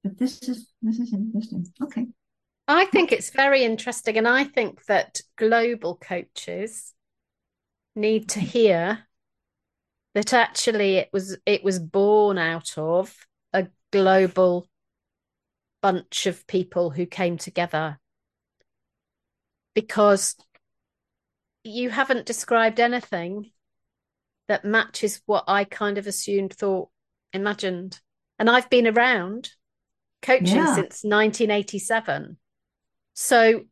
but 0.02 0.18
this 0.18 0.42
is 0.42 0.72
this 0.82 0.98
is 0.98 1.12
interesting. 1.12 1.66
Okay. 1.82 2.06
I 2.66 2.86
think 2.86 3.12
it's 3.12 3.30
very 3.30 3.62
interesting, 3.62 4.18
and 4.18 4.26
I 4.26 4.42
think 4.44 4.86
that 4.86 5.20
global 5.36 5.96
coaches 5.96 6.94
need 7.94 8.30
to 8.30 8.40
hear 8.40 9.06
that 10.14 10.32
actually 10.32 10.96
it 10.96 11.10
was 11.12 11.36
it 11.44 11.62
was 11.64 11.78
born 11.78 12.38
out 12.38 12.78
of 12.78 13.14
a 13.52 13.66
global 13.92 14.66
bunch 15.82 16.26
of 16.26 16.46
people 16.46 16.90
who 16.90 17.04
came 17.04 17.36
together 17.36 17.98
because 19.74 20.36
you 21.64 21.90
haven't 21.90 22.26
described 22.26 22.78
anything 22.78 23.50
that 24.48 24.64
matches 24.64 25.20
what 25.26 25.44
I 25.48 25.64
kind 25.64 25.98
of 25.98 26.06
assumed, 26.06 26.52
thought, 26.52 26.90
imagined. 27.32 28.00
And 28.38 28.50
I've 28.50 28.68
been 28.70 28.86
around 28.86 29.50
coaching 30.22 30.56
yeah. 30.56 30.74
since 30.74 31.02
1987. 31.02 32.36
So 33.14 33.62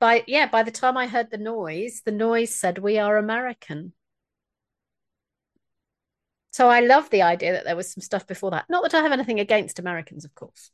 by 0.00 0.24
yeah, 0.26 0.46
by 0.46 0.64
the 0.64 0.70
time 0.70 0.96
I 0.96 1.06
heard 1.06 1.30
the 1.30 1.38
noise, 1.38 2.02
the 2.04 2.12
noise 2.12 2.54
said 2.54 2.78
we 2.78 2.98
are 2.98 3.16
American. 3.16 3.92
So 6.52 6.68
I 6.68 6.80
love 6.80 7.08
the 7.10 7.22
idea 7.22 7.52
that 7.52 7.64
there 7.64 7.76
was 7.76 7.90
some 7.90 8.02
stuff 8.02 8.26
before 8.26 8.50
that. 8.50 8.66
Not 8.68 8.82
that 8.82 8.94
I 8.94 9.02
have 9.02 9.12
anything 9.12 9.40
against 9.40 9.78
Americans, 9.78 10.24
of 10.24 10.34
course. 10.34 10.70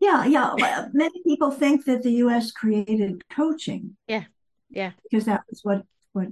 Yeah, 0.00 0.24
yeah. 0.24 0.88
Many 0.92 1.22
people 1.24 1.52
think 1.52 1.84
that 1.84 2.02
the 2.02 2.12
U.S. 2.24 2.50
created 2.50 3.22
coaching. 3.30 3.96
Yeah, 4.08 4.24
yeah. 4.68 4.92
Because 5.04 5.26
that 5.26 5.42
was 5.48 5.60
what 5.62 5.84
what 6.12 6.28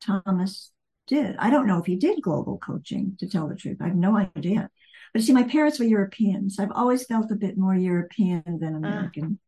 Thomas 0.00 0.72
did. 1.06 1.36
I 1.38 1.50
don't 1.50 1.68
know 1.68 1.78
if 1.78 1.86
he 1.86 1.94
did 1.96 2.22
global 2.22 2.58
coaching, 2.58 3.16
to 3.20 3.28
tell 3.28 3.46
the 3.46 3.54
truth. 3.54 3.78
I 3.80 3.86
have 3.86 3.96
no 3.96 4.16
idea. 4.16 4.68
But 5.12 5.22
see, 5.22 5.32
my 5.32 5.44
parents 5.44 5.78
were 5.78 5.84
Europeans. 5.84 6.58
I've 6.58 6.72
always 6.72 7.06
felt 7.06 7.30
a 7.30 7.36
bit 7.36 7.56
more 7.56 7.74
European 7.74 8.42
than 8.46 8.74
ah. 8.74 8.78
American. 8.78 9.38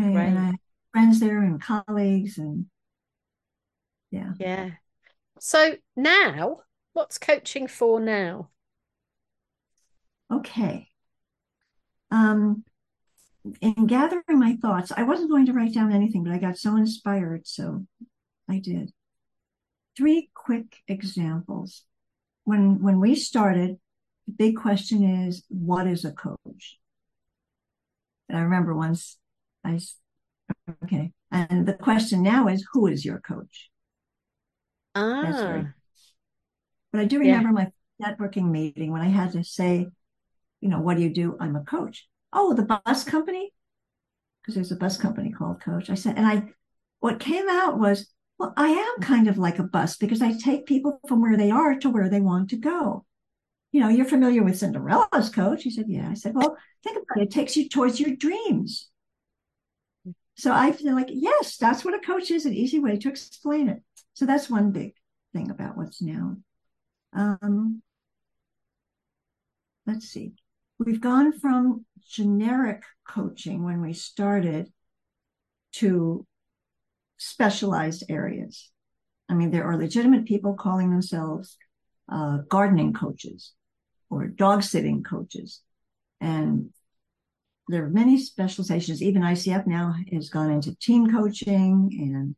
Okay, 0.00 0.16
right. 0.16 0.28
and 0.28 0.38
I 0.38 0.44
have 0.46 0.60
friends 0.92 1.20
there 1.20 1.42
and 1.42 1.60
colleagues 1.60 2.38
and 2.38 2.66
yeah. 4.10 4.32
Yeah. 4.38 4.70
So 5.38 5.76
now 5.96 6.60
What's 6.98 7.16
coaching 7.16 7.68
for 7.68 8.00
now? 8.00 8.48
Okay. 10.32 10.88
Um, 12.10 12.64
in 13.60 13.86
gathering 13.86 14.24
my 14.40 14.56
thoughts, 14.60 14.90
I 14.90 15.04
wasn't 15.04 15.30
going 15.30 15.46
to 15.46 15.52
write 15.52 15.72
down 15.72 15.92
anything, 15.92 16.24
but 16.24 16.32
I 16.32 16.38
got 16.38 16.58
so 16.58 16.76
inspired, 16.76 17.46
so 17.46 17.86
I 18.50 18.58
did. 18.58 18.90
Three 19.96 20.28
quick 20.34 20.82
examples. 20.88 21.84
When 22.42 22.82
when 22.82 22.98
we 22.98 23.14
started, 23.14 23.78
the 24.26 24.32
big 24.32 24.56
question 24.56 25.04
is, 25.04 25.44
what 25.46 25.86
is 25.86 26.04
a 26.04 26.10
coach? 26.10 26.80
And 28.28 28.36
I 28.36 28.40
remember 28.40 28.74
once 28.74 29.18
I 29.62 29.78
okay, 30.82 31.12
and 31.30 31.64
the 31.64 31.74
question 31.74 32.24
now 32.24 32.48
is, 32.48 32.66
who 32.72 32.88
is 32.88 33.04
your 33.04 33.20
coach? 33.20 33.70
Ah. 34.96 35.74
But 36.92 37.00
I 37.00 37.04
do 37.04 37.18
remember 37.18 37.48
yeah. 37.48 37.68
my 38.00 38.10
networking 38.10 38.50
meeting 38.50 38.92
when 38.92 39.02
I 39.02 39.08
had 39.08 39.32
to 39.32 39.44
say, 39.44 39.88
you 40.60 40.68
know, 40.68 40.80
what 40.80 40.96
do 40.96 41.02
you 41.02 41.12
do? 41.12 41.36
I'm 41.40 41.56
a 41.56 41.62
coach. 41.62 42.08
Oh, 42.32 42.54
the 42.54 42.62
bus 42.62 43.04
company? 43.04 43.52
Because 44.42 44.54
there's 44.54 44.72
a 44.72 44.76
bus 44.76 44.96
company 44.96 45.30
called 45.30 45.60
Coach. 45.60 45.90
I 45.90 45.94
said, 45.94 46.16
and 46.16 46.26
I, 46.26 46.44
what 47.00 47.20
came 47.20 47.48
out 47.48 47.78
was, 47.78 48.12
well, 48.38 48.54
I 48.56 48.68
am 48.68 49.02
kind 49.02 49.28
of 49.28 49.36
like 49.36 49.58
a 49.58 49.64
bus 49.64 49.96
because 49.96 50.22
I 50.22 50.32
take 50.32 50.66
people 50.66 51.00
from 51.08 51.20
where 51.20 51.36
they 51.36 51.50
are 51.50 51.78
to 51.78 51.90
where 51.90 52.08
they 52.08 52.20
want 52.20 52.50
to 52.50 52.56
go. 52.56 53.04
You 53.72 53.80
know, 53.80 53.88
you're 53.88 54.06
familiar 54.06 54.42
with 54.42 54.58
Cinderella's 54.58 55.28
coach. 55.28 55.64
He 55.64 55.70
said, 55.70 55.86
yeah. 55.88 56.08
I 56.08 56.14
said, 56.14 56.34
well, 56.34 56.56
think 56.82 56.96
about 56.96 57.22
it. 57.22 57.24
It 57.24 57.30
takes 57.30 57.56
you 57.56 57.68
towards 57.68 58.00
your 58.00 58.16
dreams. 58.16 58.88
So 60.36 60.52
I 60.52 60.72
feel 60.72 60.94
like, 60.94 61.08
yes, 61.10 61.56
that's 61.56 61.84
what 61.84 61.94
a 61.94 61.98
coach 61.98 62.30
is, 62.30 62.46
an 62.46 62.54
easy 62.54 62.78
way 62.78 62.96
to 62.96 63.08
explain 63.08 63.68
it. 63.68 63.82
So 64.14 64.24
that's 64.24 64.48
one 64.48 64.70
big 64.70 64.94
thing 65.32 65.50
about 65.50 65.76
what's 65.76 66.00
now. 66.00 66.36
Um, 67.12 67.82
let's 69.86 70.08
see. 70.08 70.32
We've 70.78 71.00
gone 71.00 71.32
from 71.32 71.84
generic 72.08 72.82
coaching 73.06 73.64
when 73.64 73.80
we 73.80 73.92
started 73.92 74.72
to 75.74 76.26
specialized 77.18 78.04
areas. 78.08 78.70
I 79.28 79.34
mean, 79.34 79.50
there 79.50 79.64
are 79.64 79.76
legitimate 79.76 80.24
people 80.24 80.54
calling 80.54 80.90
themselves 80.90 81.56
uh, 82.10 82.38
gardening 82.48 82.92
coaches 82.92 83.52
or 84.08 84.26
dog 84.26 84.62
sitting 84.62 85.02
coaches. 85.02 85.60
And 86.20 86.70
there 87.68 87.84
are 87.84 87.90
many 87.90 88.18
specializations. 88.18 89.02
Even 89.02 89.22
ICF 89.22 89.66
now 89.66 89.94
has 90.12 90.30
gone 90.30 90.50
into 90.50 90.74
team 90.76 91.10
coaching 91.10 91.90
and 91.92 92.36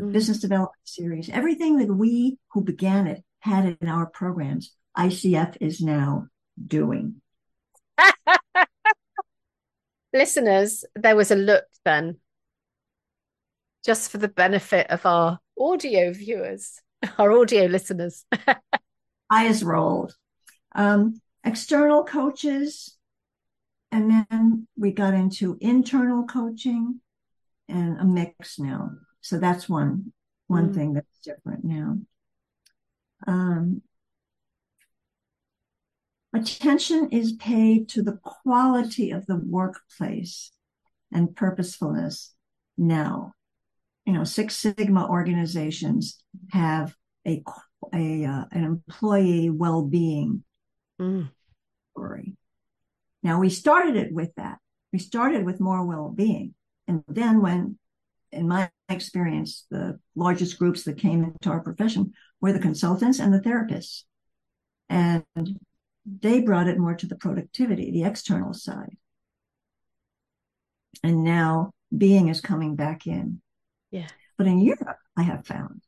mm-hmm. 0.00 0.12
business 0.12 0.38
development 0.38 0.76
series. 0.84 1.28
Everything 1.28 1.78
that 1.78 1.92
we 1.92 2.38
who 2.52 2.62
began 2.62 3.08
it 3.08 3.24
had 3.48 3.78
in 3.80 3.88
our 3.88 4.06
programs, 4.06 4.72
ICF 4.96 5.56
is 5.60 5.80
now 5.80 6.28
doing. 6.64 7.20
Listeners, 10.12 10.84
there 10.94 11.16
was 11.16 11.30
a 11.30 11.36
look 11.36 11.64
then, 11.84 12.18
just 13.84 14.10
for 14.10 14.18
the 14.18 14.28
benefit 14.28 14.90
of 14.90 15.04
our 15.06 15.38
audio 15.58 16.12
viewers, 16.12 16.80
our 17.18 17.32
audio 17.32 17.64
listeners. 17.66 18.24
Eyes 19.30 19.62
rolled. 19.62 20.14
Um, 20.74 21.20
external 21.44 22.04
coaches, 22.04 22.96
and 23.92 24.26
then 24.30 24.66
we 24.76 24.92
got 24.92 25.14
into 25.14 25.58
internal 25.60 26.24
coaching 26.24 27.00
and 27.68 27.98
a 28.00 28.04
mix 28.04 28.58
now. 28.58 28.90
So 29.20 29.38
that's 29.38 29.68
one 29.68 30.12
one 30.46 30.70
mm. 30.70 30.74
thing 30.74 30.94
that's 30.94 31.18
different 31.22 31.64
now 31.64 31.98
um, 33.26 33.82
attention 36.34 37.08
is 37.10 37.32
paid 37.32 37.88
to 37.90 38.02
the 38.02 38.18
quality 38.22 39.10
of 39.10 39.26
the 39.26 39.36
workplace 39.36 40.52
and 41.12 41.34
purposefulness 41.34 42.34
now. 42.76 43.32
You 44.06 44.12
know, 44.14 44.24
Six 44.24 44.56
Sigma 44.56 45.08
organizations 45.08 46.22
have 46.52 46.94
a, 47.26 47.42
a 47.92 48.24
uh, 48.24 48.44
an 48.52 48.64
employee 48.64 49.50
well-being 49.50 50.44
mm. 51.00 51.28
story. 51.92 52.36
Now 53.22 53.40
we 53.40 53.50
started 53.50 53.96
it 53.96 54.12
with 54.12 54.34
that. 54.36 54.58
We 54.92 54.98
started 54.98 55.44
with 55.44 55.60
more 55.60 55.84
well-being, 55.84 56.54
and 56.86 57.02
then 57.06 57.42
when, 57.42 57.78
in 58.32 58.48
my 58.48 58.70
experience, 58.88 59.66
the 59.70 59.98
largest 60.14 60.58
groups 60.58 60.84
that 60.84 60.96
came 60.96 61.24
into 61.24 61.50
our 61.50 61.60
profession 61.60 62.14
were 62.40 62.52
the 62.52 62.58
consultants 62.58 63.18
and 63.18 63.32
the 63.32 63.40
therapists. 63.40 64.04
And 64.88 65.24
they 66.06 66.40
brought 66.40 66.68
it 66.68 66.78
more 66.78 66.94
to 66.94 67.06
the 67.06 67.16
productivity, 67.16 67.90
the 67.90 68.04
external 68.04 68.54
side. 68.54 68.96
And 71.02 71.24
now 71.24 71.72
being 71.96 72.28
is 72.28 72.40
coming 72.40 72.76
back 72.76 73.06
in. 73.06 73.40
Yeah. 73.90 74.08
But 74.36 74.46
in 74.46 74.60
Europe, 74.60 74.96
I 75.16 75.22
have 75.22 75.46
found 75.46 75.82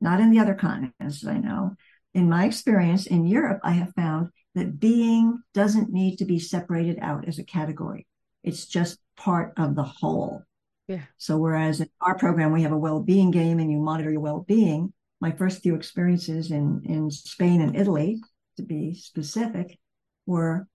not 0.00 0.20
in 0.20 0.30
the 0.30 0.40
other 0.40 0.54
continents 0.54 1.24
I 1.26 1.38
know. 1.38 1.76
In 2.12 2.28
my 2.28 2.44
experience 2.44 3.06
in 3.06 3.26
Europe, 3.26 3.60
I 3.62 3.70
have 3.72 3.94
found 3.94 4.28
that 4.54 4.78
being 4.78 5.42
doesn't 5.54 5.90
need 5.90 6.18
to 6.18 6.24
be 6.24 6.38
separated 6.38 6.98
out 7.00 7.26
as 7.26 7.38
a 7.38 7.44
category. 7.44 8.06
It's 8.44 8.66
just 8.66 8.98
part 9.16 9.54
of 9.56 9.74
the 9.74 9.84
whole. 9.84 10.42
Yeah. 10.88 11.02
So 11.16 11.38
whereas 11.38 11.80
in 11.80 11.88
our 12.00 12.18
program 12.18 12.52
we 12.52 12.62
have 12.62 12.72
a 12.72 12.78
well-being 12.78 13.30
game 13.30 13.60
and 13.60 13.70
you 13.70 13.78
monitor 13.78 14.10
your 14.10 14.20
well-being, 14.20 14.92
my 15.22 15.30
first 15.30 15.62
few 15.62 15.76
experiences 15.76 16.50
in 16.50 16.82
in 16.84 17.08
Spain 17.08 17.60
and 17.60 17.76
Italy, 17.76 18.20
to 18.56 18.62
be 18.62 18.92
specific, 18.92 19.78
were 20.26 20.66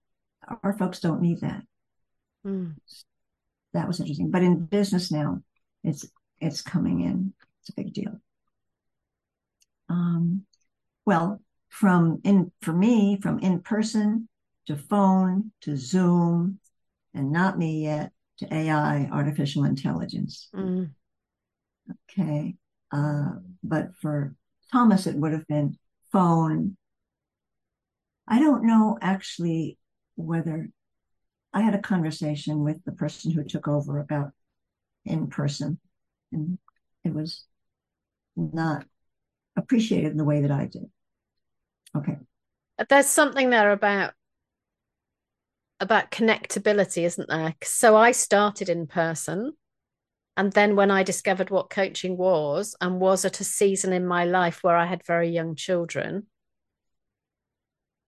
our 0.62 0.76
folks 0.78 1.00
don't 1.00 1.20
need 1.20 1.42
that. 1.42 1.62
Mm. 2.46 2.74
That 3.74 3.86
was 3.86 4.00
interesting. 4.00 4.30
But 4.30 4.42
in 4.42 4.64
business 4.64 5.12
now, 5.12 5.42
it's 5.84 6.06
it's 6.40 6.62
coming 6.62 7.02
in. 7.02 7.34
It's 7.60 7.68
a 7.68 7.74
big 7.74 7.92
deal. 7.92 8.18
Um, 9.90 10.46
well, 11.04 11.42
from 11.68 12.22
in 12.24 12.50
for 12.62 12.72
me, 12.72 13.18
from 13.20 13.40
in 13.40 13.60
person 13.60 14.30
to 14.66 14.78
phone 14.78 15.52
to 15.60 15.76
Zoom, 15.76 16.58
and 17.12 17.30
not 17.30 17.58
me 17.58 17.82
yet 17.82 18.12
to 18.38 18.54
AI, 18.54 19.10
artificial 19.12 19.64
intelligence. 19.64 20.48
Mm. 20.54 20.92
Okay. 22.10 22.56
Uh, 22.90 23.32
but 23.62 23.90
for 24.00 24.34
Thomas, 24.72 25.06
it 25.06 25.16
would 25.16 25.32
have 25.32 25.46
been 25.46 25.76
phone. 26.12 26.76
I 28.26 28.38
don't 28.38 28.66
know 28.66 28.98
actually 29.00 29.78
whether 30.16 30.68
I 31.52 31.62
had 31.62 31.74
a 31.74 31.80
conversation 31.80 32.62
with 32.62 32.84
the 32.84 32.92
person 32.92 33.30
who 33.30 33.44
took 33.44 33.66
over 33.68 33.98
about 33.98 34.32
in 35.04 35.28
person, 35.28 35.78
and 36.32 36.58
it 37.04 37.14
was 37.14 37.44
not 38.36 38.84
appreciated 39.56 40.12
in 40.12 40.18
the 40.18 40.24
way 40.24 40.42
that 40.42 40.50
I 40.50 40.66
did. 40.66 40.90
Okay. 41.96 42.18
There's 42.88 43.06
something 43.06 43.50
there 43.50 43.72
about 43.72 44.12
about 45.80 46.10
connectability, 46.10 47.04
isn't 47.04 47.28
there? 47.28 47.54
So 47.62 47.96
I 47.96 48.12
started 48.12 48.68
in 48.68 48.86
person. 48.86 49.52
And 50.38 50.52
then 50.52 50.76
when 50.76 50.92
I 50.92 51.02
discovered 51.02 51.50
what 51.50 51.68
coaching 51.68 52.16
was 52.16 52.76
and 52.80 53.00
was 53.00 53.24
at 53.24 53.40
a 53.40 53.44
season 53.44 53.92
in 53.92 54.06
my 54.06 54.24
life 54.24 54.62
where 54.62 54.76
I 54.76 54.86
had 54.86 55.04
very 55.04 55.28
young 55.28 55.56
children, 55.56 56.28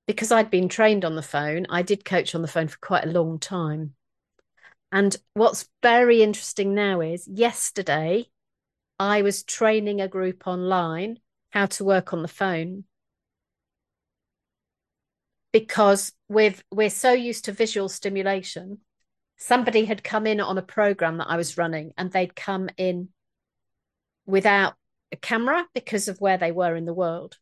because 0.07 0.31
I'd 0.31 0.49
been 0.49 0.69
trained 0.69 1.05
on 1.05 1.17
the 1.17 1.23
phone, 1.23 1.67
I 1.69 1.83
did 1.83 2.05
coach 2.05 2.33
on 2.37 2.43
the 2.43 2.49
phone 2.49 2.69
for 2.69 2.79
quite 2.79 3.05
a 3.05 3.11
long 3.11 3.41
time. 3.41 3.95
And 4.93 5.17
what's 5.35 5.69
very 5.83 6.23
interesting 6.23 6.73
now 6.73 7.01
is 7.01 7.27
yesterday 7.27 8.27
I 9.01 9.23
was 9.23 9.43
training 9.43 10.01
a 10.01 10.07
group 10.07 10.47
online 10.47 11.19
how 11.51 11.67
to 11.67 11.85
work 11.85 12.13
on 12.13 12.23
the 12.23 12.29
phone 12.29 12.85
because 15.53 16.13
with 16.29 16.63
we're 16.71 16.91
so 16.91 17.13
used 17.13 17.47
to 17.47 17.53
visual 17.53 17.89
stimulation 17.89 18.79
somebody 19.41 19.87
had 19.87 20.05
come 20.05 20.27
in 20.27 20.39
on 20.39 20.59
a 20.59 20.63
program 20.63 21.17
that 21.17 21.29
i 21.29 21.37
was 21.37 21.59
running 21.59 21.93
and 21.97 22.13
they'd 22.13 22.37
come 22.37 22.69
in 22.77 23.09
without 24.27 24.75
a 25.11 25.17
camera 25.17 25.67
because 25.75 26.09
of 26.09 26.21
where 26.21 26.39
they 26.39 26.53
were 26.53 26.77
in 26.77 26.85
the 26.85 26.95
world. 26.95 27.37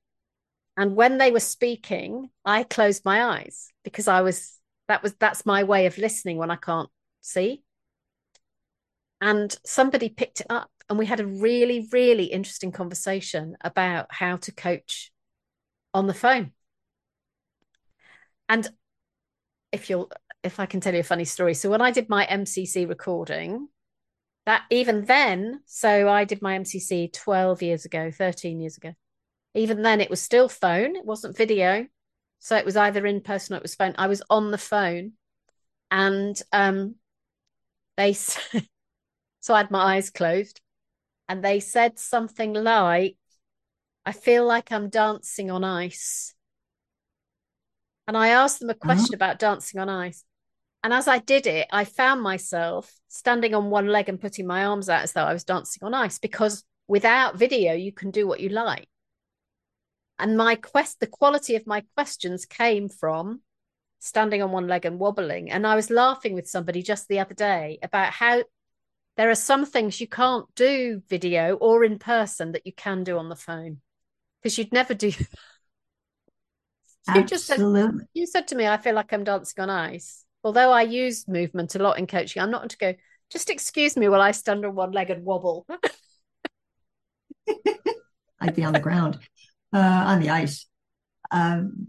And 0.77 0.97
when 0.97 1.19
they 1.19 1.31
were 1.31 1.41
speaking 1.41 2.31
i 2.45 2.63
closed 2.63 3.05
my 3.05 3.25
eyes 3.25 3.69
because 3.83 4.09
i 4.09 4.21
was 4.23 4.59
that 4.87 5.03
was 5.03 5.15
that's 5.15 5.45
my 5.45 5.65
way 5.65 5.87
of 5.87 5.99
listening 5.99 6.39
when 6.39 6.51
i 6.51 6.57
can't 6.57 6.89
see. 7.21 7.63
And 9.21 9.55
somebody 9.67 10.09
picked 10.09 10.41
it 10.41 10.47
up 10.49 10.71
and 10.89 10.99
we 10.99 11.07
had 11.07 11.21
a 11.21 11.27
really 11.27 11.89
really 11.93 12.27
interesting 12.27 12.71
conversation 12.71 13.57
about 13.61 14.07
how 14.11 14.37
to 14.37 14.53
coach 14.53 15.11
on 15.93 16.07
the 16.07 16.15
phone. 16.15 16.53
And 18.49 18.67
if 19.73 19.91
you'll, 19.91 20.11
if 20.49 20.59
I 20.59 20.67
can 20.67 20.81
tell 20.81 20.95
you 20.95 21.01
a 21.01 21.05
funny 21.05 21.25
story. 21.25 21.55
So 21.55 21.71
when 21.71 21.81
I 21.81 21.93
did 21.93 22.09
my 22.09 22.27
MCC 22.27 22.89
recording, 22.89 23.69
that 24.47 24.63
even 24.71 25.05
then, 25.05 25.61
so 25.67 26.09
I 26.09 26.25
did 26.25 26.43
my 26.43 26.59
MCC 26.59 27.13
12 27.13 27.63
years 27.63 27.85
ago, 27.85 28.11
13 28.11 28.61
years 28.61 28.77
ago. 28.77 28.95
Even 29.55 29.83
then, 29.83 30.01
it 30.01 30.11
was 30.11 30.21
still 30.23 30.49
phone, 30.49 30.97
it 30.97 31.05
wasn't 31.05 31.37
video. 31.37 31.87
So 32.39 32.57
it 32.57 32.65
was 32.65 32.77
either 32.77 33.05
in 33.05 33.21
person 33.21 33.55
or 33.55 33.59
it 33.59 33.63
was 33.63 33.75
phone. 33.75 33.95
I 33.99 34.07
was 34.07 34.23
on 34.31 34.51
the 34.51 34.59
phone 34.59 35.13
and 35.91 36.41
um, 36.53 36.95
they, 37.97 38.13
so 38.15 39.55
I 39.55 39.59
had 39.59 39.71
my 39.71 39.97
eyes 39.97 40.11
closed 40.11 40.61
and 41.29 41.45
they 41.45 41.61
said 41.61 41.99
something 41.99 42.55
like, 42.55 43.17
I 44.07 44.13
feel 44.13 44.47
like 44.47 44.73
I'm 44.73 44.89
dancing 44.89 45.51
on 45.51 45.63
ice. 45.63 46.35
And 48.07 48.17
I 48.17 48.29
asked 48.29 48.61
them 48.61 48.71
a 48.71 48.75
question 48.75 49.11
oh. 49.13 49.17
about 49.17 49.39
dancing 49.39 49.79
on 49.79 49.91
ice. 49.91 50.25
And 50.89 50.95
as 50.95 51.07
I 51.07 51.19
did 51.19 51.47
it, 51.47 51.69
I 51.71 51.85
found 51.85 52.23
myself 52.23 52.91
standing 53.09 53.55
on 53.55 53.69
one 53.69 53.89
leg 53.89 54.09
and 54.09 54.19
putting 54.19 54.47
my 54.47 54.65
arms 54.65 54.89
out 54.89 55.03
as 55.03 55.13
though 55.13 55.25
I 55.25 55.35
was 55.35 55.45
dancing 55.45 55.83
on 55.83 55.93
ice 55.93 56.19
because 56.19 56.65
without 56.87 57.37
video, 57.37 57.75
you 57.75 57.93
can 57.93 58.11
do 58.11 58.27
what 58.27 58.41
you 58.41 58.49
like. 58.49 58.89
And 60.19 60.39
my 60.39 60.55
quest, 60.55 60.99
the 60.99 61.07
quality 61.07 61.57
of 61.57 61.67
my 61.67 61.85
questions 61.95 62.47
came 62.47 62.89
from 62.89 63.43
standing 63.99 64.43
on 64.43 64.51
one 64.51 64.67
leg 64.67 64.87
and 64.87 64.99
wobbling. 64.99 65.51
And 65.51 65.67
I 65.67 65.75
was 65.77 65.91
laughing 65.91 66.33
with 66.33 66.49
somebody 66.49 66.81
just 66.81 67.07
the 67.07 67.19
other 67.19 67.35
day 67.35 67.79
about 67.83 68.15
how 68.15 68.45
there 69.19 69.29
are 69.29 69.35
some 69.35 69.67
things 69.67 70.01
you 70.01 70.09
can't 70.09 70.47
do 70.55 71.03
video 71.11 71.57
or 71.57 71.85
in 71.85 71.99
person 71.99 72.53
that 72.53 72.65
you 72.65 72.73
can 72.73 73.05
do 73.05 73.19
on 73.19 73.29
the 73.29 73.37
phone 73.37 73.83
because 74.41 74.57
you'd 74.57 74.73
never 74.73 74.95
do 74.95 75.13
You 77.15 77.25
just 77.25 77.45
said, 77.45 77.61
you 78.15 78.25
said 78.27 78.49
to 78.49 78.55
me, 78.55 78.67
I 78.67 78.79
feel 78.79 78.95
like 78.95 79.13
I'm 79.13 79.25
dancing 79.25 79.63
on 79.63 79.69
ice. 79.69 80.25
Although 80.49 80.73
I 80.73 80.81
use 80.81 81.29
movement 81.29 81.75
a 81.75 81.79
lot 81.79 81.99
in 81.99 82.07
coaching, 82.07 82.41
I'm 82.41 82.51
not 82.51 82.71
to 82.71 82.79
go, 82.79 82.95
just 83.31 83.51
excuse 83.51 83.99
me 83.99 84.09
while 84.09 84.23
I 84.23 84.31
stand 84.31 84.65
on 84.65 84.75
one 84.75 84.93
leg 84.93 85.11
and 85.11 85.23
wobble. 85.23 85.67
I'd 88.41 88.57
be 88.57 88.65
on 88.65 88.73
the 88.73 88.81
ground, 88.81 89.19
uh, 89.75 89.79
on 89.79 90.21
the 90.21 90.31
ice. 90.31 90.65
Um, 91.31 91.89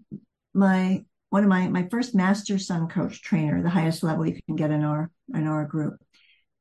my 0.53 1.05
one 1.29 1.43
of 1.43 1.49
my 1.49 1.69
my 1.69 1.87
first 1.89 2.13
master 2.13 2.59
son 2.59 2.89
coach 2.89 3.21
trainer, 3.21 3.63
the 3.63 3.69
highest 3.69 4.03
level 4.03 4.27
you 4.27 4.37
can 4.45 4.57
get 4.57 4.71
in 4.71 4.83
our 4.83 5.09
in 5.33 5.47
our 5.47 5.63
group, 5.63 5.93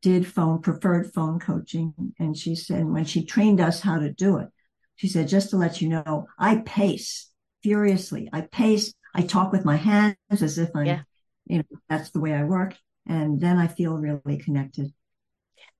did 0.00 0.24
phone 0.24 0.61
preferred 0.61 1.12
phone 1.12 1.40
coaching, 1.40 2.14
and 2.20 2.37
she 2.37 2.54
said 2.54 2.84
when 2.84 3.06
she 3.06 3.24
trained 3.24 3.61
us 3.61 3.80
how 3.80 3.98
to 3.98 4.12
do 4.12 4.37
it, 4.37 4.46
she 4.94 5.08
said 5.08 5.26
just 5.26 5.50
to 5.50 5.56
let 5.56 5.82
you 5.82 5.88
know, 5.88 6.28
I 6.38 6.58
pace 6.64 7.28
furiously. 7.64 8.28
I 8.32 8.42
pace, 8.42 8.94
I 9.16 9.22
talk 9.22 9.50
with 9.50 9.64
my 9.64 9.74
hands 9.74 10.14
as 10.30 10.58
if 10.58 10.70
I'm, 10.76 10.87
yeah. 10.87 11.00
You 11.48 11.58
know, 11.58 11.78
that's 11.88 12.11
the 12.11 12.20
way 12.20 12.34
I 12.34 12.44
work. 12.44 12.74
And 13.06 13.40
then 13.40 13.58
I 13.58 13.66
feel 13.66 13.96
really 13.96 14.38
connected. 14.38 14.92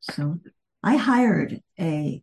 So 0.01 0.39
I 0.83 0.97
hired 0.97 1.61
a 1.79 2.23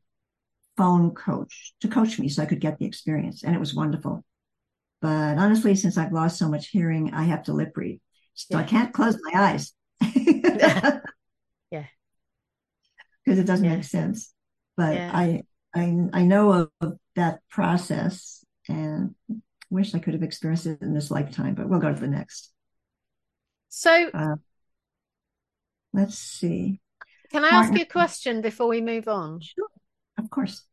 phone 0.77 1.11
coach 1.11 1.73
to 1.81 1.87
coach 1.87 2.19
me 2.19 2.29
so 2.29 2.43
I 2.43 2.47
could 2.47 2.59
get 2.59 2.79
the 2.79 2.85
experience. 2.85 3.43
And 3.43 3.55
it 3.55 3.59
was 3.59 3.73
wonderful. 3.73 4.25
But 5.01 5.37
honestly, 5.37 5.75
since 5.75 5.97
I've 5.97 6.13
lost 6.13 6.39
so 6.39 6.49
much 6.49 6.69
hearing, 6.69 7.13
I 7.13 7.23
have 7.23 7.43
to 7.43 7.53
lip 7.53 7.73
read. 7.75 8.01
So 8.33 8.57
yeah. 8.57 8.63
I 8.63 8.63
can't 8.63 8.93
close 8.93 9.17
my 9.31 9.39
eyes. 9.39 9.73
yeah. 10.01 10.99
Because 13.23 13.39
it 13.39 13.45
doesn't 13.45 13.65
yeah. 13.65 13.75
make 13.75 13.83
sense. 13.83 14.33
But 14.75 14.95
yeah. 14.95 15.11
I, 15.13 15.43
I 15.73 16.07
I 16.13 16.23
know 16.23 16.51
of, 16.51 16.69
of 16.81 16.97
that 17.15 17.39
process 17.49 18.43
and 18.67 19.15
wish 19.69 19.93
I 19.93 19.99
could 19.99 20.13
have 20.13 20.23
experienced 20.23 20.65
it 20.65 20.81
in 20.81 20.93
this 20.93 21.11
lifetime, 21.11 21.55
but 21.55 21.69
we'll 21.69 21.79
go 21.79 21.93
to 21.93 21.99
the 21.99 22.07
next. 22.07 22.51
So, 23.77 24.09
uh, 24.13 24.37
let's 25.91 26.17
see. 26.17 26.79
Can 27.29 27.43
I 27.43 27.49
ask 27.49 27.75
you 27.75 27.81
a 27.81 27.85
question 27.85 28.39
before 28.39 28.69
we 28.69 28.79
move 28.79 29.09
on? 29.09 29.41
Sure, 29.41 29.67
of 30.17 30.29
course. 30.29 30.63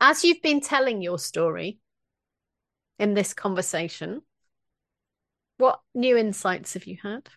As 0.00 0.24
you've 0.24 0.42
been 0.42 0.60
telling 0.60 1.02
your 1.02 1.18
story 1.18 1.80
in 3.00 3.14
this 3.14 3.34
conversation, 3.34 4.22
what 5.58 5.80
new 5.92 6.16
insights 6.16 6.74
have 6.74 6.86
you 6.86 6.98
had? 7.02 7.30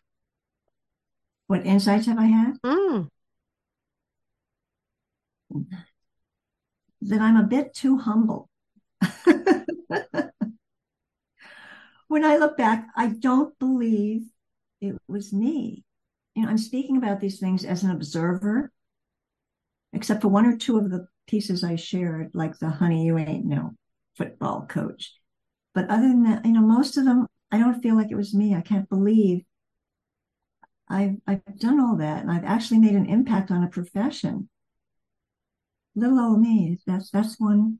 What 1.47 1.65
insights 1.65 2.05
have 2.05 2.19
I 2.19 2.25
had? 2.25 2.57
Mm. 2.63 3.09
That 7.01 7.19
I'm 7.19 7.37
a 7.37 7.47
bit 7.47 7.73
too 7.73 7.97
humble. 7.97 8.47
when 12.07 12.23
I 12.23 12.37
look 12.37 12.57
back, 12.57 12.89
I 12.95 13.07
don't 13.07 13.57
believe 13.57 14.27
it 14.89 15.01
was 15.07 15.33
me. 15.33 15.83
You 16.35 16.43
know, 16.43 16.49
I'm 16.49 16.57
speaking 16.57 16.97
about 16.97 17.19
these 17.19 17.39
things 17.39 17.63
as 17.63 17.83
an 17.83 17.91
observer, 17.91 18.71
except 19.93 20.21
for 20.21 20.27
one 20.27 20.45
or 20.45 20.57
two 20.57 20.77
of 20.77 20.89
the 20.89 21.07
pieces 21.27 21.63
I 21.63 21.75
shared, 21.75 22.31
like 22.33 22.57
the 22.59 22.69
honey, 22.69 23.05
you 23.05 23.17
ain't 23.17 23.45
no 23.45 23.75
football 24.17 24.65
coach. 24.67 25.13
But 25.73 25.89
other 25.89 26.07
than 26.07 26.23
that, 26.23 26.45
you 26.45 26.51
know, 26.51 26.61
most 26.61 26.97
of 26.97 27.05
them, 27.05 27.27
I 27.51 27.57
don't 27.57 27.81
feel 27.81 27.95
like 27.95 28.11
it 28.11 28.15
was 28.15 28.33
me. 28.33 28.55
I 28.55 28.61
can't 28.61 28.89
believe 28.89 29.43
I've, 30.87 31.15
I've 31.27 31.59
done 31.59 31.79
all 31.79 31.97
that 31.97 32.21
and 32.21 32.31
I've 32.31 32.43
actually 32.43 32.79
made 32.79 32.95
an 32.95 33.07
impact 33.07 33.51
on 33.51 33.63
a 33.63 33.67
profession. 33.69 34.49
Little 35.95 36.19
old 36.19 36.41
me, 36.41 36.79
that's, 36.85 37.09
that's 37.09 37.39
one 37.39 37.79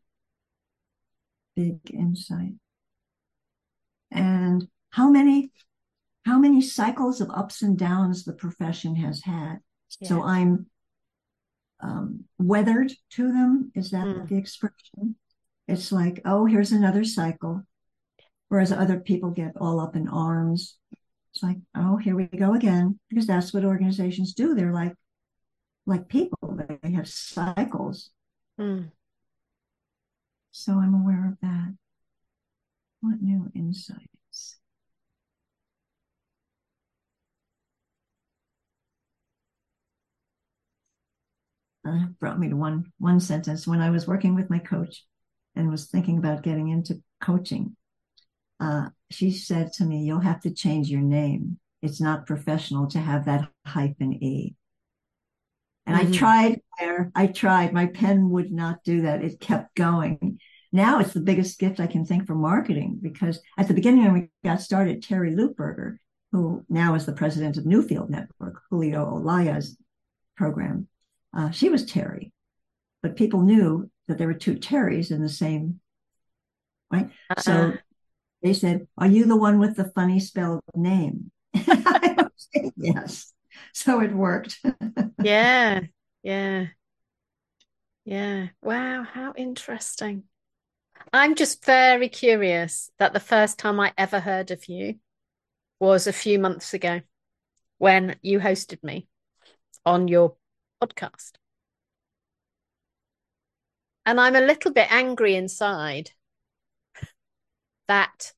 big 1.56 1.80
insight. 1.94 2.54
And 4.12 4.68
how 4.90 5.10
many 5.10 5.52
how 6.26 6.40
many 6.40 6.60
cycles 6.62 7.22
of 7.22 7.30
ups 7.30 7.62
and 7.62 7.78
downs 7.78 8.24
the 8.24 8.34
profession 8.34 8.96
has 8.96 9.22
had. 9.22 9.60
So 10.04 10.24
I'm 10.24 10.66
um, 11.80 12.26
weathered 12.40 12.92
to 13.12 13.32
them. 13.32 13.72
Is 13.76 13.92
that 13.92 14.06
mm. 14.06 14.28
the 14.28 14.38
expression? 14.38 15.16
It's 15.68 15.92
like, 15.92 16.22
oh, 16.26 16.46
here's 16.46 16.72
another 16.72 17.04
cycle. 17.04 17.64
Whereas 18.50 18.72
other 18.72 19.00
people 19.00 19.30
get 19.32 19.54
all 19.60 19.80
up 19.80 19.96
in 19.96 20.08
arms. 20.08 20.78
It's 21.34 21.44
like, 21.44 21.58
oh, 21.76 21.98
here 21.98 22.16
we 22.16 22.26
go 22.26 22.54
again, 22.54 23.00
because 23.10 23.28
that's 23.28 23.54
what 23.54 23.66
organizations 23.66 24.34
do. 24.34 24.56
They're 24.56 24.74
like, 24.74 24.94
like 25.86 26.08
people. 26.08 26.60
They 26.82 26.92
have 26.92 27.08
cycles. 27.08 28.10
Mm. 28.60 28.92
So 30.52 30.74
I'm 30.74 30.94
aware 30.94 31.28
of 31.28 31.38
that. 31.42 31.76
What 33.02 33.22
new 33.22 33.52
insights? 33.54 34.15
Uh, 41.88 42.06
brought 42.20 42.40
me 42.40 42.50
to 42.50 42.56
one 42.56 42.92
one 42.98 43.20
sentence 43.20 43.68
when 43.68 43.80
I 43.80 43.92
was 43.92 44.08
working 44.08 44.34
with 44.34 44.50
my 44.50 44.60
coach 44.60 45.04
and 45.56 45.70
was 45.70 45.86
thinking 45.86 46.18
about 46.18 46.44
getting 46.44 46.70
into 46.70 47.02
coaching. 47.22 47.76
Uh, 48.60 48.90
she 49.12 49.32
said 49.32 49.74
to 49.74 49.86
me, 49.86 50.04
"You'll 50.04 50.20
have 50.20 50.42
to 50.42 50.52
change 50.52 50.90
your 50.90 51.02
name. 51.02 51.60
It's 51.82 52.02
not 52.02 52.26
professional 52.26 52.88
to 52.88 53.00
have 53.00 53.26
that 53.26 53.50
hyphen 53.66 54.14
e." 54.24 54.56
And 55.86 55.98
mm-hmm. 55.98 56.14
I 56.14 56.18
tried 56.18 56.62
there. 56.80 57.12
I 57.14 57.28
tried. 57.28 57.74
My 57.74 57.86
pen 57.86 58.30
would 58.32 58.52
not 58.52 58.84
do 58.84 59.04
that. 59.04 59.24
It 59.24 59.40
kept 59.40 59.76
going. 59.76 60.40
Now 60.72 61.00
it's 61.00 61.14
the 61.14 61.22
biggest 61.22 61.60
gift 61.60 61.80
I 61.80 61.88
can 61.88 62.04
think 62.06 62.26
for 62.26 62.36
marketing 62.36 63.00
because 63.02 63.40
at 63.58 63.68
the 63.68 63.74
beginning 63.74 64.04
when 64.04 64.14
we 64.14 64.30
got 64.44 64.62
started, 64.62 65.04
Terrie 65.04 65.34
Lupberger, 65.34 65.98
who 66.32 66.66
now 66.68 66.96
is 66.96 67.06
the 67.06 67.14
president 67.14 67.58
of 67.58 67.64
Newfield 67.64 68.10
Network, 68.10 68.62
Julio 68.70 69.06
Olalla's 69.06 69.78
program, 70.36 70.88
uh, 71.36 71.52
she 71.52 71.70
was 71.70 71.86
Terry, 71.86 72.32
but 73.04 73.16
people 73.16 73.42
knew 73.42 73.90
that 74.08 74.18
there 74.18 74.28
were 74.28 74.34
two 74.34 74.56
Terrys 74.56 75.12
in 75.12 75.22
the 75.22 75.30
same, 75.30 75.80
right? 76.92 77.10
Uh-uh. 77.30 77.42
So 77.42 77.74
they 78.42 78.54
said, 78.54 78.88
"Are 78.98 79.08
you 79.08 79.26
the 79.26 79.36
one 79.36 79.60
with 79.60 79.76
the 79.76 79.92
funny 79.96 80.20
spelled 80.20 80.62
name?" 80.74 81.32
yes. 82.78 83.34
So 83.74 84.02
it 84.02 84.14
worked. 84.14 84.60
yeah, 85.24 85.82
yeah, 86.24 86.68
yeah. 88.06 88.48
Wow, 88.62 89.04
how 89.04 89.34
interesting. 89.36 90.24
I'm 91.12 91.36
just 91.36 91.66
very 91.66 92.10
curious 92.10 92.92
that 93.00 93.14
the 93.14 93.20
first 93.20 93.60
time 93.60 93.80
I 93.80 93.94
ever 93.98 94.20
heard 94.20 94.52
of 94.52 94.68
you 94.68 94.96
was 95.80 96.08
a 96.08 96.14
few 96.14 96.40
months 96.40 96.74
ago 96.74 97.02
when 97.78 98.16
you 98.22 98.40
hosted 98.40 98.84
me 98.84 99.08
on 99.86 100.08
your 100.08 100.36
podcast. 100.82 101.32
And 104.06 104.20
I'm 104.20 104.36
a 104.36 104.42
little 104.42 104.72
bit 104.72 104.92
angry 104.92 105.36
inside 105.36 106.12
that 107.88 108.34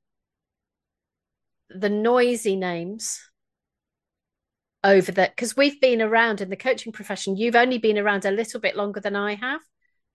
the 1.70 1.90
noisy 1.90 2.56
names 2.56 3.22
over 4.84 5.12
that 5.12 5.36
because 5.36 5.58
we've 5.58 5.82
been 5.82 6.02
around 6.02 6.40
in 6.40 6.50
the 6.50 6.56
coaching 6.56 6.94
profession 6.94 7.36
you've 7.36 7.56
only 7.56 7.78
been 7.78 7.98
around 7.98 8.26
a 8.26 8.32
little 8.32 8.60
bit 8.60 8.76
longer 8.76 9.00
than 9.00 9.16
I 9.16 9.36
have 9.36 9.62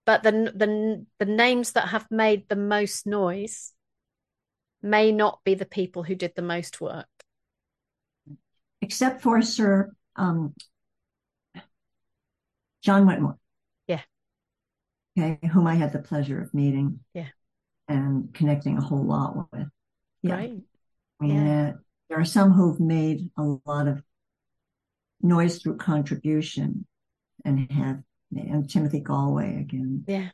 but 0.06 0.22
the 0.22 0.30
the 0.32 1.04
the 1.18 1.30
names 1.30 1.72
that 1.72 1.88
have 1.88 2.06
made 2.10 2.48
the 2.48 2.56
most 2.56 3.06
noise 3.06 3.72
may 4.82 5.12
not 5.12 5.40
be 5.44 5.54
the 5.54 5.66
people 5.66 6.02
who 6.02 6.14
did 6.14 6.32
the 6.36 6.42
most 6.42 6.80
work 6.80 7.08
except 8.80 9.20
for 9.20 9.42
sir 9.42 9.92
um, 10.16 10.54
John 12.82 13.06
Whitmore. 13.06 13.38
Yeah. 13.86 14.02
Okay, 15.18 15.38
whom 15.48 15.66
I 15.66 15.74
had 15.74 15.92
the 15.92 15.98
pleasure 15.98 16.40
of 16.40 16.52
meeting. 16.52 17.00
Yeah. 17.14 17.28
And 17.88 18.32
connecting 18.34 18.78
a 18.78 18.82
whole 18.82 19.04
lot 19.04 19.48
with. 19.52 19.68
Yeah. 20.22 20.34
Right. 20.34 20.58
I 21.20 21.24
mean, 21.24 21.46
yeah. 21.46 21.68
Uh, 21.68 21.72
there 22.08 22.20
are 22.20 22.24
some 22.24 22.52
who've 22.52 22.80
made 22.80 23.30
a 23.38 23.56
lot 23.66 23.88
of 23.88 24.02
noise 25.20 25.58
through 25.58 25.76
contribution 25.76 26.86
and 27.44 27.70
have 27.70 28.02
and 28.34 28.68
Timothy 28.68 29.00
Gallwey 29.00 29.60
again. 29.60 30.04
Yeah. 30.06 30.30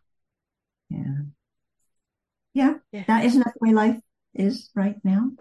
Yeah. 0.89 1.15
Yeah. 2.55 2.75
yeah. 2.93 3.05
That 3.07 3.25
isn't 3.25 3.41
that 3.41 3.55
the 3.59 3.67
way 3.67 3.75
life 3.75 4.01
is 4.35 4.71
right 4.75 4.97
now. 5.05 5.33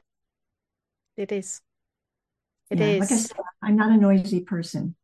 It 1.16 1.32
is. 1.32 1.62
It 2.70 2.80
yeah, 2.80 2.86
is. 2.86 3.00
Like 3.00 3.12
I 3.12 3.16
said, 3.16 3.38
I'm 3.62 3.76
not 3.76 3.92
a 3.92 3.98
noisy 3.98 4.42
person. 4.42 4.96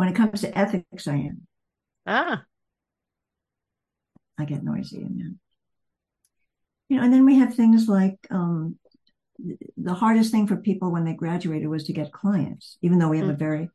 When 0.00 0.08
it 0.08 0.16
comes 0.16 0.40
to 0.40 0.58
ethics, 0.58 1.06
I 1.06 1.16
am. 1.16 1.46
Ah. 2.06 2.44
I 4.38 4.46
get 4.46 4.64
noisy 4.64 5.02
in 5.02 5.18
that. 5.18 5.36
You 6.88 6.96
know, 6.96 7.02
and 7.04 7.12
then 7.12 7.26
we 7.26 7.34
have 7.36 7.54
things 7.54 7.86
like 7.86 8.16
um, 8.30 8.78
the 9.76 9.92
hardest 9.92 10.30
thing 10.30 10.46
for 10.46 10.56
people 10.56 10.90
when 10.90 11.04
they 11.04 11.12
graduated 11.12 11.68
was 11.68 11.84
to 11.84 11.92
get 11.92 12.12
clients, 12.12 12.78
even 12.80 12.98
though 12.98 13.10
we 13.10 13.18
have 13.18 13.26
mm. 13.26 13.34
a 13.34 13.36
very 13.36 13.68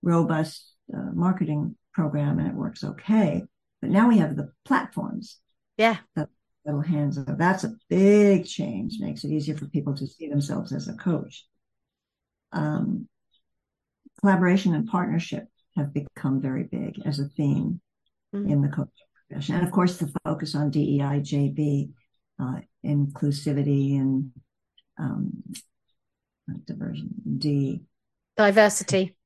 robust 0.00 0.72
uh, 0.96 1.12
marketing 1.12 1.76
program 1.92 2.38
and 2.38 2.48
it 2.48 2.54
works 2.54 2.82
okay. 2.82 3.42
But 3.82 3.90
now 3.90 4.08
we 4.08 4.16
have 4.16 4.36
the 4.36 4.52
platforms. 4.64 5.40
Yeah. 5.76 5.98
That 6.16 6.30
little 6.64 6.80
hands 6.80 7.18
of 7.18 7.36
that's 7.36 7.64
a 7.64 7.76
big 7.90 8.46
change. 8.46 8.94
Makes 8.98 9.24
it 9.24 9.30
easier 9.30 9.58
for 9.58 9.66
people 9.66 9.94
to 9.96 10.06
see 10.06 10.30
themselves 10.30 10.72
as 10.72 10.88
a 10.88 10.94
coach. 10.94 11.44
Um, 12.50 13.10
collaboration 14.20 14.74
and 14.74 14.88
partnership 14.88 15.49
have 15.76 15.92
become 15.92 16.40
very 16.40 16.64
big 16.64 17.00
as 17.04 17.18
a 17.18 17.28
theme 17.28 17.80
mm-hmm. 18.34 18.50
in 18.50 18.62
the 18.62 18.68
coaching 18.68 18.90
profession. 19.28 19.54
And 19.56 19.66
of 19.66 19.72
course, 19.72 19.98
the 19.98 20.12
focus 20.24 20.54
on 20.54 20.70
DEI, 20.70 21.20
JB, 21.20 21.90
uh, 22.40 22.60
inclusivity 22.84 23.98
and 23.98 24.30
um, 24.98 25.42
diversion, 26.66 27.10
D. 27.38 27.82
Diversity. 28.36 29.16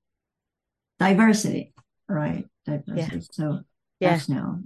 Diversity, 0.99 1.73
right. 2.09 2.45
Diversity. 2.67 3.17
Yeah. 3.17 3.21
So 3.31 3.61
yeah. 4.01 4.11
that's 4.11 4.29
now 4.29 4.61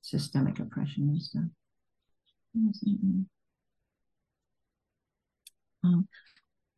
systemic 0.00 0.58
oppression 0.58 1.08
and 1.08 1.22
stuff. 1.22 1.44
Um, 5.84 6.08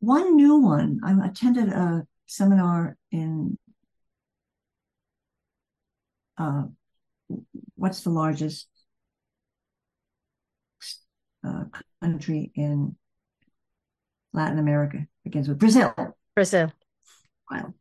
one 0.01 0.37
new 0.37 0.57
one, 0.57 1.01
I 1.05 1.27
attended 1.27 1.69
a 1.69 2.07
seminar 2.27 2.97
in 3.11 3.59
uh, 6.39 6.65
what's 7.77 8.03
the 8.03 8.11
largest 8.11 8.69
uh, 11.47 11.65
country 12.03 12.53
in 12.55 12.97
Latin 14.33 14.59
America? 14.59 15.07
Begins 15.25 15.49
with 15.49 15.59
Brazil. 15.59 15.95
Brazil. 16.35 16.73
Wow. 17.51 17.75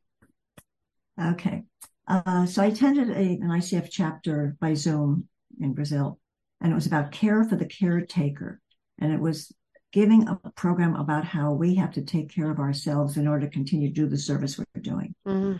Okay. 1.20 1.64
Uh, 2.08 2.46
so 2.46 2.62
I 2.62 2.68
attended 2.68 3.10
a, 3.10 3.14
an 3.14 3.50
ICF 3.50 3.90
chapter 3.90 4.56
by 4.60 4.74
Zoom 4.74 5.28
in 5.60 5.74
Brazil, 5.74 6.20
and 6.62 6.72
it 6.72 6.76
was 6.76 6.86
about 6.86 7.12
care 7.12 7.44
for 7.44 7.56
the 7.56 7.66
caretaker. 7.66 8.60
And 9.00 9.12
it 9.12 9.20
was 9.20 9.52
giving 9.92 10.28
a 10.28 10.40
program 10.56 10.96
about 10.96 11.24
how 11.24 11.54
we 11.54 11.76
have 11.76 11.92
to 11.92 12.02
take 12.02 12.34
care 12.34 12.52
of 12.52 12.60
ourselves 12.60 13.16
in 13.16 13.28
order 13.28 13.46
to 13.46 13.54
continue 13.54 13.90
to 13.90 13.94
do 13.94 14.08
the 14.08 14.18
service 14.18 14.58
we're 14.58 14.82
doing. 14.82 15.14
Mm-hmm. 15.28 15.58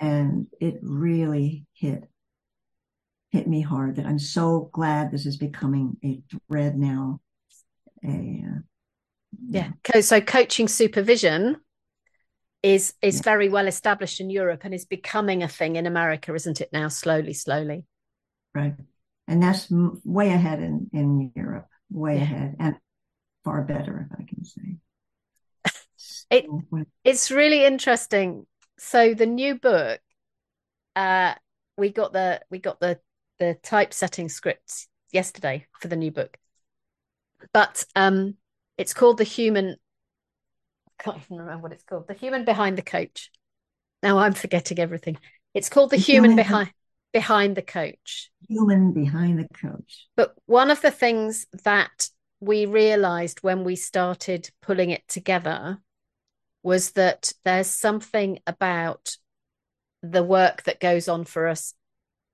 And 0.00 0.46
it 0.60 0.78
really 0.82 1.66
hit 1.74 2.08
hit 3.30 3.46
me 3.46 3.60
hard 3.60 3.96
that 3.96 4.06
I'm 4.06 4.18
so 4.18 4.70
glad 4.72 5.10
this 5.10 5.26
is 5.26 5.36
becoming 5.36 5.96
a 6.04 6.22
thread 6.48 6.78
now. 6.78 7.20
A, 8.04 8.44
uh, 8.46 8.58
yeah. 9.48 9.70
So 10.00 10.20
coaching 10.20 10.68
supervision 10.68 11.56
is 12.62 12.94
is 13.02 13.16
yeah. 13.16 13.22
very 13.22 13.48
well 13.48 13.66
established 13.66 14.20
in 14.20 14.30
Europe 14.30 14.62
and 14.64 14.74
is 14.74 14.84
becoming 14.84 15.42
a 15.42 15.48
thing 15.48 15.76
in 15.76 15.86
America, 15.86 16.34
isn't 16.34 16.60
it 16.60 16.70
now? 16.72 16.88
Slowly, 16.88 17.32
slowly. 17.32 17.84
Right, 18.54 18.74
and 19.26 19.42
that's 19.42 19.68
way 19.70 20.30
ahead 20.30 20.60
in 20.60 20.90
in 20.92 21.32
Europe, 21.34 21.68
way 21.90 22.16
yeah. 22.16 22.22
ahead, 22.22 22.56
and 22.58 22.76
far 23.44 23.62
better, 23.62 24.08
if 24.10 24.18
I 24.18 24.24
can 24.24 24.44
say. 24.44 24.76
It 26.30 26.44
it's 27.04 27.30
really 27.30 27.64
interesting. 27.64 28.46
So 28.78 29.14
the 29.14 29.24
new 29.24 29.58
book, 29.58 29.98
uh, 30.94 31.34
we 31.78 31.90
got 31.90 32.12
the 32.12 32.42
we 32.50 32.58
got 32.58 32.80
the 32.80 33.00
the 33.38 33.58
typesetting 33.62 34.28
scripts 34.28 34.88
yesterday 35.12 35.66
for 35.80 35.88
the 35.88 35.96
new 35.96 36.10
book, 36.10 36.36
but 37.52 37.84
um, 37.96 38.34
it's 38.76 38.94
called 38.94 39.18
the 39.18 39.24
human. 39.24 39.76
I 40.98 41.02
can't 41.02 41.18
even 41.18 41.38
remember 41.38 41.62
what 41.62 41.72
it's 41.72 41.84
called. 41.84 42.08
The 42.08 42.14
human 42.14 42.44
behind 42.44 42.76
the 42.78 42.82
coach. 42.82 43.30
Now 44.02 44.18
I'm 44.18 44.32
forgetting 44.32 44.78
everything. 44.78 45.18
It's 45.54 45.68
called 45.68 45.90
the, 45.90 45.96
the 45.96 46.02
human, 46.02 46.30
human 46.30 46.44
behind 46.44 46.72
behind 47.12 47.56
the 47.56 47.62
coach. 47.62 48.30
Human 48.48 48.92
behind 48.92 49.38
the 49.38 49.48
coach. 49.48 50.06
But 50.16 50.34
one 50.46 50.70
of 50.70 50.82
the 50.82 50.90
things 50.90 51.46
that 51.64 52.10
we 52.40 52.66
realized 52.66 53.42
when 53.42 53.64
we 53.64 53.76
started 53.76 54.50
pulling 54.62 54.90
it 54.90 55.06
together 55.08 55.78
was 56.62 56.92
that 56.92 57.32
there's 57.44 57.68
something 57.68 58.38
about 58.46 59.16
the 60.02 60.22
work 60.22 60.62
that 60.64 60.80
goes 60.80 61.08
on 61.08 61.24
for 61.24 61.48
us 61.48 61.74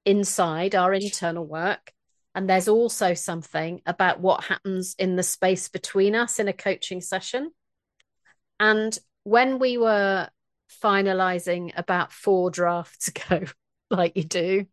inside 0.05 0.74
our 0.74 0.92
internal 0.92 1.44
work. 1.44 1.92
And 2.34 2.48
there's 2.48 2.68
also 2.68 3.14
something 3.14 3.80
about 3.86 4.20
what 4.20 4.44
happens 4.44 4.94
in 4.98 5.16
the 5.16 5.22
space 5.22 5.68
between 5.68 6.14
us 6.14 6.38
in 6.38 6.48
a 6.48 6.52
coaching 6.52 7.00
session. 7.00 7.50
And 8.59 8.98
when 9.22 9.59
we 9.59 9.78
were 9.78 10.28
finalizing 10.82 11.72
about 11.76 12.12
four 12.12 12.50
drafts 12.50 13.09
ago, 13.09 13.44
like 13.90 14.16
you 14.16 14.24
do, 14.24 14.66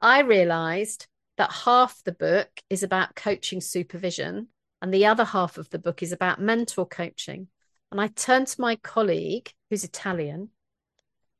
I 0.00 0.20
realized 0.20 1.06
that 1.36 1.52
half 1.52 2.00
the 2.04 2.12
book 2.12 2.48
is 2.70 2.82
about 2.82 3.14
coaching 3.14 3.60
supervision 3.60 4.48
and 4.80 4.94
the 4.94 5.06
other 5.06 5.24
half 5.24 5.58
of 5.58 5.70
the 5.70 5.78
book 5.78 6.02
is 6.02 6.12
about 6.12 6.40
mentor 6.40 6.86
coaching. 6.86 7.48
And 7.90 8.00
I 8.00 8.08
turned 8.08 8.48
to 8.48 8.60
my 8.60 8.76
colleague, 8.76 9.52
who's 9.70 9.84
Italian, 9.84 10.50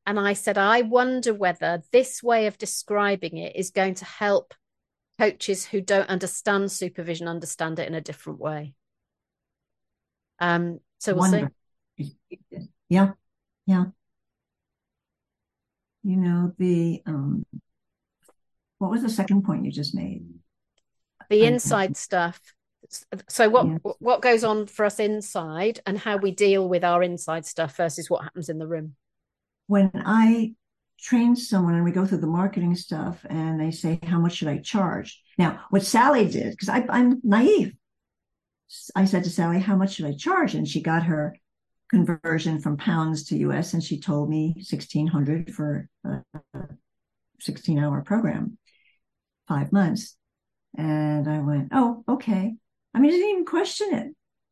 and 0.08 0.18
I 0.18 0.32
said, 0.32 0.56
I 0.56 0.80
wonder 0.80 1.34
whether 1.34 1.82
this 1.92 2.22
way 2.22 2.46
of 2.46 2.56
describing 2.56 3.36
it 3.36 3.54
is 3.54 3.70
going 3.70 3.92
to 3.96 4.06
help 4.06 4.54
coaches 5.18 5.66
who 5.66 5.82
don't 5.82 6.08
understand 6.08 6.72
supervision 6.72 7.28
understand 7.28 7.78
it 7.78 7.86
in 7.86 7.94
a 7.94 8.00
different 8.00 8.40
way. 8.40 8.72
Um, 10.38 10.80
so 10.96 11.12
we'll 11.12 11.30
wonder. 11.30 11.52
see. 11.98 12.16
Yeah, 12.88 13.10
yeah. 13.66 13.84
You 16.04 16.16
know, 16.16 16.54
the 16.56 17.02
um 17.04 17.44
what 18.78 18.90
was 18.90 19.02
the 19.02 19.10
second 19.10 19.42
point 19.42 19.66
you 19.66 19.70
just 19.70 19.94
made? 19.94 20.24
The 21.28 21.44
inside 21.44 21.98
stuff. 21.98 22.40
So 23.28 23.50
what 23.50 23.66
yes. 23.66 23.78
what 23.98 24.22
goes 24.22 24.42
on 24.42 24.68
for 24.68 24.86
us 24.86 25.00
inside 25.00 25.80
and 25.84 25.98
how 25.98 26.16
we 26.16 26.30
deal 26.30 26.66
with 26.66 26.82
our 26.82 27.02
inside 27.02 27.44
stuff 27.44 27.76
versus 27.76 28.08
what 28.08 28.24
happens 28.24 28.48
in 28.48 28.56
the 28.56 28.66
room. 28.66 28.96
When 29.68 29.90
I 29.94 30.54
train 31.00 31.36
someone 31.36 31.74
and 31.74 31.84
we 31.84 31.92
go 31.92 32.04
through 32.04 32.18
the 32.18 32.26
marketing 32.26 32.74
stuff 32.74 33.24
and 33.30 33.60
they 33.60 33.70
say, 33.70 34.00
how 34.02 34.18
much 34.18 34.34
should 34.34 34.48
I 34.48 34.58
charge? 34.58 35.22
Now, 35.38 35.60
what 35.70 35.84
Sally 35.84 36.28
did, 36.28 36.50
because 36.50 36.68
I'm 36.68 37.20
naive. 37.22 37.74
I 38.96 39.04
said 39.04 39.24
to 39.24 39.30
Sally, 39.30 39.60
how 39.60 39.76
much 39.76 39.94
should 39.94 40.06
I 40.06 40.14
charge? 40.14 40.54
And 40.54 40.66
she 40.66 40.82
got 40.82 41.04
her 41.04 41.36
conversion 41.88 42.60
from 42.60 42.76
pounds 42.76 43.24
to 43.24 43.36
US 43.36 43.72
and 43.72 43.82
she 43.82 44.00
told 44.00 44.28
me 44.28 44.54
1600 44.56 45.54
for 45.54 45.88
a 46.04 46.22
16 47.40 47.78
hour 47.78 48.02
program 48.02 48.58
five 49.46 49.72
months. 49.72 50.16
And 50.76 51.28
I 51.28 51.38
went, 51.40 51.68
oh, 51.72 52.04
okay. 52.08 52.54
I 52.94 53.00
mean, 53.00 53.10
I 53.10 53.14
didn't 53.14 53.30
even 53.30 53.44
question 53.44 53.94
it. 53.94 54.08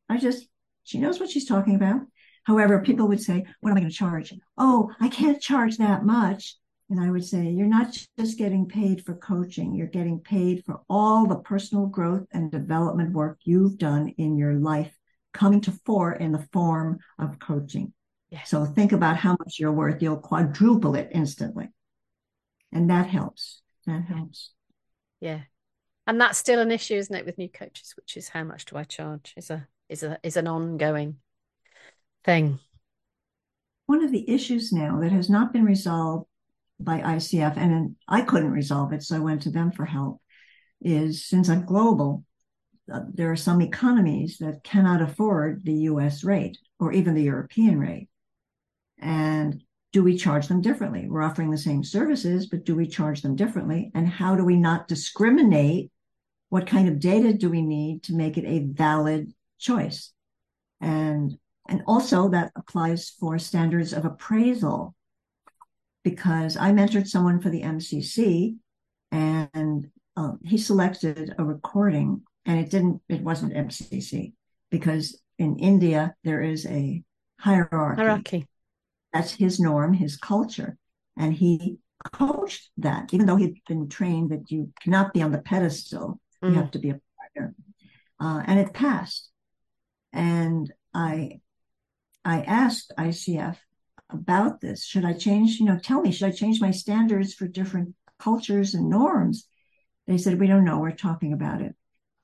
I 0.08 0.18
just, 0.18 0.46
she 0.84 0.98
knows 0.98 1.20
what 1.20 1.30
she's 1.30 1.46
talking 1.46 1.74
about. 1.74 2.00
However, 2.46 2.80
people 2.80 3.08
would 3.08 3.20
say, 3.20 3.44
what 3.60 3.70
am 3.70 3.76
I 3.76 3.80
going 3.80 3.90
to 3.90 3.96
charge? 3.96 4.32
Oh, 4.56 4.92
I 5.00 5.08
can't 5.08 5.42
charge 5.42 5.78
that 5.78 6.04
much. 6.04 6.56
And 6.88 7.00
I 7.00 7.10
would 7.10 7.24
say, 7.24 7.48
you're 7.48 7.66
not 7.66 7.98
just 8.16 8.38
getting 8.38 8.68
paid 8.68 9.04
for 9.04 9.16
coaching, 9.16 9.74
you're 9.74 9.88
getting 9.88 10.20
paid 10.20 10.64
for 10.64 10.80
all 10.88 11.26
the 11.26 11.40
personal 11.40 11.86
growth 11.86 12.24
and 12.30 12.52
development 12.52 13.12
work 13.12 13.40
you've 13.42 13.78
done 13.78 14.14
in 14.16 14.36
your 14.36 14.54
life 14.54 14.96
coming 15.34 15.60
to 15.62 15.72
fore 15.84 16.12
in 16.12 16.30
the 16.30 16.46
form 16.52 17.00
of 17.18 17.40
coaching. 17.40 17.92
Yes. 18.30 18.48
So 18.48 18.64
think 18.64 18.92
about 18.92 19.16
how 19.16 19.32
much 19.32 19.58
you're 19.58 19.72
worth. 19.72 20.00
You'll 20.00 20.16
quadruple 20.16 20.94
it 20.94 21.10
instantly. 21.12 21.68
And 22.70 22.90
that 22.90 23.08
helps. 23.08 23.60
That 23.86 24.04
helps. 24.04 24.52
Yeah. 25.20 25.40
And 26.06 26.20
that's 26.20 26.38
still 26.38 26.60
an 26.60 26.70
issue, 26.70 26.94
isn't 26.94 27.14
it, 27.14 27.26
with 27.26 27.38
new 27.38 27.48
coaches, 27.48 27.94
which 27.96 28.16
is 28.16 28.28
how 28.28 28.44
much 28.44 28.66
do 28.66 28.76
I 28.76 28.84
charge 28.84 29.34
is 29.36 29.50
a 29.50 29.66
is 29.88 30.04
a 30.04 30.18
is 30.22 30.36
an 30.36 30.46
ongoing 30.46 31.16
thing. 32.26 32.58
One 33.86 34.04
of 34.04 34.12
the 34.12 34.28
issues 34.28 34.72
now 34.72 35.00
that 35.00 35.12
has 35.12 35.30
not 35.30 35.52
been 35.52 35.64
resolved 35.64 36.26
by 36.78 37.00
ICF, 37.00 37.56
and 37.56 37.96
I 38.06 38.20
couldn't 38.20 38.50
resolve 38.50 38.92
it, 38.92 39.02
so 39.02 39.16
I 39.16 39.20
went 39.20 39.42
to 39.42 39.50
them 39.50 39.70
for 39.70 39.86
help, 39.86 40.20
is 40.82 41.24
since 41.24 41.48
I'm 41.48 41.64
global, 41.64 42.24
uh, 42.92 43.00
there 43.14 43.32
are 43.32 43.36
some 43.36 43.62
economies 43.62 44.38
that 44.38 44.62
cannot 44.62 45.00
afford 45.00 45.64
the 45.64 45.72
US 45.90 46.22
rate 46.22 46.58
or 46.78 46.92
even 46.92 47.14
the 47.14 47.22
European 47.22 47.78
rate. 47.78 48.08
And 48.98 49.62
do 49.92 50.02
we 50.02 50.16
charge 50.16 50.48
them 50.48 50.60
differently? 50.60 51.06
We're 51.08 51.22
offering 51.22 51.50
the 51.50 51.58
same 51.58 51.82
services, 51.82 52.46
but 52.46 52.64
do 52.64 52.76
we 52.76 52.86
charge 52.86 53.22
them 53.22 53.36
differently? 53.36 53.90
And 53.94 54.06
how 54.06 54.36
do 54.36 54.44
we 54.44 54.56
not 54.56 54.88
discriminate? 54.88 55.90
What 56.48 56.66
kind 56.66 56.88
of 56.88 57.00
data 57.00 57.32
do 57.32 57.50
we 57.50 57.62
need 57.62 58.04
to 58.04 58.14
make 58.14 58.36
it 58.36 58.44
a 58.44 58.66
valid 58.72 59.32
choice? 59.58 60.12
And, 60.80 61.36
and 61.68 61.82
also 61.86 62.28
that 62.30 62.52
applies 62.56 63.10
for 63.10 63.38
standards 63.38 63.92
of 63.92 64.04
appraisal 64.04 64.94
because 66.04 66.56
I 66.56 66.70
mentored 66.70 67.08
someone 67.08 67.40
for 67.40 67.50
the 67.50 67.62
MCC 67.62 68.56
and 69.10 69.88
uh, 70.16 70.32
he 70.44 70.58
selected 70.58 71.34
a 71.38 71.44
recording 71.44 72.22
and 72.44 72.60
it 72.60 72.70
didn't, 72.70 73.02
it 73.08 73.22
wasn't 73.22 73.54
MCC 73.54 74.32
because 74.70 75.20
in 75.38 75.58
India, 75.58 76.14
there 76.24 76.42
is 76.42 76.64
a 76.66 77.02
hierarchy. 77.38 78.02
Hierarchy 78.02 78.46
that's 79.16 79.32
his 79.32 79.58
norm, 79.58 79.94
his 79.94 80.16
culture. 80.16 80.76
And 81.16 81.32
he 81.32 81.78
coached 82.12 82.70
that, 82.76 83.12
even 83.14 83.26
though 83.26 83.36
he'd 83.36 83.62
been 83.66 83.88
trained 83.88 84.30
that 84.30 84.50
you 84.50 84.72
cannot 84.80 85.14
be 85.14 85.22
on 85.22 85.32
the 85.32 85.38
pedestal, 85.38 86.20
mm. 86.44 86.50
you 86.50 86.54
have 86.54 86.70
to 86.72 86.78
be 86.78 86.90
a 86.90 87.00
partner. 87.18 87.54
Uh, 88.20 88.42
and 88.46 88.60
it 88.60 88.74
passed. 88.74 89.30
And 90.12 90.70
I, 90.92 91.40
I 92.26 92.40
asked 92.40 92.92
ICF 92.98 93.56
about 94.10 94.60
this. 94.60 94.84
Should 94.84 95.04
I 95.04 95.12
change, 95.12 95.60
you 95.60 95.66
know, 95.66 95.78
tell 95.78 96.00
me, 96.02 96.10
should 96.10 96.26
I 96.26 96.32
change 96.32 96.60
my 96.60 96.72
standards 96.72 97.32
for 97.32 97.46
different 97.46 97.94
cultures 98.18 98.74
and 98.74 98.90
norms? 98.90 99.46
They 100.08 100.18
said, 100.18 100.40
we 100.40 100.48
don't 100.48 100.64
know. 100.64 100.80
We're 100.80 100.90
talking 100.90 101.32
about 101.32 101.62
it. 101.62 101.76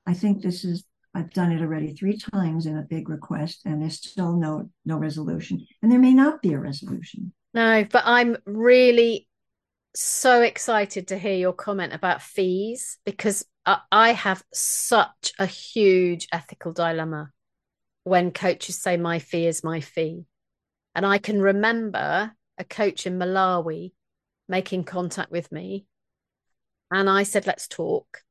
I 0.05 0.13
think 0.13 0.41
this 0.41 0.65
is 0.65 0.83
I've 1.15 1.31
done 1.31 1.51
it 1.51 1.61
already 1.61 1.93
three 1.93 2.17
times 2.17 2.65
in 2.65 2.77
a 2.77 2.81
big 2.81 3.07
request, 3.07 3.61
and 3.65 3.81
there's 3.81 3.97
still 3.97 4.35
no 4.35 4.69
no 4.83 4.97
resolution, 4.97 5.65
and 5.81 5.91
there 5.91 5.99
may 5.99 6.13
not 6.13 6.41
be 6.41 6.53
a 6.53 6.59
resolution. 6.59 7.31
No, 7.53 7.85
but 7.89 8.03
I'm 8.03 8.37
really 8.45 9.27
so 9.95 10.41
excited 10.41 11.09
to 11.09 11.19
hear 11.19 11.35
your 11.35 11.53
comment 11.53 11.93
about 11.93 12.23
fees 12.23 12.97
because 13.05 13.45
I 13.65 14.13
have 14.13 14.43
such 14.51 15.33
a 15.37 15.45
huge 15.45 16.27
ethical 16.33 16.73
dilemma 16.73 17.31
when 18.03 18.31
coaches 18.31 18.77
say 18.77 18.97
my 18.97 19.19
fee 19.19 19.47
is 19.47 19.63
my 19.63 19.79
fee, 19.79 20.25
and 20.95 21.05
I 21.05 21.17
can 21.17 21.41
remember 21.41 22.33
a 22.57 22.63
coach 22.63 23.07
in 23.07 23.17
Malawi 23.17 23.93
making 24.47 24.83
contact 24.83 25.31
with 25.31 25.51
me, 25.51 25.85
and 26.91 27.09
I 27.09 27.23
said, 27.23 27.47
"Let's 27.47 27.67
talk." 27.67 28.23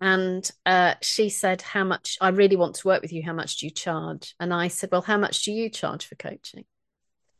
and 0.00 0.50
uh, 0.66 0.94
she 1.00 1.28
said 1.28 1.62
how 1.62 1.84
much 1.84 2.18
i 2.20 2.28
really 2.28 2.56
want 2.56 2.74
to 2.76 2.86
work 2.86 3.02
with 3.02 3.12
you. 3.12 3.22
How 3.22 3.32
much 3.32 3.58
do 3.58 3.66
you 3.66 3.70
charge? 3.70 4.34
And 4.38 4.52
i 4.52 4.68
said 4.68 4.90
well 4.92 5.02
how 5.02 5.18
much 5.18 5.42
do 5.42 5.52
you 5.52 5.70
charge 5.70 6.06
for 6.06 6.16
coaching? 6.16 6.64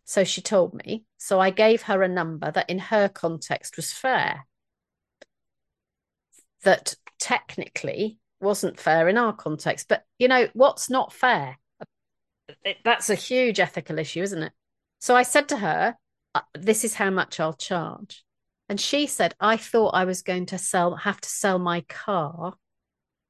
So 0.04 0.24
she 0.24 0.40
told 0.40 0.72
me. 0.72 1.04
So 1.18 1.40
i 1.40 1.50
gave 1.50 1.82
her 1.82 2.02
a 2.02 2.08
number 2.08 2.50
that 2.50 2.70
in 2.70 2.78
her 2.78 3.08
context 3.08 3.76
was 3.76 3.92
fair. 3.92 4.46
That 6.62 6.94
technically 7.18 8.18
wasn't 8.40 8.78
fair 8.78 9.08
in 9.08 9.16
our 9.16 9.32
context 9.32 9.86
but 9.88 10.04
you 10.18 10.28
know 10.28 10.48
what's 10.52 10.90
not 10.90 11.12
fair 11.12 11.58
that's 12.84 13.10
a 13.10 13.14
huge 13.14 13.58
ethical 13.58 13.98
issue 13.98 14.22
isn't 14.22 14.42
it 14.42 14.52
so 14.98 15.16
i 15.16 15.22
said 15.22 15.48
to 15.48 15.56
her 15.56 15.96
uh, 16.34 16.40
this 16.54 16.84
is 16.84 16.94
how 16.94 17.10
much 17.10 17.40
i'll 17.40 17.54
charge 17.54 18.24
and 18.68 18.80
she 18.80 19.06
said, 19.06 19.34
I 19.38 19.56
thought 19.56 19.94
I 19.94 20.04
was 20.04 20.22
going 20.22 20.46
to 20.46 20.58
sell, 20.58 20.96
have 20.96 21.20
to 21.20 21.28
sell 21.28 21.58
my 21.58 21.82
car 21.82 22.54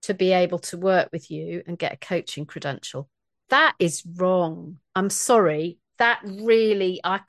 to 0.02 0.14
be 0.14 0.32
able 0.32 0.59
to 0.61 0.78
work 0.78 1.11
with 1.12 1.30
you 1.30 1.62
and 1.66 1.78
get 1.78 1.92
a 1.92 1.96
coaching 1.96 2.46
credential. 2.46 3.09
That 3.50 3.74
is 3.78 4.02
wrong. 4.16 4.78
I'm 4.94 5.11
sorry. 5.11 5.78
That 5.98 6.20
really, 6.24 7.00
I. 7.04 7.20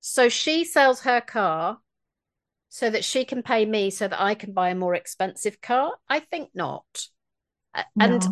So 0.00 0.28
she 0.28 0.64
sells 0.64 1.00
her 1.00 1.20
car 1.20 1.78
so 2.74 2.90
that 2.90 3.04
she 3.04 3.24
can 3.24 3.40
pay 3.40 3.64
me 3.64 3.88
so 3.88 4.08
that 4.08 4.20
I 4.20 4.34
can 4.34 4.52
buy 4.52 4.70
a 4.70 4.74
more 4.74 4.96
expensive 4.96 5.60
car? 5.60 5.92
I 6.08 6.18
think 6.18 6.50
not. 6.56 7.06
No. 7.72 7.82
And 8.00 8.26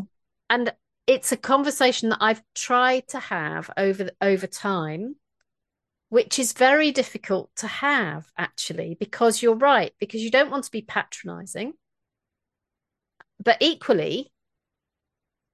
and 0.51 0.72
it's 1.07 1.30
a 1.30 1.36
conversation 1.36 2.09
that 2.09 2.18
I've 2.20 2.43
tried 2.53 3.07
to 3.11 3.20
have 3.20 3.70
over 3.76 4.11
over 4.20 4.49
time 4.49 5.14
which 6.09 6.40
is 6.40 6.53
very 6.53 6.90
difficult 6.90 7.51
to 7.57 7.68
have 7.68 8.26
actually 8.36 8.97
because 8.99 9.43
you're 9.43 9.55
right 9.55 9.93
because 10.01 10.22
you 10.22 10.30
don't 10.30 10.51
want 10.51 10.64
to 10.64 10.72
be 10.72 10.82
patronizing 10.82 11.74
but 13.43 13.59
equally 13.61 14.32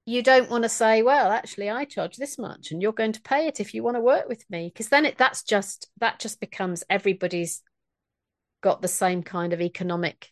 you 0.07 0.22
don't 0.22 0.49
want 0.49 0.62
to 0.62 0.70
say, 0.70 1.03
well, 1.03 1.30
actually, 1.30 1.68
I 1.68 1.84
charge 1.84 2.16
this 2.16 2.39
much, 2.39 2.70
and 2.70 2.80
you're 2.80 2.95
going 2.95 3.12
to 3.12 3.20
pay 3.20 3.47
it 3.47 3.61
if 3.61 3.74
you 3.74 3.82
want 3.82 3.99
to 3.99 4.01
work 4.01 4.26
with 4.26 4.43
me, 4.49 4.70
because 4.72 4.89
then 4.89 5.05
it 5.05 5.18
that's 5.18 5.43
just 5.43 5.91
that 5.99 6.18
just 6.18 6.41
becomes 6.41 6.82
everybody's 6.89 7.62
got 8.61 8.82
the 8.82 8.88
same 8.88 9.22
kind 9.22 9.52
of 9.52 9.61
economic 9.61 10.30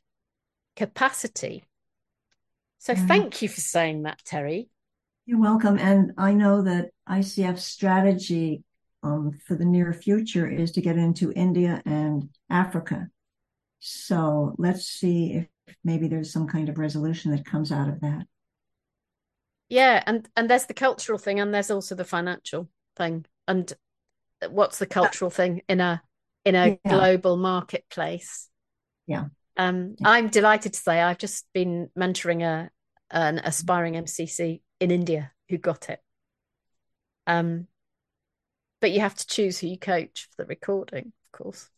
capacity. 0.77 1.64
So 2.79 2.95
mm. 2.95 3.09
thank 3.09 3.43
you 3.43 3.49
for 3.49 3.61
saying 3.61 4.03
that, 4.03 4.20
Terry. 4.24 4.68
You're 5.24 5.41
welcome. 5.41 5.79
And 5.79 6.12
I 6.18 6.35
know 6.35 6.62
that 6.62 6.91
ICF 7.09 7.59
strategy 7.59 8.62
um, 9.03 9.39
for 9.47 9.57
the 9.57 9.64
near 9.64 9.93
future 9.93 10.49
is 10.49 10.72
to 10.72 10.81
get 10.81 10.97
into 10.97 11.33
India 11.33 11.83
and 11.85 12.29
Africa. 12.51 13.09
So 13.81 14.55
let's 14.59 14.85
see 14.85 15.33
if 15.66 15.77
maybe 15.85 16.09
there's 16.09 16.33
some 16.33 16.47
kind 16.47 16.68
of 16.68 16.79
resolution 16.79 17.33
that 17.33 17.45
comes 17.45 17.72
out 17.72 17.89
of 17.89 18.01
that. 18.01 18.27
Yeah, 19.68 20.03
and 20.07 20.29
and 20.37 20.49
there's 20.49 20.66
the 20.66 20.74
cultural 20.74 21.18
thing, 21.18 21.41
and 21.41 21.53
there's 21.53 21.70
also 21.70 21.97
the 21.97 22.05
financial 22.05 22.68
thing. 22.97 23.27
And 23.49 23.72
what's 24.49 24.79
the 24.79 24.87
cultural 24.87 25.31
thing 25.31 25.62
in 25.68 25.81
a 25.81 26.03
in 26.47 26.55
a 26.55 26.68
yeah. 26.68 26.76
global 26.90 27.36
marketplace? 27.36 28.49
Yeah. 29.07 29.26
Um, 29.57 29.97
yeah. 29.99 30.09
I'm 30.09 30.28
delighted 30.28 30.72
to 30.72 30.80
say 30.80 31.03
I've 31.03 31.18
just 31.18 31.44
been 31.53 31.90
mentoring 31.99 32.42
a 32.42 32.70
an 33.11 33.38
aspiring 33.38 33.94
MCC 33.94 34.62
in 34.80 34.90
India 34.90 35.32
who 35.49 35.59
got 35.59 35.90
it. 35.90 36.01
Um, 37.26 37.66
but 38.80 38.92
you 38.92 39.01
have 39.01 39.14
to 39.14 39.26
choose 39.26 39.59
who 39.59 39.68
you 39.68 39.78
coach 39.78 40.28
for 40.30 40.42
the 40.42 40.49
recording, 40.49 41.12
of 41.26 41.38
course. 41.38 41.68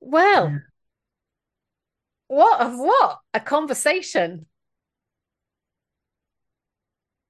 Well, 0.00 0.50
yeah. 0.50 0.58
what 2.28 2.60
of 2.60 2.78
what? 2.78 3.18
A 3.34 3.40
conversation. 3.40 4.46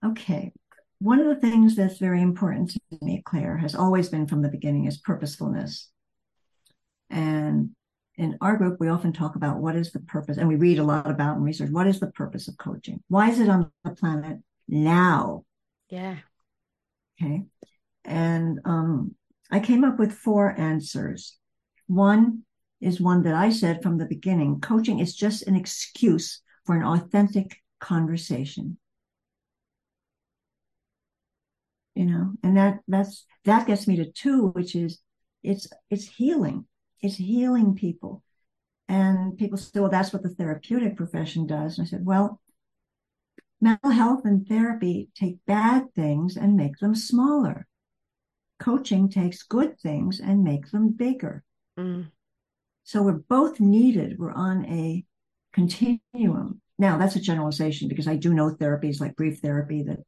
Okay. 0.04 0.52
One 1.00 1.20
of 1.20 1.26
the 1.26 1.36
things 1.36 1.76
that's 1.76 1.98
very 1.98 2.20
important 2.20 2.70
to 2.70 2.80
me, 3.02 3.22
Claire, 3.24 3.56
has 3.58 3.74
always 3.74 4.08
been 4.08 4.26
from 4.26 4.42
the 4.42 4.48
beginning 4.48 4.86
is 4.86 4.96
purposefulness. 4.96 5.90
And 7.08 7.70
in 8.16 8.36
our 8.40 8.56
group, 8.56 8.80
we 8.80 8.88
often 8.88 9.12
talk 9.12 9.36
about 9.36 9.58
what 9.58 9.76
is 9.76 9.92
the 9.92 10.00
purpose, 10.00 10.38
and 10.38 10.48
we 10.48 10.56
read 10.56 10.80
a 10.80 10.84
lot 10.84 11.08
about 11.08 11.36
and 11.36 11.44
research 11.44 11.70
what 11.70 11.86
is 11.86 12.00
the 12.00 12.10
purpose 12.10 12.48
of 12.48 12.58
coaching? 12.58 13.00
Why 13.08 13.30
is 13.30 13.38
it 13.38 13.48
on 13.48 13.70
the 13.84 13.92
planet 13.92 14.38
now? 14.66 15.44
Yeah. 15.88 16.16
Okay. 17.20 17.44
And 18.04 18.60
um, 18.64 19.14
I 19.50 19.60
came 19.60 19.84
up 19.84 19.98
with 19.98 20.12
four 20.12 20.58
answers. 20.58 21.36
One 21.86 22.42
is 22.80 23.00
one 23.00 23.22
that 23.22 23.34
I 23.34 23.50
said 23.50 23.82
from 23.82 23.98
the 23.98 24.06
beginning 24.06 24.60
coaching 24.60 24.98
is 24.98 25.14
just 25.14 25.46
an 25.46 25.54
excuse 25.54 26.42
for 26.64 26.76
an 26.76 26.84
authentic 26.84 27.56
conversation. 27.80 28.78
You 31.98 32.06
know, 32.06 32.26
and 32.44 32.56
that 32.56 32.74
that's 32.86 33.26
that 33.44 33.66
gets 33.66 33.88
me 33.88 33.96
to 33.96 34.12
two, 34.12 34.50
which 34.56 34.76
is 34.76 35.00
it's 35.42 35.66
it's 35.90 36.06
healing 36.06 36.66
It's 37.00 37.16
healing 37.16 37.74
people. 37.74 38.22
And 38.88 39.36
people 39.36 39.58
say, 39.58 39.80
well, 39.80 39.90
that's 39.90 40.12
what 40.12 40.22
the 40.22 40.30
therapeutic 40.30 40.96
profession 40.96 41.46
does. 41.46 41.78
And 41.78 41.86
I 41.86 41.90
said, 41.90 42.04
well, 42.04 42.40
mental 43.60 43.90
health 43.90 44.24
and 44.24 44.46
therapy 44.46 45.08
take 45.14 45.44
bad 45.46 45.92
things 45.94 46.36
and 46.36 46.56
make 46.56 46.78
them 46.78 46.94
smaller. 46.94 47.66
Coaching 48.58 49.08
takes 49.08 49.42
good 49.42 49.78
things 49.78 50.20
and 50.20 50.42
make 50.42 50.70
them 50.70 50.90
bigger. 50.90 51.44
Mm. 51.78 52.10
So 52.84 53.02
we're 53.02 53.24
both 53.28 53.60
needed. 53.60 54.18
We're 54.18 54.32
on 54.32 54.64
a 54.66 55.04
continuum. 55.52 56.60
Now, 56.78 56.96
that's 56.96 57.16
a 57.16 57.20
generalization 57.20 57.88
because 57.88 58.08
I 58.08 58.16
do 58.16 58.32
know 58.32 58.54
therapies 58.54 59.00
like 59.00 59.16
brief 59.16 59.40
therapy 59.40 59.82
that 59.84 59.98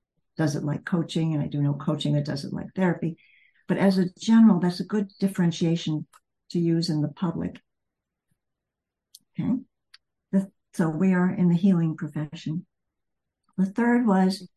does 0.40 0.56
it 0.56 0.64
like 0.64 0.86
coaching, 0.86 1.34
and 1.34 1.42
I 1.42 1.48
do 1.48 1.60
know 1.60 1.74
coaching 1.74 2.14
that 2.14 2.24
does 2.24 2.44
it 2.44 2.52
like 2.52 2.74
therapy. 2.74 3.18
But 3.68 3.76
as 3.76 3.98
a 3.98 4.08
general, 4.18 4.58
that's 4.58 4.80
a 4.80 4.84
good 4.84 5.08
differentiation 5.20 6.06
to 6.52 6.58
use 6.58 6.88
in 6.88 7.02
the 7.02 7.08
public. 7.08 7.60
Okay. 9.38 9.58
So 10.72 10.88
we 10.88 11.12
are 11.12 11.28
in 11.28 11.48
the 11.48 11.56
healing 11.56 11.94
profession. 11.94 12.64
The 13.58 13.66
third 13.66 14.06
was, 14.06 14.48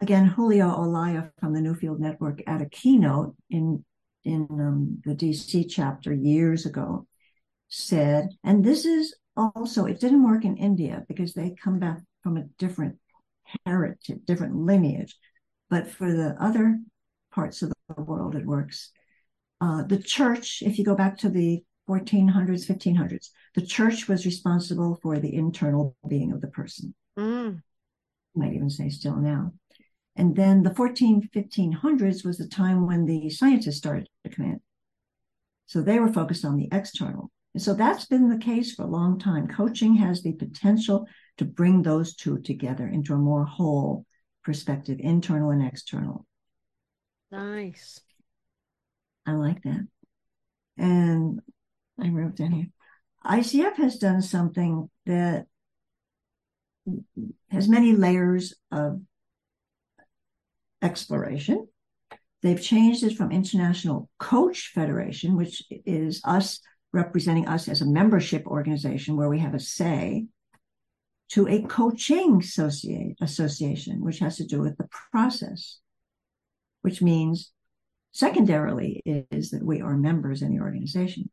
again, 0.00 0.26
Julio 0.26 0.68
Olalla 0.68 1.32
from 1.40 1.52
the 1.52 1.60
Newfield 1.60 1.98
Network 1.98 2.40
at 2.46 2.62
a 2.62 2.68
keynote 2.68 3.34
in, 3.50 3.84
in 4.24 4.46
um, 4.50 5.02
the 5.04 5.14
DC 5.14 5.66
chapter 5.68 6.12
years 6.12 6.64
ago 6.64 7.06
said, 7.68 8.28
and 8.44 8.64
this 8.64 8.84
is 8.84 9.16
also, 9.36 9.86
it 9.86 9.98
didn't 9.98 10.22
work 10.22 10.44
in 10.44 10.56
India 10.56 11.04
because 11.08 11.32
they 11.32 11.56
come 11.60 11.78
back 11.80 11.98
from 12.22 12.36
a 12.36 12.44
different 12.58 12.98
heritage, 13.66 14.20
different 14.24 14.56
lineage. 14.56 15.16
But 15.70 15.90
for 15.90 16.12
the 16.12 16.36
other 16.40 16.78
parts 17.32 17.62
of 17.62 17.72
the 17.96 18.02
world, 18.02 18.36
it 18.36 18.46
works. 18.46 18.90
Uh, 19.60 19.82
the 19.84 19.98
church, 19.98 20.62
if 20.64 20.78
you 20.78 20.84
go 20.84 20.94
back 20.94 21.18
to 21.18 21.28
the 21.28 21.62
1400s, 21.88 22.66
1500s, 22.66 23.28
the 23.54 23.64
church 23.66 24.08
was 24.08 24.26
responsible 24.26 24.98
for 25.02 25.18
the 25.18 25.34
internal 25.34 25.96
being 26.08 26.32
of 26.32 26.40
the 26.40 26.48
person. 26.48 26.94
Mm. 27.18 27.62
Might 28.34 28.54
even 28.54 28.70
say 28.70 28.88
still 28.88 29.16
now. 29.16 29.52
And 30.16 30.36
then 30.36 30.62
the 30.62 30.74
14, 30.74 31.28
1500s 31.34 32.24
was 32.24 32.38
the 32.38 32.48
time 32.48 32.86
when 32.86 33.04
the 33.04 33.30
scientists 33.30 33.78
started 33.78 34.08
to 34.24 34.30
come 34.30 34.46
in. 34.46 34.60
So 35.66 35.82
they 35.82 35.98
were 35.98 36.12
focused 36.12 36.44
on 36.44 36.56
the 36.56 36.68
external. 36.72 37.30
And 37.54 37.62
so 37.62 37.74
that's 37.74 38.06
been 38.06 38.28
the 38.28 38.38
case 38.38 38.74
for 38.74 38.82
a 38.82 38.90
long 38.90 39.18
time. 39.18 39.48
Coaching 39.48 39.94
has 39.96 40.22
the 40.22 40.32
potential 40.32 41.06
to 41.38 41.44
bring 41.44 41.82
those 41.82 42.14
two 42.14 42.38
together 42.38 42.86
into 42.86 43.14
a 43.14 43.18
more 43.18 43.44
whole 43.44 44.06
perspective, 44.44 44.98
internal 45.00 45.50
and 45.50 45.66
external. 45.66 46.26
Nice. 47.30 48.00
I 49.26 49.32
like 49.32 49.62
that. 49.62 49.86
And 50.76 51.40
I 52.00 52.08
wrote 52.08 52.36
down 52.36 52.52
here 52.52 52.66
ICF 53.24 53.76
has 53.76 53.96
done 53.96 54.20
something 54.20 54.90
that 55.06 55.46
has 57.50 57.68
many 57.68 57.92
layers 57.92 58.54
of 58.70 59.00
exploration. 60.82 61.66
They've 62.42 62.60
changed 62.60 63.02
it 63.02 63.16
from 63.16 63.32
International 63.32 64.10
Coach 64.18 64.72
Federation, 64.74 65.36
which 65.36 65.62
is 65.70 66.20
us 66.24 66.60
representing 66.92 67.48
us 67.48 67.68
as 67.68 67.80
a 67.80 67.86
membership 67.86 68.46
organization 68.46 69.16
where 69.16 69.30
we 69.30 69.38
have 69.38 69.54
a 69.54 69.60
say, 69.60 70.26
to 71.30 71.48
a 71.48 71.62
coaching 71.62 72.38
associate, 72.40 73.16
association, 73.20 74.00
which 74.04 74.18
has 74.18 74.36
to 74.36 74.44
do 74.44 74.60
with 74.60 74.76
the 74.76 74.88
process, 75.10 75.80
which 76.82 77.02
means 77.02 77.52
Secondarily, 78.14 79.02
is 79.04 79.50
that 79.50 79.64
we 79.64 79.80
are 79.80 79.96
members 79.96 80.42
in 80.42 80.54
the 80.54 80.62
organization. 80.62 81.28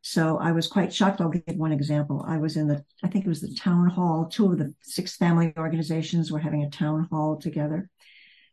So 0.00 0.38
I 0.38 0.52
was 0.52 0.66
quite 0.66 0.90
shocked. 0.90 1.20
I'll 1.20 1.28
give 1.28 1.56
one 1.58 1.72
example. 1.72 2.24
I 2.26 2.38
was 2.38 2.56
in 2.56 2.68
the, 2.68 2.82
I 3.04 3.08
think 3.08 3.26
it 3.26 3.28
was 3.28 3.42
the 3.42 3.54
town 3.54 3.90
hall. 3.90 4.24
Two 4.24 4.50
of 4.50 4.58
the 4.58 4.72
six 4.80 5.14
family 5.14 5.52
organizations 5.58 6.32
were 6.32 6.38
having 6.38 6.62
a 6.62 6.70
town 6.70 7.06
hall 7.12 7.36
together. 7.36 7.90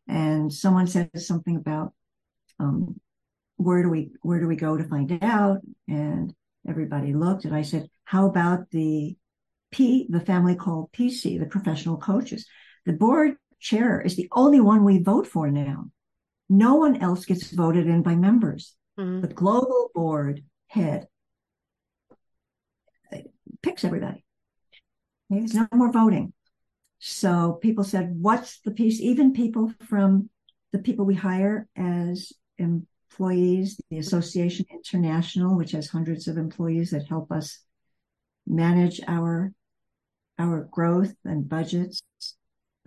And 0.09 0.51
someone 0.51 0.87
said 0.87 1.09
something 1.21 1.55
about 1.55 1.93
um, 2.59 2.99
where 3.55 3.81
do 3.81 3.89
we 3.89 4.11
where 4.23 4.41
do 4.41 4.47
we 4.47 4.57
go 4.57 4.75
to 4.75 4.83
find 4.83 5.17
out? 5.23 5.59
And 5.87 6.33
everybody 6.67 7.13
looked, 7.13 7.45
and 7.45 7.55
I 7.55 7.61
said, 7.61 7.89
"How 8.03 8.25
about 8.25 8.69
the 8.71 9.15
P, 9.71 10.07
the 10.09 10.19
family 10.19 10.55
called 10.55 10.91
PC, 10.91 11.39
the 11.39 11.45
professional 11.45 11.97
coaches? 11.97 12.45
The 12.85 12.93
board 12.93 13.35
chair 13.59 14.01
is 14.01 14.15
the 14.15 14.29
only 14.31 14.59
one 14.59 14.83
we 14.83 15.03
vote 15.03 15.27
for 15.27 15.49
now 15.51 15.91
no 16.49 16.75
one 16.75 16.97
else 16.97 17.25
gets 17.25 17.51
voted 17.51 17.87
in 17.87 18.01
by 18.01 18.15
members. 18.15 18.75
Mm-hmm. 18.99 19.21
The 19.21 19.27
global 19.27 19.91
board 19.93 20.43
head 20.67 21.07
picks 23.61 23.83
everybody. 23.83 24.23
There's 25.29 25.53
no 25.53 25.67
more 25.73 25.91
voting. 25.91 26.33
So 26.99 27.59
people 27.61 27.83
said, 27.83 28.15
what's 28.19 28.59
the 28.61 28.71
piece? 28.71 28.99
Even 28.99 29.31
people 29.33 29.71
from 29.87 30.29
the 30.73 30.79
people 30.79 31.05
we 31.05 31.15
hire 31.15 31.67
as 31.77 32.33
employees, 32.57 33.79
the 33.89 33.99
Association 33.99 34.65
International, 34.71 35.55
which 35.55 35.71
has 35.71 35.87
hundreds 35.87 36.27
of 36.27 36.37
employees 36.37 36.91
that 36.91 37.07
help 37.07 37.31
us 37.31 37.59
manage 38.47 38.99
our 39.07 39.53
our 40.39 40.67
growth 40.71 41.13
and 41.25 41.47
budgets 41.47 42.01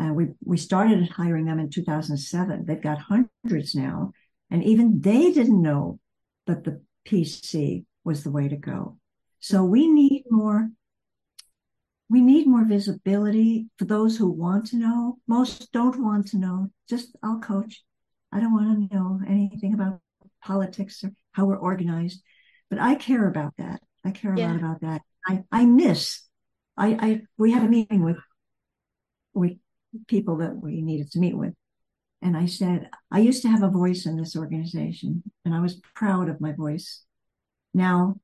uh, 0.02 0.12
we 0.12 0.28
we 0.44 0.56
started 0.56 1.08
hiring 1.10 1.46
them 1.46 1.58
in 1.58 1.70
2007. 1.70 2.64
They've 2.64 2.80
got 2.80 2.98
hundreds 2.98 3.74
now, 3.74 4.12
and 4.50 4.64
even 4.64 5.00
they 5.00 5.32
didn't 5.32 5.62
know 5.62 6.00
that 6.46 6.64
the 6.64 6.82
PC 7.06 7.84
was 8.04 8.24
the 8.24 8.30
way 8.30 8.48
to 8.48 8.56
go. 8.56 8.98
So 9.40 9.64
we 9.64 9.86
need 9.86 10.24
more. 10.30 10.70
We 12.08 12.20
need 12.20 12.46
more 12.46 12.64
visibility 12.64 13.68
for 13.78 13.86
those 13.86 14.16
who 14.16 14.30
want 14.30 14.66
to 14.66 14.76
know. 14.76 15.18
Most 15.26 15.72
don't 15.72 16.02
want 16.02 16.28
to 16.28 16.38
know. 16.38 16.70
Just 16.88 17.16
I'll 17.22 17.40
coach. 17.40 17.82
I 18.32 18.40
don't 18.40 18.52
want 18.52 18.90
to 18.90 18.96
know 18.96 19.20
anything 19.26 19.74
about 19.74 20.00
politics 20.42 21.04
or 21.04 21.12
how 21.32 21.44
we're 21.44 21.56
organized, 21.56 22.22
but 22.70 22.78
I 22.78 22.96
care 22.96 23.28
about 23.28 23.54
that. 23.58 23.80
I 24.04 24.10
care 24.10 24.32
a 24.32 24.38
yeah. 24.38 24.48
lot 24.48 24.56
about 24.56 24.80
that. 24.80 25.02
I 25.28 25.44
I 25.52 25.64
miss. 25.66 26.22
I 26.76 26.86
I 26.88 27.22
we 27.38 27.52
had 27.52 27.64
a 27.64 27.68
meeting 27.68 28.02
with 28.02 28.18
with 29.34 29.52
people 30.06 30.38
that 30.38 30.56
we 30.56 30.82
needed 30.82 31.10
to 31.12 31.18
meet 31.18 31.36
with. 31.36 31.54
And 32.20 32.36
I 32.36 32.46
said, 32.46 32.88
I 33.10 33.18
used 33.18 33.42
to 33.42 33.48
have 33.48 33.62
a 33.62 33.68
voice 33.68 34.06
in 34.06 34.16
this 34.16 34.36
organization 34.36 35.22
and 35.44 35.54
I 35.54 35.60
was 35.60 35.80
proud 35.94 36.28
of 36.28 36.40
my 36.40 36.52
voice. 36.52 37.02
Now 37.74 38.16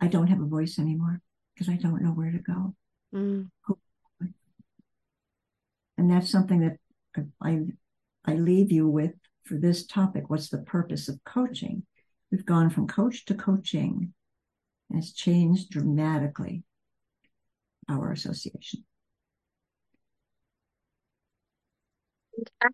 I 0.00 0.08
don't 0.08 0.26
have 0.26 0.40
a 0.40 0.46
voice 0.46 0.78
anymore 0.78 1.20
because 1.54 1.68
I 1.68 1.76
don't 1.76 2.02
know 2.02 2.10
where 2.10 2.30
to 2.30 2.38
go. 2.38 2.74
Mm. 3.14 3.48
And 5.98 6.10
that's 6.10 6.30
something 6.30 6.60
that 6.60 6.76
I, 7.40 7.60
I 8.26 8.34
leave 8.34 8.70
you 8.70 8.86
with 8.86 9.12
for 9.44 9.56
this 9.56 9.86
topic. 9.86 10.28
What's 10.28 10.50
the 10.50 10.58
purpose 10.58 11.08
of 11.08 11.24
coaching? 11.24 11.84
We've 12.30 12.44
gone 12.44 12.68
from 12.68 12.86
coach 12.86 13.24
to 13.26 13.34
coaching 13.34 14.12
and 14.90 14.98
it's 14.98 15.12
changed 15.12 15.70
dramatically 15.70 16.64
our 17.88 18.12
association. 18.12 18.84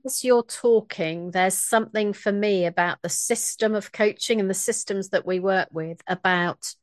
As 0.04 0.24
you're 0.24 0.42
talking, 0.42 1.30
there's 1.30 1.56
something 1.56 2.12
for 2.12 2.32
me 2.32 2.66
about 2.66 3.00
the 3.02 3.08
system 3.08 3.74
of 3.74 3.92
coaching 3.92 4.40
and 4.40 4.50
the 4.50 4.54
systems 4.54 5.10
that 5.10 5.26
we 5.26 5.38
work 5.38 5.68
with 5.70 6.02
about 6.06 6.74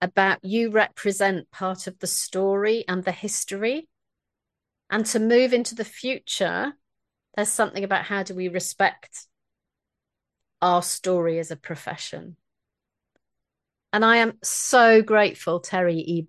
about 0.00 0.44
you 0.44 0.70
represent 0.70 1.48
part 1.52 1.86
of 1.86 1.96
the 2.00 2.08
story 2.08 2.84
and 2.88 3.04
the 3.04 3.12
history. 3.12 3.88
And 4.90 5.06
to 5.06 5.20
move 5.20 5.52
into 5.52 5.76
the 5.76 5.84
future, 5.84 6.72
there's 7.36 7.48
something 7.48 7.84
about 7.84 8.04
how 8.04 8.24
do 8.24 8.34
we 8.34 8.48
respect 8.48 9.26
our 10.60 10.82
story 10.82 11.38
as 11.38 11.52
a 11.52 11.56
profession. 11.56 12.36
And 13.92 14.04
I 14.04 14.18
am 14.18 14.38
so 14.42 15.02
grateful, 15.02 15.60
Terry 15.60 15.98
E. 15.98 16.22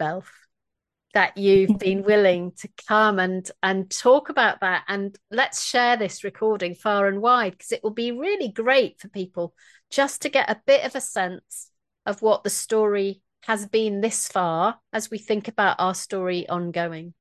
That 1.14 1.38
you've 1.38 1.78
been 1.78 2.04
willing 2.04 2.54
to 2.58 2.70
come 2.88 3.20
and 3.20 3.50
and 3.62 3.90
talk 3.90 4.30
about 4.30 4.62
that 4.62 4.84
and 4.88 5.16
let's 5.30 5.64
share 5.64 5.96
this 5.96 6.24
recording 6.24 6.74
far 6.74 7.08
and 7.08 7.22
wide 7.22 7.52
because 7.52 7.72
it 7.72 7.84
will 7.84 7.92
be 7.92 8.12
really 8.12 8.50
great 8.50 9.00
for 9.00 9.10
people 9.10 9.54
just 9.92 10.24
to 10.24 10.30
get 10.30 10.50
a 10.50 10.62
bit 10.66 10.84
of 10.86 10.96
a 10.96 11.02
sense 11.02 11.70
of 12.08 12.24
what 12.24 12.44
the 12.44 12.50
story 12.50 13.22
has 13.44 13.68
been 13.68 14.02
this 14.02 14.28
far 14.28 14.80
as 14.92 15.12
we 15.12 15.20
think 15.20 15.48
about 15.48 15.76
our 15.78 15.94
story 15.94 16.50
ongoing 16.50 17.14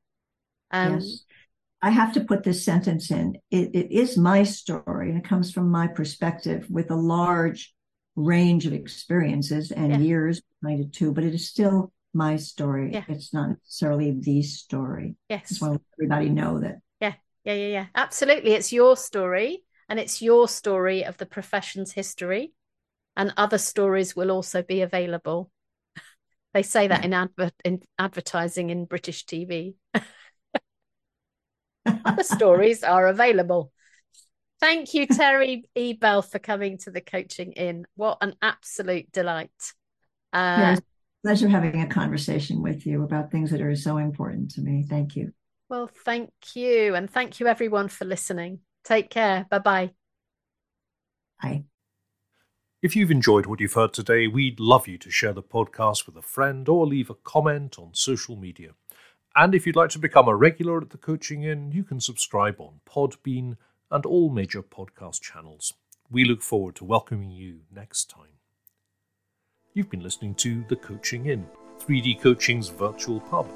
um, 0.70 0.95
yes. 0.95 1.24
I 1.82 1.90
have 1.90 2.12
to 2.14 2.24
put 2.24 2.45
this 2.45 2.64
sentence 2.64 3.11
in. 3.11 3.36
It, 3.51 3.74
it 3.74 3.93
is 3.93 4.16
my 4.16 4.45
story 4.45 5.11
and 5.11 5.18
it 5.18 5.24
comes 5.24 5.53
from 5.53 5.70
my 5.70 5.88
perspective 5.88 6.66
with 6.70 6.90
a 6.90 6.97
large 6.97 7.74
range 8.14 8.66
of 8.66 8.72
experiences 8.72 9.72
and 9.72 9.90
yeah. 9.90 9.99
years 9.99 10.43
behind 10.61 10.80
it 10.80 10.93
too, 10.93 11.12
but 11.12 11.24
it 11.24 11.34
is 11.34 11.49
still 11.49 11.93
my 12.14 12.36
story. 12.36 12.90
Yeah. 12.92 13.04
It's 13.08 13.32
not 13.32 13.50
necessarily 13.50 14.12
the 14.18 14.42
story. 14.42 15.16
Yes. 15.28 15.48
Just 15.48 15.62
want 15.62 15.82
everybody 15.98 16.28
know 16.28 16.60
that. 16.60 16.76
Yeah. 17.00 17.14
Yeah. 17.44 17.54
Yeah. 17.54 17.66
Yeah. 17.66 17.86
Absolutely. 17.94 18.52
It's 18.52 18.72
your 18.72 18.96
story 18.96 19.62
and 19.88 19.98
it's 19.98 20.22
your 20.22 20.48
story 20.48 21.04
of 21.04 21.16
the 21.16 21.26
profession's 21.26 21.92
history. 21.92 22.52
And 23.16 23.34
other 23.36 23.58
stories 23.58 24.16
will 24.16 24.30
also 24.30 24.62
be 24.62 24.80
available. 24.80 25.50
they 26.54 26.62
say 26.62 26.88
that 26.88 27.00
yeah. 27.00 27.06
in 27.06 27.12
advert 27.14 27.54
in 27.64 27.82
advertising 27.98 28.70
in 28.70 28.86
British 28.86 29.26
TV. 29.26 29.74
other 31.84 32.22
stories 32.22 32.82
are 32.82 33.06
available. 33.08 33.70
Thank 34.60 34.94
you, 34.94 35.06
Terry 35.08 35.64
E. 35.74 35.92
Bell, 35.92 36.22
for 36.22 36.38
coming 36.38 36.78
to 36.78 36.90
the 36.92 37.00
Coaching 37.00 37.52
Inn. 37.52 37.84
What 37.96 38.18
an 38.20 38.34
absolute 38.40 39.10
delight. 39.10 39.50
Uh, 40.32 40.76
pleasure 41.23 41.49
having 41.49 41.81
a 41.81 41.87
conversation 41.87 42.62
with 42.62 42.87
you 42.87 43.05
about 43.05 43.31
things 43.31 43.51
that 43.51 43.61
are 43.61 43.77
so 43.77 43.99
important 43.99 44.51
to 44.53 44.61
me. 44.61 44.85
Thank 44.89 45.16
you. 45.16 45.33
Well, 45.68 45.89
thank 46.05 46.31
you. 46.55 46.95
And 46.95 47.09
thank 47.09 47.41
you, 47.41 47.47
everyone, 47.47 47.89
for 47.89 48.05
listening. 48.05 48.61
Take 48.85 49.11
care. 49.11 49.47
Bye 49.49 49.59
bye. 49.59 49.91
Bye. 51.41 51.64
If 52.83 52.97
you've 52.97 53.12
enjoyed 53.12 53.47
what 53.47 53.61
you've 53.61 53.75
heard 53.75 53.93
today, 53.93 54.27
we'd 54.27 54.59
love 54.59 54.89
you 54.89 54.99
to 54.99 55.11
share 55.11 55.33
the 55.33 55.43
podcast 55.43 56.05
with 56.05 56.16
a 56.16 56.23
friend 56.23 56.68
or 56.68 56.85
leave 56.85 57.11
a 57.11 57.14
comment 57.14 57.79
on 57.79 57.95
social 57.95 58.37
media. 58.37 58.70
And 59.37 59.55
if 59.55 59.66
you'd 59.66 59.77
like 59.77 59.91
to 59.91 59.99
become 59.99 60.29
a 60.29 60.35
regular 60.35 60.81
at 60.81 60.91
the 60.91 60.99
Coaching 60.99 61.45
Inn, 61.45 61.70
you 61.70 61.85
can 61.85 62.01
subscribe 62.01 62.61
on 62.61 62.81
Podbean 62.85 63.57
and 63.91 64.05
all 64.05 64.31
major 64.31 64.62
podcast 64.62 65.23
channels. 65.23 65.75
We 66.11 66.25
look 66.25 66.43
forward 66.43 66.75
to 66.77 66.85
welcoming 66.85 67.31
you 67.31 67.61
next 67.70 68.11
time. 68.11 68.32
You've 69.75 69.89
been 69.89 70.03
listening 70.03 70.35
to 70.35 70.62
The 70.68 70.77
Coaching 70.77 71.27
Inn, 71.27 71.47
3D 71.81 72.20
Coaching's 72.20 72.68
virtual 72.68 73.20
pub. 73.20 73.49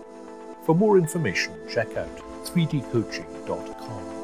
For 0.64 0.75
more 0.75 0.97
information, 0.97 1.53
check 1.69 1.95
out 1.95 2.17
3dcoaching.com. 2.47 4.16